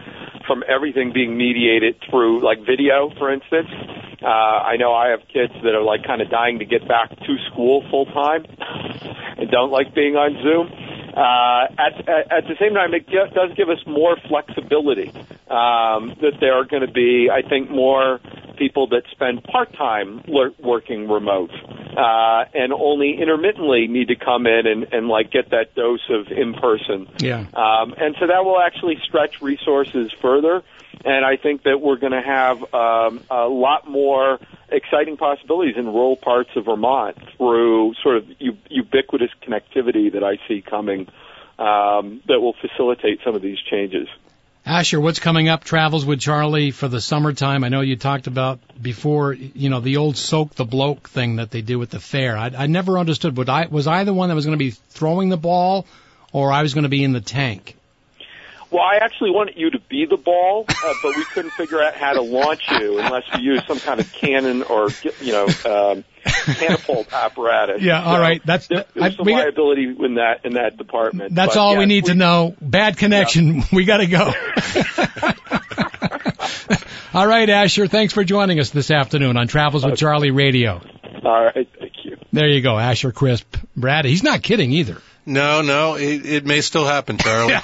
from 0.48 0.64
everything 0.68 1.14
being 1.14 1.38
mediated 1.38 1.96
through 2.10 2.44
like 2.44 2.60
video, 2.66 3.12
for 3.18 3.32
instance. 3.32 3.68
Uh, 4.22 4.28
I 4.28 4.78
know 4.78 4.94
I 4.94 5.10
have 5.10 5.22
kids 5.32 5.54
that 5.64 5.76
are 5.76 5.84
like 5.84 6.04
kind 6.06 6.22
of 6.22 6.30
dying 6.30 6.60
to 6.60 6.66
get 6.66 6.88
back 6.88 7.10
to 7.10 7.36
school 7.52 7.84
full 7.90 8.06
time 8.06 8.46
and 9.38 9.50
don't 9.52 9.72
like 9.72 9.94
being 9.94 10.16
on 10.16 10.42
Zoom. 10.42 10.72
Uh, 11.16 11.68
at, 11.78 12.10
at, 12.10 12.32
at 12.32 12.44
the 12.48 12.56
same 12.60 12.74
time, 12.74 12.94
it 12.94 13.08
ge- 13.08 13.34
does 13.36 13.52
give 13.56 13.70
us 13.70 13.80
more 13.86 14.18
flexibility. 14.28 15.10
Um, 15.50 16.16
that 16.22 16.40
there 16.40 16.54
are 16.56 16.66
going 16.66 16.82
to 16.82 16.92
be, 16.92 17.30
I 17.30 17.48
think, 17.48 17.70
more 17.70 18.20
people 18.58 18.88
that 18.88 19.04
spend 19.12 19.44
part-time 19.44 20.24
le- 20.28 20.56
working 20.60 21.08
remote 21.08 21.52
uh, 21.98 22.46
and 22.54 22.74
only 22.74 23.22
intermittently 23.22 23.88
need 23.88 24.08
to 24.10 24.16
come 24.16 24.48
in 24.48 24.68
and, 24.68 24.94
and 24.94 25.08
like 25.08 25.32
get 25.32 25.50
that 25.52 25.76
dose 25.76 26.08
of 26.10 26.32
in-person. 26.32 27.08
Yeah. 27.20 27.46
Um, 27.54 27.94
and 27.98 28.16
so 28.20 28.28
that 28.28 28.46
will 28.46 28.60
actually 28.60 28.98
stretch 29.04 29.42
resources 29.42 30.12
further. 30.22 30.64
And 31.06 31.26
I 31.26 31.38
think 31.38 31.64
that 31.64 31.82
we're 31.82 31.98
going 31.98 32.14
to 32.14 32.22
have 32.22 32.74
um, 32.74 33.24
a 33.30 33.48
lot 33.48 33.90
more 33.90 34.40
exciting 34.70 35.18
possibilities 35.18 35.76
in 35.78 35.86
rural 35.86 36.16
parts 36.16 36.50
of 36.56 36.66
Vermont 36.66 37.18
through 37.38 37.94
sort 38.02 38.18
of 38.18 38.26
u- 38.40 38.58
ubiquitous 38.70 39.32
connectivity 39.42 40.14
that 40.14 40.24
I 40.24 40.38
see 40.48 40.62
coming 40.62 41.08
um, 41.60 42.22
that 42.28 42.40
will 42.40 42.56
facilitate 42.60 43.20
some 43.24 43.36
of 43.36 43.42
these 43.42 43.60
changes. 43.60 44.08
Asher, 44.66 45.02
what's 45.02 45.20
coming 45.20 45.50
up? 45.50 45.66
Travels 45.66 46.06
with 46.06 46.22
Charlie 46.22 46.72
for 46.72 46.88
the 46.88 47.02
summertime. 47.02 47.66
I 47.66 47.70
know 47.70 47.82
you 47.82 47.98
talked 47.98 48.28
about 48.28 48.60
before, 48.82 49.34
you 49.34 49.70
know, 49.70 49.82
the 49.82 49.98
old 49.98 50.16
soak 50.16 50.56
the 50.56 50.64
bloke 50.64 51.10
thing 51.10 51.36
that 51.36 51.52
they 51.52 51.62
do 51.62 51.82
at 51.82 51.90
the 51.90 52.00
fair. 52.00 52.38
I, 52.38 52.50
I 52.58 52.68
never 52.68 52.98
understood. 52.98 53.36
Would 53.36 53.50
I 53.50 53.68
was 53.68 53.88
I 53.88 54.06
the 54.06 54.14
one 54.14 54.30
that 54.30 54.36
was 54.36 54.46
going 54.46 54.58
to 54.58 54.64
be 54.64 54.72
throwing 54.72 55.28
the 55.28 55.38
ball, 55.38 55.86
or 56.32 56.54
I 56.54 56.62
was 56.62 56.74
going 56.74 56.84
to 56.84 56.90
be 56.90 57.04
in 57.04 57.12
the 57.12 57.20
tank? 57.20 57.76
Well, 58.74 58.82
I 58.82 58.96
actually 59.04 59.30
wanted 59.30 59.56
you 59.56 59.70
to 59.70 59.80
be 59.88 60.08
the 60.10 60.18
ball, 60.18 60.66
uh, 60.68 60.94
but 61.04 61.16
we 61.16 61.24
couldn't 61.26 61.52
figure 61.52 61.80
out 61.82 61.94
how 61.94 62.14
to 62.14 62.22
launch 62.22 62.64
you 62.72 62.98
unless 62.98 63.24
we 63.36 63.42
used 63.44 63.68
some 63.68 63.80
kind 63.80 64.00
of 64.00 64.12
cannon 64.12 64.64
or 64.64 64.90
you 65.22 65.32
know 65.32 65.46
um, 65.66 66.04
catapult 66.26 67.14
apparatus. 67.14 67.84
Yeah, 67.84 68.04
all 68.04 68.16
so 68.16 68.20
right. 68.22 68.42
That's 68.44 68.66
there, 68.68 68.86
there's 68.96 69.14
I- 69.14 69.16
some 69.16 69.26
we 69.28 69.34
got- 69.34 69.48
in 69.48 70.16
that 70.16 70.40
in 70.44 70.54
that 70.56 70.78
department. 70.78 71.36
That's 71.36 71.54
But, 71.54 71.60
all 71.62 71.74
yeah, 71.74 71.80
we 71.80 71.86
need 71.86 72.06
to 72.06 72.16
know. 72.16 72.56
Bad 72.60 72.98
connection. 72.98 73.62
We 73.72 73.86
got 73.86 73.98
to 73.98 74.08
go. 74.08 74.34
all 77.14 77.28
right, 77.28 77.48
Asher. 77.50 77.88
Thanks 77.88 78.14
for 78.14 78.24
joining 78.24 78.60
us 78.60 78.72
this 78.72 78.90
afternoon 78.90 79.38
on 79.38 79.48
Travels 79.48 79.86
with 79.86 79.98
Charlie 80.00 80.32
Radio. 80.32 80.82
All 81.24 81.46
right, 81.46 81.68
thank 81.80 81.94
you. 82.04 82.18
There 82.32 82.48
you 82.48 82.62
go, 82.62 82.78
Asher 82.78 83.12
Crispe. 83.12 83.64
Brad, 83.76 84.06
he's 84.06 84.24
not 84.24 84.42
kidding 84.42 84.72
either. 84.72 84.98
No, 85.26 85.62
no, 85.62 85.96
it, 85.96 86.26
it 86.26 86.46
may 86.46 86.62
still 86.62 86.86
happen, 86.86 87.18
Charlie. 87.18 87.56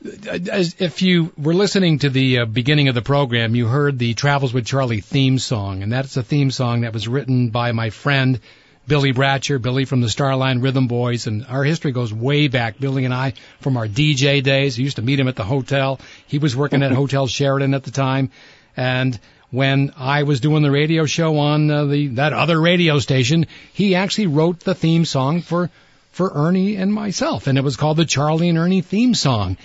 if 0.00 1.02
you 1.02 1.32
were 1.36 1.54
listening 1.54 1.98
to 2.00 2.10
the 2.10 2.40
uh, 2.40 2.44
beginning 2.44 2.88
of 2.88 2.94
the 2.94 3.02
program, 3.02 3.54
you 3.54 3.66
heard 3.66 3.98
the 3.98 4.14
Travels 4.14 4.52
with 4.54 4.66
Charlie 4.66 5.00
theme 5.00 5.38
song, 5.38 5.82
and 5.82 5.92
that's 5.92 6.16
a 6.16 6.22
theme 6.22 6.50
song 6.50 6.82
that 6.82 6.92
was 6.92 7.08
written 7.08 7.50
by 7.50 7.72
my 7.72 7.90
friend 7.90 8.40
Billy 8.86 9.12
Bratcher, 9.12 9.60
Billy 9.60 9.84
from 9.84 10.00
the 10.00 10.06
Starline 10.06 10.62
Rhythm 10.62 10.86
Boys, 10.86 11.26
and 11.26 11.44
our 11.46 11.62
history 11.62 11.92
goes 11.92 12.12
way 12.12 12.48
back. 12.48 12.78
Billy 12.78 13.04
and 13.04 13.12
I 13.12 13.34
from 13.60 13.76
our 13.76 13.86
DJ 13.86 14.42
days. 14.42 14.78
I 14.78 14.82
used 14.82 14.96
to 14.96 15.02
meet 15.02 15.20
him 15.20 15.28
at 15.28 15.36
the 15.36 15.44
hotel. 15.44 16.00
He 16.26 16.38
was 16.38 16.56
working 16.56 16.82
at 16.82 16.92
Hotel 16.92 17.26
Sheraton 17.26 17.74
at 17.74 17.84
the 17.84 17.90
time, 17.90 18.30
and 18.76 19.18
when 19.50 19.92
I 19.96 20.24
was 20.24 20.40
doing 20.40 20.62
the 20.62 20.70
radio 20.70 21.06
show 21.06 21.38
on 21.38 21.70
uh, 21.70 21.84
the 21.86 22.08
that 22.08 22.32
other 22.32 22.60
radio 22.60 22.98
station, 22.98 23.46
he 23.72 23.94
actually 23.94 24.26
wrote 24.26 24.60
the 24.60 24.74
theme 24.74 25.04
song 25.04 25.40
for 25.40 25.70
for 26.12 26.32
Ernie 26.34 26.76
and 26.76 26.92
myself, 26.92 27.46
and 27.46 27.56
it 27.56 27.64
was 27.64 27.76
called 27.76 27.96
the 27.96 28.04
Charlie 28.04 28.48
and 28.48 28.58
Ernie 28.58 28.82
theme 28.82 29.14
song. 29.14 29.56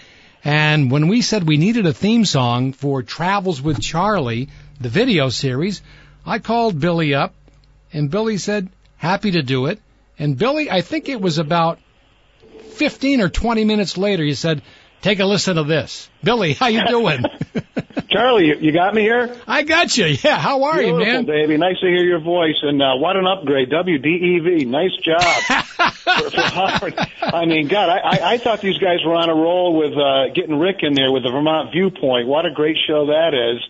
And 0.44 0.92
when 0.92 1.08
we 1.08 1.22
said 1.22 1.48
we 1.48 1.58
needed 1.58 1.86
a 1.86 1.94
theme 1.94 2.26
song 2.26 2.74
for 2.74 3.02
Travels 3.02 3.62
with 3.62 3.82
Charlie, 3.82 4.50
the 4.80 4.90
video 4.90 5.30
series, 5.30 5.82
I 6.26 6.40
called 6.40 6.80
Billy 6.80 7.14
up, 7.14 7.34
and 7.94 8.12
Billy 8.12 8.38
said, 8.38 8.70
happy 8.98 9.32
to 9.32 9.42
do 9.42 9.68
it. 9.68 9.80
And 10.20 10.38
Billy, 10.38 10.70
I 10.70 10.82
think 10.82 11.10
it 11.10 11.22
was 11.22 11.38
about 11.38 11.80
15 12.72 13.22
or 13.22 13.30
20 13.30 13.66
minutes 13.66 13.98
later, 13.98 14.24
he 14.24 14.34
said, 14.34 14.62
take 15.02 15.20
a 15.20 15.26
listen 15.26 15.56
to 15.56 15.64
this. 15.64 16.10
Billy, 16.24 16.54
how 16.54 16.68
you 16.68 16.86
doing? 16.88 17.24
Charlie, 18.14 18.46
you, 18.48 18.56
you 18.62 18.72
got 18.72 18.94
me 18.94 19.02
here? 19.02 19.36
I 19.48 19.64
got 19.64 19.98
you. 19.98 20.06
Yeah, 20.24 20.38
how 20.40 20.64
are 20.64 20.78
Beautiful, 20.78 21.00
you, 21.00 21.14
man? 21.14 21.26
baby. 21.26 21.58
Nice 21.58 21.80
to 21.80 21.88
hear 21.88 22.04
your 22.06 22.20
voice. 22.20 22.56
And 22.62 22.82
uh, 22.82 22.96
what 22.96 23.18
an 23.18 23.26
upgrade. 23.26 23.70
WDEV. 23.70 24.68
Nice 24.68 24.96
job. 25.04 25.22
for, 25.66 26.30
for 26.30 26.42
Howard. 26.42 26.94
I 27.22 27.46
mean, 27.46 27.68
God, 27.68 27.90
I, 27.90 27.98
I, 27.98 28.34
I 28.34 28.38
thought 28.38 28.62
these 28.62 28.78
guys 28.78 29.00
were 29.06 29.16
on 29.16 29.30
a 29.30 29.36
roll 29.36 29.76
with 29.76 29.94
uh, 29.98 30.34
getting 30.34 30.60
Rick 30.60 30.78
in 30.84 30.94
there 30.94 31.12
with 31.12 31.24
the 31.24 31.32
Vermont 31.32 31.72
Viewpoint. 31.74 32.28
What 32.28 32.46
a 32.46 32.52
great 32.52 32.78
show 32.88 33.08
that 33.08 33.34
is. 33.34 33.62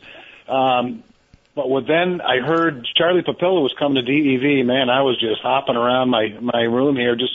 Um, 0.48 1.04
but 1.56 1.70
with 1.70 1.88
then 1.88 2.20
I 2.22 2.39
heard 2.46 2.88
Charlie 2.96 3.22
Papillo 3.22 3.62
was 3.62 3.74
coming 3.80 3.96
to 3.96 4.02
DEV. 4.04 4.66
Man, 4.66 4.89
I 4.89 5.02
was 5.02 5.20
just 5.20 5.41
hopping 5.41 5.76
around 5.76 6.10
my 6.10 6.30
my 6.41 6.62
room 6.62 6.96
here, 6.96 7.16
just 7.16 7.34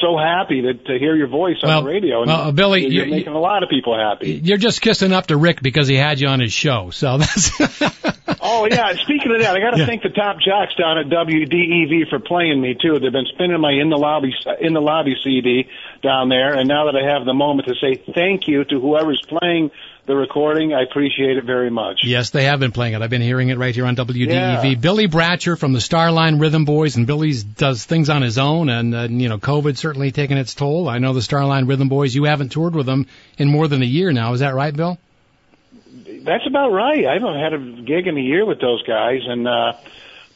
so 0.00 0.16
happy 0.16 0.62
to, 0.62 0.74
to 0.74 0.98
hear 0.98 1.14
your 1.16 1.28
voice 1.28 1.56
on 1.62 1.84
the 1.84 1.88
radio. 1.90 2.22
And 2.22 2.28
well, 2.30 2.40
uh, 2.48 2.52
Billy, 2.52 2.86
you're, 2.86 3.06
you- 3.06 3.10
making 3.10 3.32
a 3.32 3.38
lot 3.40 3.62
of 3.62 3.68
people 3.68 3.96
happy. 3.98 4.32
You're 4.42 4.58
just 4.58 4.80
kissing 4.80 5.12
up 5.12 5.26
to 5.28 5.36
Rick 5.36 5.62
because 5.62 5.88
he 5.88 5.96
had 5.96 6.20
you 6.20 6.28
on 6.28 6.40
his 6.40 6.52
show. 6.52 6.90
So 6.90 7.18
that's 7.18 7.50
Oh 8.48 8.66
yeah, 8.70 8.92
speaking 9.02 9.32
of 9.34 9.40
that, 9.40 9.56
I 9.56 9.60
got 9.60 9.70
to 9.72 9.78
Yeah. 9.78 9.86
thank 9.86 10.02
the 10.02 10.08
top 10.10 10.36
jocks 10.40 10.74
down 10.78 10.98
at 10.98 11.06
WDEV 11.06 12.08
for 12.10 12.20
playing 12.20 12.60
me 12.60 12.76
too. 12.80 12.98
They've 12.98 13.10
been 13.12 13.26
spinning 13.34 13.60
my 13.60 13.72
in 13.72 13.90
the 13.90 13.96
lobby 13.96 14.32
in 14.60 14.72
the 14.72 14.80
lobby 14.80 15.14
CD 15.24 15.66
down 16.02 16.28
there, 16.28 16.54
and 16.54 16.68
now 16.68 16.86
that 16.86 16.94
I 16.96 17.12
have 17.12 17.24
the 17.26 17.34
moment 17.34 17.68
to 17.68 17.74
say 17.74 18.00
thank 18.14 18.46
you 18.46 18.64
to 18.64 18.80
whoever's 18.80 19.20
playing 19.26 19.70
the 20.06 20.14
recording, 20.14 20.72
I 20.72 20.82
appreciate 20.82 21.36
it 21.36 21.44
very 21.44 21.70
much. 21.70 22.00
Yes, 22.04 22.30
they 22.30 22.44
have 22.44 22.60
been 22.60 22.70
playing 22.70 22.94
it. 22.94 23.02
I've 23.02 23.10
been 23.10 23.22
hearing 23.22 23.48
it 23.48 23.58
right 23.58 23.74
here 23.74 23.86
on 23.86 23.96
WDEV. 23.96 24.28
Yeah. 24.28 24.74
Billy 24.74 25.08
Bratcher 25.08 25.58
from 25.58 25.72
the 25.72 25.80
Starline 25.80 26.40
Rhythm 26.40 26.64
Boys, 26.64 26.96
and 26.96 27.06
Billy's 27.06 27.42
does 27.42 27.84
things 27.84 28.08
on 28.08 28.22
his 28.22 28.38
own, 28.38 28.68
and 28.68 28.94
uh, 28.94 29.08
you 29.10 29.28
know, 29.28 29.38
COVID 29.38 29.76
certainly 29.76 30.12
taken 30.12 30.38
its 30.38 30.54
toll. 30.54 30.88
I 30.88 30.98
know 30.98 31.12
the 31.12 31.20
Starline 31.20 31.68
Rhythm 31.68 31.88
Boys. 31.88 32.14
You 32.14 32.24
haven't 32.24 32.50
toured 32.50 32.74
with 32.74 32.86
them 32.86 33.06
in 33.36 33.48
more 33.48 33.66
than 33.66 33.82
a 33.82 33.86
year 33.86 34.12
now. 34.12 34.32
Is 34.32 34.40
that 34.40 34.54
right, 34.54 34.74
Bill? 34.74 34.96
That's 36.22 36.46
about 36.46 36.70
right. 36.70 37.04
I 37.04 37.14
haven't 37.14 37.40
had 37.40 37.52
a 37.52 37.82
gig 37.82 38.06
in 38.06 38.16
a 38.16 38.20
year 38.20 38.44
with 38.44 38.60
those 38.60 38.82
guys, 38.84 39.22
and 39.26 39.48
uh, 39.48 39.72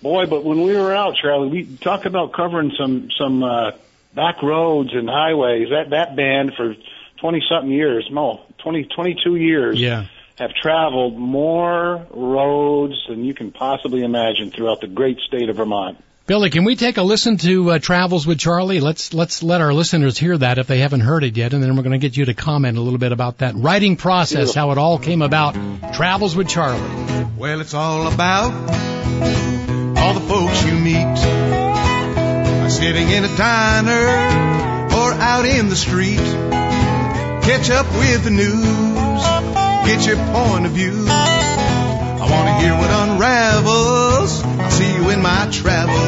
boy, 0.02 0.26
but 0.26 0.44
when 0.44 0.62
we 0.62 0.74
were 0.74 0.92
out, 0.92 1.14
Charlie, 1.16 1.48
we 1.48 1.76
talk 1.76 2.06
about 2.06 2.32
covering 2.32 2.72
some 2.76 3.08
some 3.16 3.42
uh, 3.44 3.70
back 4.14 4.42
roads 4.42 4.90
and 4.92 5.08
highways. 5.08 5.68
That 5.70 5.90
that 5.90 6.16
band 6.16 6.54
for 6.56 6.74
twenty 7.20 7.42
something 7.48 7.70
years, 7.70 8.08
no, 8.10 8.40
twenty 8.58 8.84
twenty 8.84 9.16
two 9.22 9.36
years. 9.36 9.80
Yeah. 9.80 10.06
have 10.38 10.52
traveled 10.54 11.18
more 11.18 12.06
roads 12.10 12.94
than 13.08 13.24
you 13.24 13.34
can 13.34 13.52
possibly 13.52 14.02
imagine 14.02 14.50
throughout 14.50 14.80
the 14.80 14.86
great 14.86 15.18
state 15.26 15.48
of 15.50 15.56
Vermont. 15.56 16.02
Billy, 16.26 16.48
can 16.50 16.64
we 16.64 16.76
take 16.76 16.96
a 16.96 17.02
listen 17.02 17.38
to 17.38 17.72
uh, 17.72 17.78
Travels 17.80 18.24
with 18.26 18.38
Charlie? 18.38 18.78
Let's 18.80 19.12
let's 19.12 19.42
let 19.42 19.60
our 19.60 19.74
listeners 19.74 20.16
hear 20.16 20.38
that 20.38 20.58
if 20.58 20.66
they 20.68 20.78
haven't 20.78 21.00
heard 21.00 21.24
it 21.24 21.36
yet, 21.36 21.52
and 21.52 21.62
then 21.62 21.76
we're 21.76 21.82
going 21.82 21.92
to 21.92 21.98
get 21.98 22.16
you 22.16 22.24
to 22.26 22.34
comment 22.34 22.78
a 22.78 22.80
little 22.80 23.00
bit 23.00 23.10
about 23.10 23.38
that 23.38 23.54
writing 23.56 23.96
process, 23.96 24.54
how 24.54 24.70
it 24.70 24.78
all 24.78 24.98
came 24.98 25.22
about. 25.22 25.54
Travels 25.94 26.36
with 26.36 26.48
Charlie. 26.48 27.26
Well, 27.36 27.60
it's 27.60 27.74
all 27.74 28.06
about 28.06 28.52
all 29.98 30.14
the 30.14 30.20
folks 30.28 30.64
you 30.64 30.72
meet. 30.78 31.18
Sitting 32.70 33.10
in 33.10 33.24
a 33.24 33.36
diner 33.36 34.06
or 34.96 35.12
out 35.12 35.44
in 35.44 35.68
the 35.68 35.76
street. 35.76 36.49
Catch 37.50 37.70
up 37.70 37.86
with 37.98 38.22
the 38.22 38.30
news. 38.30 39.22
Get 39.84 40.06
your 40.06 40.24
point 40.32 40.66
of 40.66 40.70
view. 40.70 41.04
I 41.08 42.28
want 42.30 42.46
to 42.46 42.54
hear 42.64 42.72
what 42.78 42.90
unravels. 42.90 44.40
I'll 44.44 44.70
see 44.70 44.94
you 44.94 45.10
in 45.10 45.20
my 45.20 45.48
travels. 45.50 45.98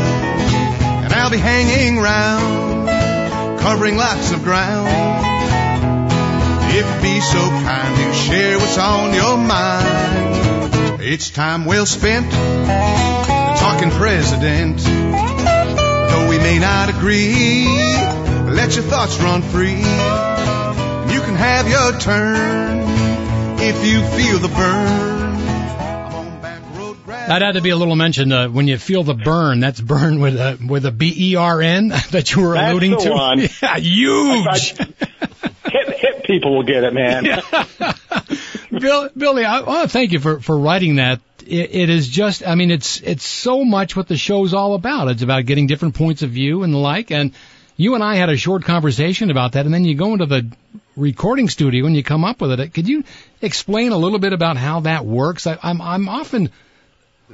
And 1.02 1.12
I'll 1.12 1.32
be 1.32 1.38
hanging 1.38 1.98
round, 1.98 3.58
covering 3.58 3.96
lots 3.96 4.30
of 4.30 4.44
ground. 4.44 4.86
If 6.70 6.86
you'd 6.86 7.02
be 7.02 7.20
so 7.20 7.40
kind 7.40 7.96
to 7.96 8.14
share 8.14 8.58
what's 8.60 8.78
on 8.78 9.12
your 9.12 9.36
mind. 9.36 11.02
It's 11.02 11.28
time 11.30 11.64
well 11.64 11.86
spent 11.86 12.30
talking 12.30 13.90
president. 13.90 14.78
Though 14.78 16.28
we 16.30 16.38
may 16.38 16.60
not 16.60 16.88
agree, 16.88 17.66
let 17.66 18.76
your 18.76 18.84
thoughts 18.84 19.18
run 19.18 19.42
free. 19.42 19.82
You 21.42 21.48
can 21.48 21.64
have 21.64 21.92
your 21.92 21.98
turn 21.98 23.58
if 23.58 23.84
you 23.84 24.00
feel 24.16 24.38
the 24.38 24.46
burn. 24.46 25.32
That 27.06 27.42
had 27.42 27.54
to 27.54 27.60
be 27.60 27.70
a 27.70 27.76
little 27.76 27.96
mention 27.96 28.30
uh, 28.30 28.48
when 28.48 28.68
you 28.68 28.78
feel 28.78 29.02
the 29.02 29.14
burn. 29.14 29.58
That's 29.58 29.80
burn 29.80 30.20
with 30.20 30.36
a 30.36 30.56
with 30.64 30.86
a 30.86 30.92
B 30.92 31.12
E 31.16 31.34
R 31.34 31.60
N 31.60 31.88
that 32.12 32.32
you 32.32 32.42
were 32.42 32.54
That's 32.54 32.70
alluding 32.70 32.92
the 32.92 32.96
to. 32.98 33.10
one. 33.10 33.40
Yeah, 33.60 33.76
huge. 33.76 34.76
Hip, 34.76 35.88
hip 35.96 36.24
people 36.26 36.54
will 36.54 36.62
get 36.62 36.84
it, 36.84 36.94
man. 36.94 37.24
Bill, 38.80 39.10
Billy, 39.16 39.44
I 39.44 39.62
want 39.62 39.82
to 39.82 39.88
thank 39.88 40.12
you 40.12 40.20
for, 40.20 40.38
for 40.38 40.56
writing 40.56 40.96
that. 40.96 41.20
It, 41.44 41.74
it 41.74 41.90
is 41.90 42.06
just, 42.06 42.46
I 42.46 42.54
mean, 42.54 42.70
it's 42.70 43.00
it's 43.00 43.24
so 43.24 43.64
much 43.64 43.96
what 43.96 44.06
the 44.06 44.16
show's 44.16 44.54
all 44.54 44.74
about. 44.74 45.08
It's 45.08 45.22
about 45.22 45.46
getting 45.46 45.66
different 45.66 45.96
points 45.96 46.22
of 46.22 46.30
view 46.30 46.62
and 46.62 46.72
the 46.72 46.78
like. 46.78 47.10
And 47.10 47.32
you 47.76 47.96
and 47.96 48.04
I 48.04 48.14
had 48.14 48.28
a 48.28 48.36
short 48.36 48.62
conversation 48.62 49.32
about 49.32 49.52
that. 49.52 49.64
And 49.64 49.74
then 49.74 49.84
you 49.84 49.96
go 49.96 50.12
into 50.12 50.26
the 50.26 50.48
recording 50.96 51.48
studio 51.48 51.86
and 51.86 51.96
you 51.96 52.02
come 52.02 52.24
up 52.24 52.40
with 52.40 52.58
it. 52.60 52.74
Could 52.74 52.88
you 52.88 53.04
explain 53.40 53.92
a 53.92 53.96
little 53.96 54.18
bit 54.18 54.32
about 54.32 54.56
how 54.56 54.80
that 54.80 55.04
works? 55.04 55.46
I, 55.46 55.58
I'm 55.62 55.80
I'm 55.80 56.08
often, 56.08 56.50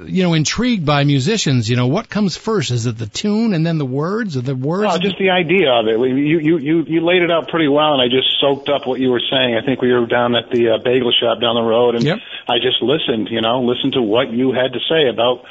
you 0.05 0.23
know, 0.23 0.35
intrigued 0.35 0.87
by 0.87 1.05
musicians. 1.05 1.69
You 1.69 1.77
know, 1.77 1.89
what 1.89 2.09
comes 2.09 2.37
first? 2.37 2.71
Is 2.71 2.87
it 2.87 2.97
the 2.99 3.07
tune 3.07 3.55
and 3.55 3.67
then 3.67 3.79
the 3.79 3.87
words, 3.87 4.37
or 4.37 4.43
the 4.43 4.55
words? 4.55 4.87
Well, 4.87 4.99
just 4.99 5.19
the 5.19 5.31
idea 5.31 5.71
of 5.73 5.89
it. 5.89 5.99
You, 5.99 6.39
you, 6.39 6.59
you, 6.59 6.85
you 6.87 7.01
laid 7.01 7.23
it 7.23 7.31
out 7.31 7.49
pretty 7.49 7.69
well, 7.69 7.95
and 7.95 8.03
I 8.03 8.07
just 8.07 8.29
soaked 8.41 8.69
up 8.69 8.87
what 8.87 9.01
you 9.01 9.11
were 9.11 9.23
saying. 9.31 9.57
I 9.57 9.65
think 9.65 9.83
we 9.83 9.93
were 9.93 10.07
down 10.07 10.37
at 10.37 10.51
the 10.51 10.75
uh, 10.75 10.79
bagel 10.79 11.13
shop 11.13 11.41
down 11.41 11.57
the 11.57 11.63
road, 11.63 11.97
and 11.97 12.05
Yep. 12.05 12.19
I 12.49 12.59
just 12.59 12.81
listened, 12.81 13.29
you 13.31 13.41
know, 13.41 13.63
listened 13.63 13.95
to 13.95 14.03
what 14.03 14.33
you 14.33 14.53
had 14.53 14.73
to 14.73 14.81
say 14.89 15.09
about 15.09 15.45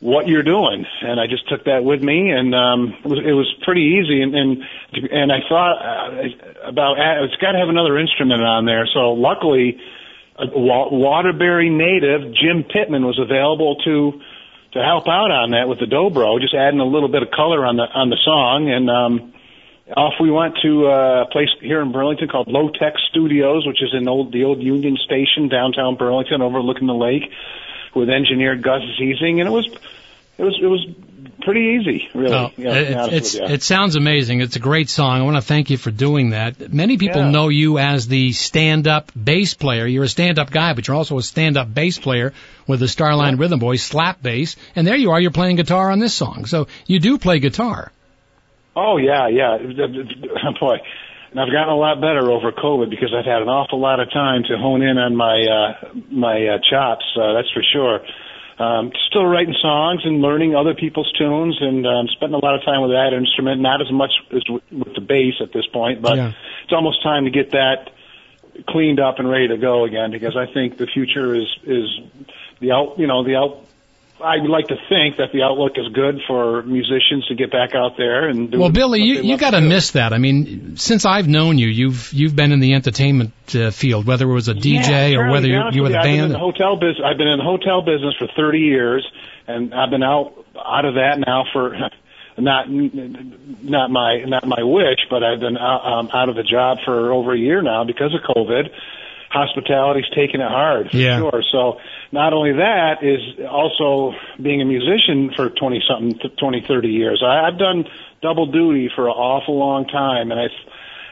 what 0.00 0.28
you're 0.28 0.42
doing, 0.42 0.84
and 1.02 1.18
I 1.18 1.26
just 1.26 1.48
took 1.48 1.64
that 1.64 1.82
with 1.82 2.02
me, 2.02 2.30
and 2.30 2.54
um, 2.54 2.94
it 3.02 3.08
was 3.08 3.18
it 3.24 3.32
was 3.32 3.48
pretty 3.64 3.96
easy, 3.96 4.20
and 4.20 4.34
and 4.34 4.62
and 5.10 5.32
I 5.32 5.40
thought 5.48 5.76
uh, 5.80 6.68
about 6.68 7.00
uh, 7.00 7.24
it's 7.24 7.36
got 7.36 7.52
to 7.52 7.58
have 7.58 7.70
another 7.70 7.98
instrument 7.98 8.42
on 8.42 8.66
there. 8.66 8.86
So 8.92 9.12
luckily, 9.12 9.80
a 10.38 10.46
Waterbury 10.52 11.70
native 11.70 12.34
Jim 12.34 12.64
Pittman 12.64 13.06
was 13.06 13.18
available 13.18 13.76
to 13.84 14.20
to 14.72 14.82
help 14.84 15.08
out 15.08 15.32
on 15.32 15.52
that 15.52 15.68
with 15.68 15.80
the 15.80 15.86
dobro, 15.86 16.38
just 16.40 16.54
adding 16.54 16.80
a 16.80 16.84
little 16.84 17.08
bit 17.08 17.22
of 17.22 17.30
color 17.30 17.64
on 17.64 17.76
the 17.76 17.88
on 17.88 18.10
the 18.10 18.20
song, 18.22 18.68
and 18.68 18.90
um, 18.90 19.32
off 19.96 20.14
we 20.20 20.30
went 20.30 20.58
to 20.60 20.88
uh, 20.88 21.24
a 21.24 21.30
place 21.32 21.48
here 21.60 21.80
in 21.80 21.92
Burlington 21.92 22.28
called 22.28 22.48
Low 22.48 22.68
Tech 22.68 22.94
Studios, 23.08 23.66
which 23.66 23.80
is 23.82 23.94
in 23.96 24.06
old 24.08 24.32
the 24.32 24.44
old 24.44 24.60
Union 24.60 24.98
Station 25.00 25.48
downtown 25.48 25.96
Burlington, 25.96 26.42
overlooking 26.42 26.86
the 26.86 26.94
lake, 26.94 27.32
with 27.96 28.10
engineer 28.10 28.54
Gus 28.56 28.82
Ziesing, 29.00 29.40
and 29.40 29.48
it 29.48 29.50
was 29.50 29.66
it 30.38 30.44
was 30.44 30.58
it 30.62 30.66
was 30.66 30.86
pretty 31.42 31.78
easy, 31.80 32.08
really. 32.14 32.34
Oh, 32.34 32.50
it, 32.56 33.12
it's, 33.14 33.34
it 33.34 33.62
sounds 33.62 33.94
amazing. 33.94 34.40
It's 34.40 34.56
a 34.56 34.60
great 34.60 34.90
song. 34.90 35.20
I 35.20 35.22
want 35.22 35.36
to 35.36 35.42
thank 35.42 35.70
you 35.70 35.76
for 35.76 35.90
doing 35.92 36.30
that. 36.30 36.72
Many 36.72 36.98
people 36.98 37.22
Yeah. 37.22 37.30
know 37.30 37.48
you 37.48 37.78
as 37.78 38.08
the 38.08 38.32
stand-up 38.32 39.12
bass 39.14 39.54
player. 39.54 39.86
You're 39.86 40.04
a 40.04 40.08
stand-up 40.08 40.50
guy, 40.50 40.72
but 40.74 40.88
you're 40.88 40.96
also 40.96 41.18
a 41.18 41.22
stand-up 41.22 41.72
bass 41.72 41.98
player 41.98 42.32
with 42.66 42.80
the 42.80 42.86
Starline 42.86 43.38
Rhythm 43.38 43.60
Boys 43.60 43.82
slap 43.82 44.20
bass. 44.20 44.56
And 44.74 44.86
there 44.86 44.96
you 44.96 45.12
are. 45.12 45.20
You're 45.20 45.30
playing 45.30 45.56
guitar 45.56 45.90
on 45.90 46.00
this 46.00 46.14
song. 46.14 46.46
So 46.46 46.66
you 46.86 46.98
do 46.98 47.16
play 47.16 47.38
guitar. 47.38 47.92
Oh 48.74 48.96
yeah, 48.98 49.28
yeah, 49.28 49.56
boy. 50.60 50.78
And 51.36 51.44
I've 51.44 51.52
gotten 51.52 51.68
a 51.68 51.76
lot 51.76 52.00
better 52.00 52.30
over 52.30 52.50
COVID 52.50 52.88
because 52.88 53.12
I've 53.12 53.26
had 53.26 53.42
an 53.42 53.48
awful 53.50 53.78
lot 53.78 54.00
of 54.00 54.10
time 54.10 54.44
to 54.48 54.56
hone 54.56 54.80
in 54.80 54.96
on 54.96 55.14
my 55.14 55.44
uh, 55.44 55.92
my 56.10 56.46
uh, 56.46 56.58
chops. 56.64 57.04
Uh, 57.14 57.34
that's 57.34 57.52
for 57.52 57.62
sure. 57.62 58.00
Um, 58.58 58.90
still 59.10 59.26
writing 59.26 59.54
songs 59.60 60.00
and 60.06 60.22
learning 60.22 60.56
other 60.56 60.72
people's 60.74 61.12
tunes, 61.12 61.58
and 61.60 61.86
um, 61.86 62.08
spending 62.08 62.40
a 62.40 62.42
lot 62.42 62.54
of 62.54 62.64
time 62.64 62.80
with 62.80 62.92
that 62.92 63.12
instrument. 63.12 63.60
Not 63.60 63.82
as 63.82 63.92
much 63.92 64.12
as 64.32 64.48
with, 64.48 64.62
with 64.72 64.94
the 64.94 65.02
bass 65.02 65.34
at 65.42 65.52
this 65.52 65.66
point, 65.66 66.00
but 66.00 66.16
Yeah. 66.16 66.32
it's 66.64 66.72
almost 66.72 67.02
time 67.02 67.26
to 67.26 67.30
get 67.30 67.50
that 67.50 67.90
cleaned 68.66 68.98
up 68.98 69.18
and 69.18 69.28
ready 69.28 69.48
to 69.48 69.58
go 69.58 69.84
again 69.84 70.12
because 70.12 70.38
I 70.38 70.46
think 70.50 70.78
the 70.78 70.86
future 70.86 71.34
is 71.34 71.54
is 71.64 72.00
the 72.60 72.72
out 72.72 72.98
you 72.98 73.06
know 73.06 73.24
the 73.24 73.36
out 73.36 73.60
I 74.22 74.38
would 74.40 74.48
like 74.48 74.68
to 74.68 74.76
think 74.88 75.18
that 75.18 75.32
the 75.32 75.42
outlook 75.42 75.72
is 75.76 75.92
good 75.92 76.20
for 76.26 76.62
musicians 76.62 77.26
to 77.26 77.34
get 77.34 77.50
back 77.50 77.74
out 77.74 77.98
there 77.98 78.28
and 78.28 78.50
do 78.50 78.58
Well, 78.58 78.70
Billy, 78.70 79.02
you 79.02 79.20
you 79.22 79.36
got 79.36 79.50
to 79.50 79.60
miss 79.60 79.90
that. 79.90 80.14
I 80.14 80.18
mean, 80.18 80.76
since 80.78 81.04
I've 81.04 81.28
known 81.28 81.58
you, 81.58 81.68
you've 81.68 82.12
you've 82.14 82.34
been 82.34 82.52
in 82.52 82.60
the 82.60 82.72
entertainment 82.74 83.32
uh, 83.54 83.70
field, 83.70 84.06
whether 84.06 84.24
it 84.28 84.32
was 84.32 84.48
a 84.48 84.54
DJ 84.54 85.12
Yeah, 85.12 85.18
or 85.18 85.30
whether 85.30 85.48
you, 85.48 85.60
you 85.72 85.82
were 85.82 85.90
the 85.90 85.98
I've 85.98 86.04
been 86.04 86.14
in 86.14 86.20
band. 86.20 86.34
the 86.34 86.38
hotel 86.38 86.76
business. 86.76 87.02
I've 87.04 87.18
been 87.18 87.28
in 87.28 87.38
the 87.38 87.44
hotel 87.44 87.82
business 87.82 88.14
for 88.18 88.26
30 88.34 88.58
years, 88.58 89.06
and 89.46 89.74
I've 89.74 89.90
been 89.90 90.02
out 90.02 90.32
out 90.64 90.86
of 90.86 90.94
that 90.94 91.18
now 91.18 91.44
for 91.52 91.76
not 92.38 92.70
not 92.70 93.90
my 93.90 94.24
not 94.26 94.46
my 94.46 94.62
wish, 94.62 95.00
but 95.10 95.22
I've 95.22 95.40
been 95.40 95.58
out, 95.58 95.84
um, 95.84 96.10
out 96.14 96.30
of 96.30 96.36
the 96.36 96.42
job 96.42 96.78
for 96.86 97.12
over 97.12 97.34
a 97.34 97.38
year 97.38 97.60
now 97.60 97.84
because 97.84 98.14
of 98.14 98.20
COVID. 98.34 98.70
Hospitality's 99.30 100.08
taking 100.14 100.40
it 100.40 100.48
hard, 100.48 100.90
for 100.90 100.96
Yeah. 100.96 101.18
sure. 101.18 101.42
So 101.52 101.78
not 102.12 102.32
only 102.32 102.52
that 102.52 103.02
is 103.02 103.20
also 103.48 104.14
being 104.40 104.62
a 104.62 104.64
musician 104.64 105.32
for 105.34 105.50
20 105.50 105.82
something, 105.88 106.18
20, 106.38 106.60
30 106.66 106.88
years. 106.88 107.22
I, 107.24 107.46
I've 107.46 107.58
done 107.58 107.84
double 108.22 108.46
duty 108.46 108.90
for 108.94 109.06
an 109.08 109.12
awful 109.14 109.58
long 109.58 109.86
time, 109.86 110.30
and 110.30 110.40
I. 110.40 110.44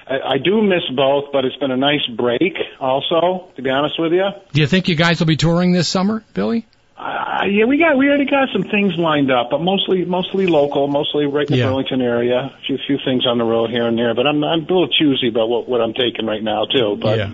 I 0.07 0.35
I 0.35 0.37
do 0.39 0.61
miss 0.61 0.83
both, 0.95 1.33
but 1.33 1.47
it's 1.47 1.57
been 1.57 1.71
a 1.71 1.79
nice 1.79 2.07
break 2.15 2.53
also, 2.79 3.49
to 3.57 3.63
be 3.63 3.71
honest 3.71 3.99
with 3.99 4.13
you. 4.13 4.29
Do 4.53 4.61
you 4.61 4.67
think 4.67 4.87
you 4.89 4.97
guys 4.97 5.19
will 5.19 5.27
be 5.27 5.37
touring 5.37 5.73
this 5.73 5.89
summer, 5.89 6.23
Billy? 6.35 6.67
Uh, 6.99 7.45
yeah, 7.49 7.65
we 7.65 7.79
got 7.79 7.97
we 7.97 8.07
already 8.07 8.27
got 8.27 8.51
some 8.53 8.65
things 8.65 8.93
lined 8.99 9.31
up, 9.33 9.49
but 9.51 9.63
mostly 9.63 10.05
mostly 10.05 10.47
local, 10.47 10.89
mostly 10.89 11.25
right 11.25 11.47
in 11.49 11.53
the 11.53 11.57
Yeah. 11.57 11.69
Burlington 11.69 12.03
area. 12.03 12.37
A 12.37 12.59
few 12.67 12.77
few 12.87 12.99
things 13.03 13.27
on 13.27 13.39
the 13.39 13.45
road 13.45 13.71
here 13.71 13.87
and 13.87 13.97
there, 13.99 14.15
but 14.15 14.27
I'm 14.27 14.45
I'm 14.45 14.59
a 14.61 14.63
little 14.63 14.89
choosy 14.89 15.29
about 15.29 15.49
what 15.49 15.71
what 15.71 15.81
I'm 15.81 15.95
taking 15.95 16.27
right 16.27 16.43
now 16.43 16.67
too. 16.67 16.99
But 17.01 17.17
Yeah. 17.19 17.31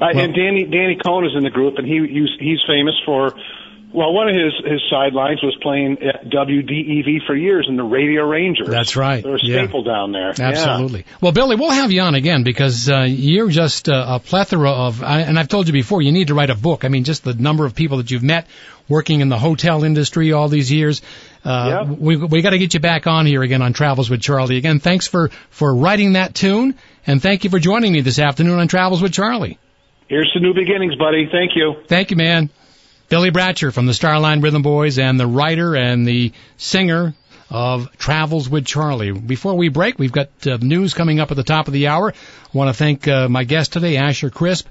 Uh, 0.00 0.06
and 0.14 0.34
Danny 0.34 0.64
Danny 0.64 0.96
Coane 0.96 1.26
is 1.26 1.32
in 1.36 1.42
the 1.44 1.50
group, 1.50 1.74
and 1.78 1.86
he 1.86 1.98
he's, 2.08 2.28
he's 2.38 2.58
famous 2.66 2.94
for. 3.04 3.34
Well, 3.92 4.12
one 4.12 4.28
of 4.28 4.36
his 4.36 4.52
his 4.64 4.80
sidelines 4.88 5.42
was 5.42 5.56
playing 5.60 5.98
at 6.04 6.30
WDEV 6.30 7.26
for 7.26 7.34
years 7.34 7.66
in 7.68 7.74
the 7.76 7.82
Radio 7.82 8.22
Rangers. 8.24 8.68
That's 8.68 8.94
right. 8.94 9.20
They're 9.20 9.34
a 9.34 9.38
Yeah. 9.42 9.64
staple 9.64 9.82
down 9.82 10.12
there. 10.12 10.32
Yeah. 10.38 10.50
Absolutely. 10.50 11.04
Well, 11.20 11.32
Billy, 11.32 11.56
we'll 11.56 11.70
have 11.70 11.90
you 11.90 12.00
on 12.02 12.14
again 12.14 12.44
because 12.44 12.88
uh, 12.88 13.00
you're 13.08 13.48
just 13.48 13.88
uh, 13.88 14.04
a 14.08 14.20
plethora 14.20 14.70
of, 14.70 15.02
I- 15.02 15.22
and 15.22 15.36
I've 15.36 15.48
told 15.48 15.66
you 15.66 15.72
before, 15.72 16.02
you 16.02 16.12
need 16.12 16.28
to 16.28 16.34
write 16.34 16.50
a 16.50 16.54
book. 16.54 16.84
I 16.84 16.88
mean, 16.88 17.02
just 17.02 17.24
the 17.24 17.34
number 17.34 17.66
of 17.66 17.74
people 17.74 17.96
that 17.96 18.12
you've 18.12 18.22
met 18.22 18.46
working 18.88 19.22
in 19.22 19.28
the 19.28 19.38
hotel 19.38 19.82
industry 19.82 20.32
all 20.32 20.46
these 20.46 20.70
years. 20.70 21.02
Uh, 21.44 21.84
Yep. 21.88 21.98
We 21.98 22.16
we 22.16 22.42
got 22.42 22.50
to 22.50 22.58
get 22.58 22.74
you 22.74 22.80
back 22.80 23.08
on 23.08 23.26
here 23.26 23.42
again 23.42 23.60
on 23.60 23.72
Travels 23.72 24.08
with 24.08 24.20
Charlie. 24.20 24.56
Again, 24.56 24.78
thanks 24.78 25.08
for 25.08 25.30
for 25.50 25.74
writing 25.74 26.12
that 26.12 26.32
tune, 26.34 26.76
and 27.08 27.20
thank 27.20 27.42
you 27.42 27.50
for 27.50 27.58
joining 27.58 27.92
me 27.92 28.02
this 28.02 28.20
afternoon 28.20 28.60
on 28.60 28.68
Travels 28.68 29.02
with 29.02 29.12
Charlie. 29.12 29.58
Here's 30.10 30.28
to 30.32 30.40
new 30.40 30.52
beginnings, 30.52 30.96
buddy. 30.96 31.28
Thank 31.30 31.54
you. 31.54 31.76
Thank 31.86 32.10
you, 32.10 32.16
man. 32.16 32.50
Billy 33.08 33.30
Bratcher 33.30 33.72
from 33.72 33.86
the 33.86 33.92
Starline 33.92 34.42
Rhythm 34.42 34.60
Boys 34.60 34.98
and 34.98 35.20
the 35.20 35.26
writer 35.28 35.76
and 35.76 36.04
the 36.04 36.32
singer 36.56 37.14
of 37.48 37.96
Travels 37.96 38.48
with 38.48 38.66
Charlie. 38.66 39.12
Before 39.12 39.54
we 39.54 39.68
break, 39.68 40.00
we've 40.00 40.10
got 40.10 40.30
uh, 40.48 40.56
news 40.60 40.94
coming 40.94 41.20
up 41.20 41.30
at 41.30 41.36
the 41.36 41.44
top 41.44 41.68
of 41.68 41.72
the 41.74 41.86
hour. 41.86 42.12
I 42.12 42.58
want 42.58 42.70
to 42.70 42.74
thank 42.74 43.06
uh, 43.06 43.28
my 43.28 43.44
guest 43.44 43.72
today, 43.72 43.98
Asher 43.98 44.30
Crispe, 44.30 44.66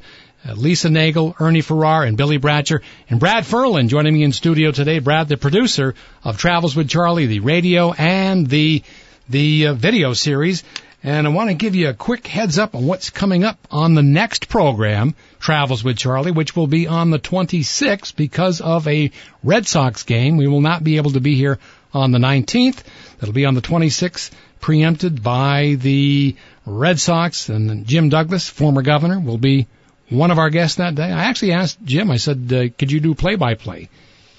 uh, 0.45 0.55
Lisa 0.55 0.89
Nagle, 0.89 1.33
Ernie 1.39 1.61
Farrar, 1.61 2.03
and 2.03 2.17
Billy 2.17 2.37
Bratcher, 2.37 2.81
and 3.09 3.17
Brad 3.17 3.45
Ferland 3.45 3.89
joining 3.89 4.15
me 4.15 4.23
in 4.23 4.33
studio 4.33 4.71
today. 4.73 4.99
Brad, 4.99 5.29
the 5.29 5.37
producer 5.37 5.95
of 6.21 6.37
Travels 6.37 6.75
with 6.75 6.89
Charlie, 6.89 7.27
the 7.27 7.39
radio 7.39 7.93
and 7.93 8.45
the 8.45 8.83
the 9.29 9.67
uh, 9.67 9.73
video 9.73 10.11
series. 10.11 10.65
And 11.01 11.25
I 11.25 11.29
want 11.29 11.49
to 11.49 11.53
give 11.53 11.75
you 11.75 11.87
a 11.87 11.93
quick 11.93 12.27
heads 12.27 12.59
up 12.59 12.75
on 12.75 12.85
what's 12.85 13.09
coming 13.09 13.45
up 13.45 13.57
on 13.71 13.95
the 13.95 14.03
next 14.03 14.49
program, 14.49 15.15
Travels 15.39 15.83
with 15.83 15.97
Charlie, 15.97 16.31
which 16.31 16.55
will 16.55 16.67
be 16.67 16.87
on 16.87 17.11
the 17.11 17.19
26th 17.19 18.15
because 18.15 18.61
of 18.61 18.87
a 18.87 19.11
Red 19.43 19.67
Sox 19.67 20.03
game. 20.03 20.37
We 20.37 20.47
will 20.47 20.61
not 20.61 20.83
be 20.83 20.97
able 20.97 21.11
to 21.11 21.21
be 21.21 21.35
here 21.35 21.59
on 21.93 22.11
the 22.11 22.19
19th. 22.19 22.83
That'll 23.19 23.33
be 23.33 23.45
on 23.45 23.55
the 23.55 23.61
26th, 23.61 24.31
preempted 24.59 25.23
by 25.23 25.75
the 25.79 26.35
Red 26.65 26.99
Sox 26.99 27.49
and 27.49 27.87
Jim 27.87 28.09
Douglas, 28.09 28.47
former 28.47 28.81
governor, 28.81 29.19
will 29.19 29.37
be 29.37 29.67
one 30.09 30.31
of 30.31 30.39
our 30.39 30.49
guests 30.49 30.77
that 30.77 30.95
day. 30.95 31.03
I 31.03 31.25
actually 31.25 31.53
asked 31.53 31.83
Jim, 31.83 32.11
I 32.11 32.17
said, 32.17 32.51
uh, 32.51 32.69
could 32.77 32.91
you 32.91 32.99
do 32.99 33.15
play 33.15 33.35
by 33.35 33.55
play? 33.55 33.89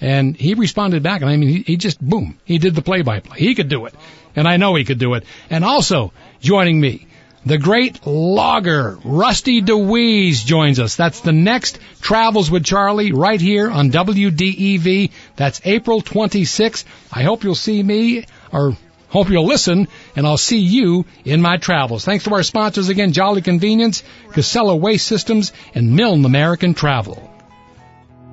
And 0.00 0.36
he 0.36 0.54
responded 0.54 1.02
back, 1.02 1.20
and 1.20 1.30
I 1.30 1.36
mean, 1.36 1.48
he, 1.48 1.62
he 1.62 1.76
just, 1.76 2.00
boom, 2.00 2.38
he 2.44 2.58
did 2.58 2.74
the 2.74 2.82
play 2.82 3.02
by 3.02 3.20
play. 3.20 3.38
He 3.38 3.54
could 3.54 3.68
do 3.68 3.86
it. 3.86 3.94
And 4.34 4.48
I 4.48 4.56
know 4.56 4.74
he 4.74 4.84
could 4.84 4.98
do 4.98 5.14
it. 5.14 5.24
And 5.50 5.64
also, 5.64 6.12
joining 6.40 6.80
me, 6.80 7.06
the 7.44 7.58
great 7.58 8.06
logger, 8.06 8.98
Rusty 9.02 9.62
DeWees 9.62 10.44
joins 10.44 10.78
us. 10.78 10.96
That's 10.96 11.20
the 11.20 11.32
next 11.32 11.78
Travels 12.00 12.50
with 12.50 12.64
Charlie 12.64 13.12
right 13.12 13.40
here 13.40 13.70
on 13.70 13.90
WDEV. 13.90 15.10
That's 15.36 15.60
April 15.64 16.02
26th. 16.02 16.84
I 17.10 17.22
hope 17.22 17.42
you'll 17.44 17.54
see 17.54 17.82
me, 17.82 18.26
or 18.52 18.76
hope 19.08 19.30
you'll 19.30 19.46
listen, 19.46 19.88
and 20.16 20.26
I'll 20.26 20.36
see 20.36 20.58
you 20.58 21.06
in 21.24 21.40
my 21.40 21.56
travels. 21.56 22.04
Thanks 22.04 22.24
to 22.24 22.34
our 22.34 22.42
sponsors 22.42 22.88
again, 22.90 23.12
Jolley 23.12 23.42
Convenience, 23.42 24.02
Casella 24.32 24.76
Waste 24.76 25.06
Systems, 25.06 25.52
and 25.74 25.96
Milne 25.96 26.24
American 26.24 26.74
Travel. 26.74 27.26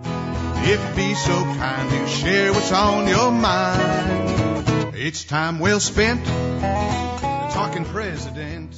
If 0.03 0.89
you 0.89 0.95
be 0.95 1.13
so 1.13 1.33
kind 1.33 1.89
to 1.89 2.07
share 2.07 2.51
what's 2.51 2.73
on 2.73 3.07
your 3.07 3.31
mind, 3.31 4.95
it's 4.95 5.23
time 5.23 5.59
well 5.59 5.79
spent 5.79 6.25
talking 7.53 7.85
president. 7.85 8.75